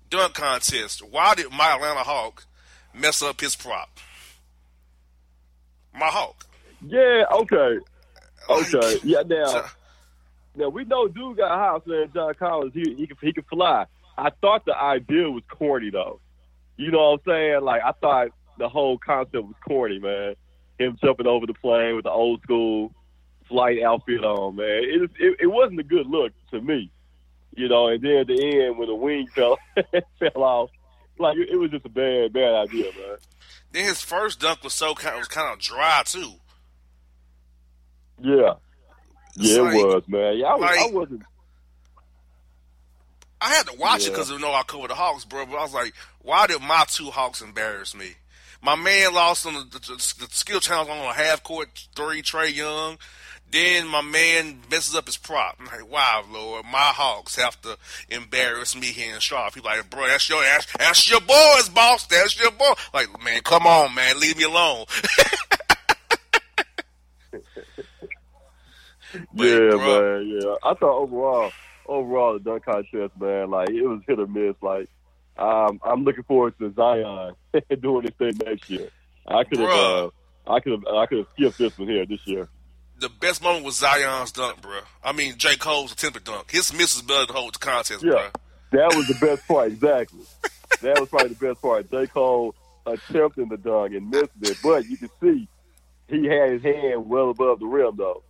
dunk 0.09 0.33
contest. 0.33 1.01
Why 1.01 1.35
did 1.35 1.49
my 1.49 1.75
Atlanta 1.75 2.01
Hawk 2.01 2.45
mess 2.93 3.21
up 3.23 3.39
his 3.39 3.55
prop? 3.55 3.89
My 5.97 6.07
Hawk. 6.07 6.45
Yeah, 6.85 7.23
okay. 7.31 7.77
Okay. 8.49 8.99
Yeah, 9.03 9.21
now 9.25 9.63
now 10.55 10.69
we 10.69 10.85
know 10.85 11.07
dude 11.07 11.37
got 11.37 11.53
a 11.53 11.57
house 11.57 11.83
man, 11.85 12.09
John 12.13 12.33
Collins, 12.35 12.73
he 12.73 12.95
he 12.95 13.07
can 13.07 13.17
he 13.21 13.33
can 13.33 13.43
fly. 13.43 13.85
I 14.17 14.29
thought 14.41 14.65
the 14.65 14.77
idea 14.77 15.29
was 15.29 15.43
corny 15.49 15.89
though. 15.89 16.19
You 16.77 16.91
know 16.91 17.11
what 17.11 17.21
I'm 17.25 17.31
saying? 17.33 17.61
Like 17.63 17.81
I 17.83 17.91
thought 17.93 18.27
the 18.57 18.69
whole 18.69 18.97
concept 18.97 19.43
was 19.43 19.55
corny, 19.65 19.99
man. 19.99 20.35
Him 20.79 20.97
jumping 21.03 21.27
over 21.27 21.45
the 21.45 21.53
plane 21.53 21.95
with 21.95 22.03
the 22.03 22.11
old 22.11 22.41
school 22.43 22.93
flight 23.47 23.81
outfit 23.83 24.23
on, 24.23 24.55
man. 24.55 24.81
It 24.83 25.11
it, 25.19 25.37
it 25.41 25.47
wasn't 25.47 25.79
a 25.79 25.83
good 25.83 26.07
look 26.07 26.31
to 26.51 26.61
me. 26.61 26.91
You 27.55 27.69
know, 27.69 27.87
and 27.87 28.01
then 28.01 28.17
at 28.17 28.27
the 28.27 28.65
end 28.65 28.77
when 28.77 28.87
the 28.87 28.95
wing 28.95 29.27
fell 29.35 29.57
fell 30.19 30.43
off, 30.43 30.69
like 31.19 31.37
it, 31.37 31.57
was 31.57 31.71
just 31.71 31.85
a 31.85 31.89
bad 31.89 32.33
bad 32.33 32.67
idea, 32.67 32.85
man. 32.85 33.17
Then 33.71 33.85
his 33.85 34.01
first 34.01 34.39
dunk 34.39 34.63
was 34.63 34.73
so 34.73 34.93
kind 34.93 35.17
was 35.17 35.27
kind 35.27 35.51
of 35.51 35.59
dry 35.59 36.03
too. 36.05 36.33
Yeah. 38.19 38.53
Yeah, 39.35 39.61
like- 39.61 39.75
it 39.75 39.85
was, 39.87 40.03
man. 40.07 40.37
Yeah, 40.37 40.47
I, 40.47 40.55
was, 40.55 40.69
I 40.69 40.83
like- 40.85 40.93
wasn't 40.93 41.23
I 43.41 43.49
had 43.49 43.67
to 43.67 43.77
watch 43.77 44.01
it 44.01 44.03
Yeah. 44.05 44.09
because 44.11 44.31
you 44.31 44.39
know 44.39 44.53
I 44.53 44.63
covered 44.63 44.89
the 44.89 44.95
Hawks, 44.95 45.25
bro. 45.25 45.45
But 45.45 45.57
I 45.57 45.63
was 45.63 45.73
like, 45.73 45.93
why 46.21 46.47
did 46.47 46.61
my 46.61 46.85
two 46.87 47.11
Hawks 47.11 47.41
embarrass 47.41 47.93
me? 47.93 48.13
My 48.61 48.75
man 48.75 49.13
lost 49.13 49.45
on 49.45 49.53
the, 49.55 49.63
the, 49.65 49.79
the 49.89 50.27
skill 50.31 50.61
challenge 50.61 50.89
on 50.89 50.97
a 50.97 51.13
half 51.13 51.43
court 51.43 51.67
three, 51.93 52.21
Trae 52.21 52.55
Young. 52.55 52.97
Then 53.51 53.87
my 53.87 54.01
man 54.01 54.61
messes 54.71 54.95
up 54.95 55.05
his 55.07 55.17
prop. 55.17 55.57
I'm 55.59 55.65
like, 55.65 55.91
wow, 55.91 56.23
Lord, 56.31 56.63
my 56.65 56.79
Hawks 56.79 57.35
have 57.35 57.59
to 57.63 57.77
embarrass 58.09 58.75
me 58.79 58.87
here 58.87 59.13
in 59.13 59.19
Charlotte. 59.19 59.53
People 59.55 59.69
like, 59.69 59.89
bro, 59.89 60.07
that's 60.07 60.27
your 60.29 60.41
that's, 60.41 60.65
that's 60.77 61.11
your 61.11 61.19
boys, 61.19 61.67
boss. 61.69 62.07
That's 62.07 62.39
your 62.41 62.51
boy. 62.51 62.71
Like, 62.93 63.09
man, 63.23 63.41
come 63.41 63.67
on, 63.67 63.93
man, 63.93 64.19
leave 64.21 64.37
me 64.37 64.43
alone. 64.43 64.85
yeah, 69.13 69.69
bro. 69.69 70.19
man. 70.19 70.39
Yeah, 70.41 70.55
I 70.63 70.73
thought 70.73 71.01
overall, 71.01 71.51
overall 71.85 72.33
the 72.33 72.39
dunk 72.39 72.65
contest, 72.65 73.13
man, 73.19 73.49
like 73.49 73.69
it 73.69 73.83
was 73.83 74.01
hit 74.07 74.19
or 74.19 74.27
miss. 74.27 74.55
Like, 74.61 74.89
um, 75.37 75.79
I'm 75.83 76.03
looking 76.03 76.23
forward 76.23 76.57
to 76.59 76.73
Zion 76.73 77.35
doing 77.81 78.05
this 78.05 78.15
thing 78.17 78.39
next 78.45 78.69
year. 78.69 78.89
I 79.27 79.43
could 79.43 79.59
have, 79.59 79.69
uh, 79.69 80.09
I 80.47 80.59
could 80.59 80.73
have, 80.73 80.85
I 80.85 81.05
could 81.05 81.19
have 81.19 81.27
skipped 81.35 81.57
this 81.57 81.77
one 81.77 81.87
here 81.87 82.05
this 82.05 82.25
year. 82.25 82.49
the 82.99 83.09
best 83.09 83.41
moment 83.41 83.65
was 83.65 83.77
Zion's 83.77 84.31
dunk, 84.31 84.61
bro. 84.61 84.79
I 85.03 85.11
mean, 85.13 85.37
J. 85.37 85.55
Cole's 85.55 85.91
attempted 85.93 86.23
dunk. 86.25 86.51
His 86.51 86.73
miss 86.73 86.95
is 86.95 87.01
better 87.01 87.25
than 87.25 87.35
the 87.35 87.41
whole 87.41 87.51
contest, 87.51 88.01
bro. 88.01 88.15
Yeah, 88.15 88.29
that 88.71 88.95
was 88.95 89.07
the 89.07 89.25
best 89.25 89.47
part. 89.47 89.71
Exactly. 89.71 90.19
that 90.81 90.99
was 90.99 91.09
probably 91.09 91.29
the 91.29 91.47
best 91.47 91.61
part. 91.61 91.89
J. 91.89 92.07
Cole 92.07 92.53
attempting 92.85 93.47
the 93.47 93.57
dunk 93.57 93.93
and 93.93 94.09
missed 94.09 94.31
it, 94.41 94.57
but 94.61 94.85
you 94.89 94.97
can 94.97 95.09
see 95.21 95.47
he 96.09 96.25
had 96.25 96.51
his 96.51 96.63
hand 96.63 97.09
well 97.09 97.29
above 97.29 97.59
the 97.59 97.65
rim, 97.65 97.95
though. 97.97 98.23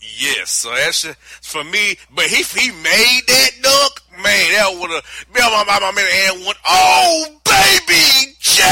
Yes, 0.00 0.50
so 0.50 0.70
that's 0.70 1.02
just- 1.02 1.18
for 1.42 1.64
me. 1.64 1.96
But 2.10 2.26
he 2.26 2.42
he 2.42 2.70
made 2.70 3.20
that 3.26 3.50
dunk, 3.62 4.22
man. 4.22 4.52
That 4.52 4.76
would 4.80 4.90
have 4.90 5.26
man, 5.34 5.50
my, 5.52 5.64
my, 5.66 5.80
my 5.80 5.92
man 5.92 6.08
and 6.30 6.44
one. 6.46 6.54
Oh 6.66 7.40
baby, 7.44 8.34
J 8.38 8.62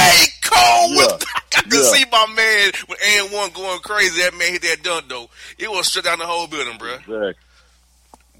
Cole. 0.42 0.90
With, 0.96 1.24
I 1.56 1.60
could 1.62 1.72
Yeah. 1.72 1.82
see 1.82 2.04
my 2.10 2.26
man 2.34 2.72
with 2.88 2.98
and 3.04 3.32
one 3.32 3.50
going 3.52 3.80
crazy. 3.80 4.22
That 4.22 4.34
man 4.36 4.52
hit 4.52 4.62
that 4.62 4.82
dunk 4.82 5.08
though. 5.08 5.28
It 5.58 5.70
was 5.70 5.88
shut 5.88 6.04
down 6.04 6.18
the 6.20 6.26
whole 6.26 6.46
building, 6.46 6.78
bro. 6.78 6.94
Exactly. 6.94 7.34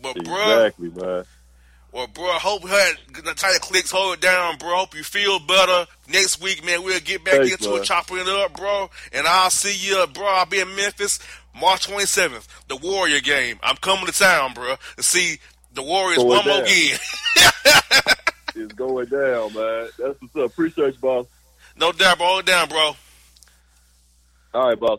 But 0.02 0.24
bro, 0.24 0.64
Exactly, 0.66 0.90
man. 0.90 1.24
well, 1.90 2.06
bro, 2.08 2.26
I 2.26 2.38
hope 2.38 2.68
had 2.68 2.96
the 3.24 3.32
tight 3.34 3.60
clicks 3.62 3.90
hold 3.90 4.14
it 4.14 4.20
down, 4.20 4.58
bro. 4.58 4.76
Hope 4.76 4.94
you 4.94 5.02
feel 5.02 5.38
better 5.40 5.86
next 6.08 6.40
week, 6.40 6.64
man. 6.64 6.84
We'll 6.84 7.00
get 7.00 7.24
back 7.24 7.34
Thanks, 7.34 7.52
into 7.52 7.70
man. 7.70 7.80
it, 7.80 7.84
chopping 7.84 8.18
it 8.18 8.28
up, 8.28 8.54
bro. 8.56 8.90
And 9.12 9.26
I'll 9.26 9.50
see 9.50 9.74
you, 9.74 10.06
bro. 10.12 10.26
I'll 10.26 10.46
be 10.46 10.60
in 10.60 10.76
Memphis 10.76 11.18
March 11.60 11.86
27th, 11.88 12.46
the 12.68 12.76
Warrior 12.76 13.20
game. 13.20 13.58
I'm 13.62 13.76
coming 13.76 14.06
to 14.06 14.12
town, 14.12 14.52
bro, 14.54 14.76
to 14.96 15.02
see 15.02 15.38
the 15.74 15.82
Warriors 15.82 16.18
Going 16.18 16.28
one 16.28 16.44
more 16.46 16.56
down. 16.58 16.64
again. 16.64 16.98
It's 18.58 18.72
going 18.72 19.06
down, 19.08 19.52
man. 19.52 19.88
That's 19.98 20.18
what's 20.22 20.34
up. 20.36 20.46
Appreciate 20.50 20.94
you, 20.94 21.00
boss. 21.00 21.26
no 21.78 21.92
doubt, 21.92 22.16
bro. 22.16 22.38
It 22.38 22.46
down, 22.46 22.68
bro. 22.70 22.96
All 24.54 24.68
right, 24.68 24.80
boss. 24.80 24.98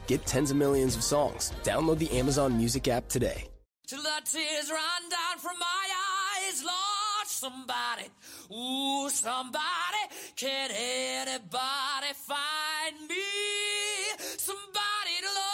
Get 0.07 0.25
tens 0.25 0.51
of 0.51 0.57
millions 0.57 0.95
of 0.95 1.03
songs. 1.03 1.51
Download 1.63 1.97
the 1.97 2.11
Amazon 2.11 2.57
Music 2.57 2.87
app 2.87 3.07
today. 3.07 3.47
Till 3.87 4.01
the 4.01 4.21
tears 4.23 4.69
run 4.69 5.09
down 5.09 5.37
from 5.39 5.59
my 5.59 5.89
eyes, 6.47 6.63
Lord, 6.63 7.27
somebody, 7.27 8.09
ooh, 8.49 9.09
somebody, 9.09 10.03
can 10.37 10.71
anybody 10.71 12.13
find 12.13 13.07
me? 13.09 13.15
Somebody 14.37 15.19
to 15.19 15.27
love. 15.27 15.51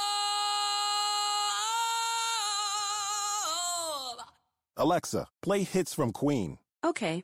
Alexa, 4.78 5.26
play 5.42 5.64
hits 5.64 5.96
from 5.96 6.12
Queen. 6.12 6.60
Okay. 6.86 7.24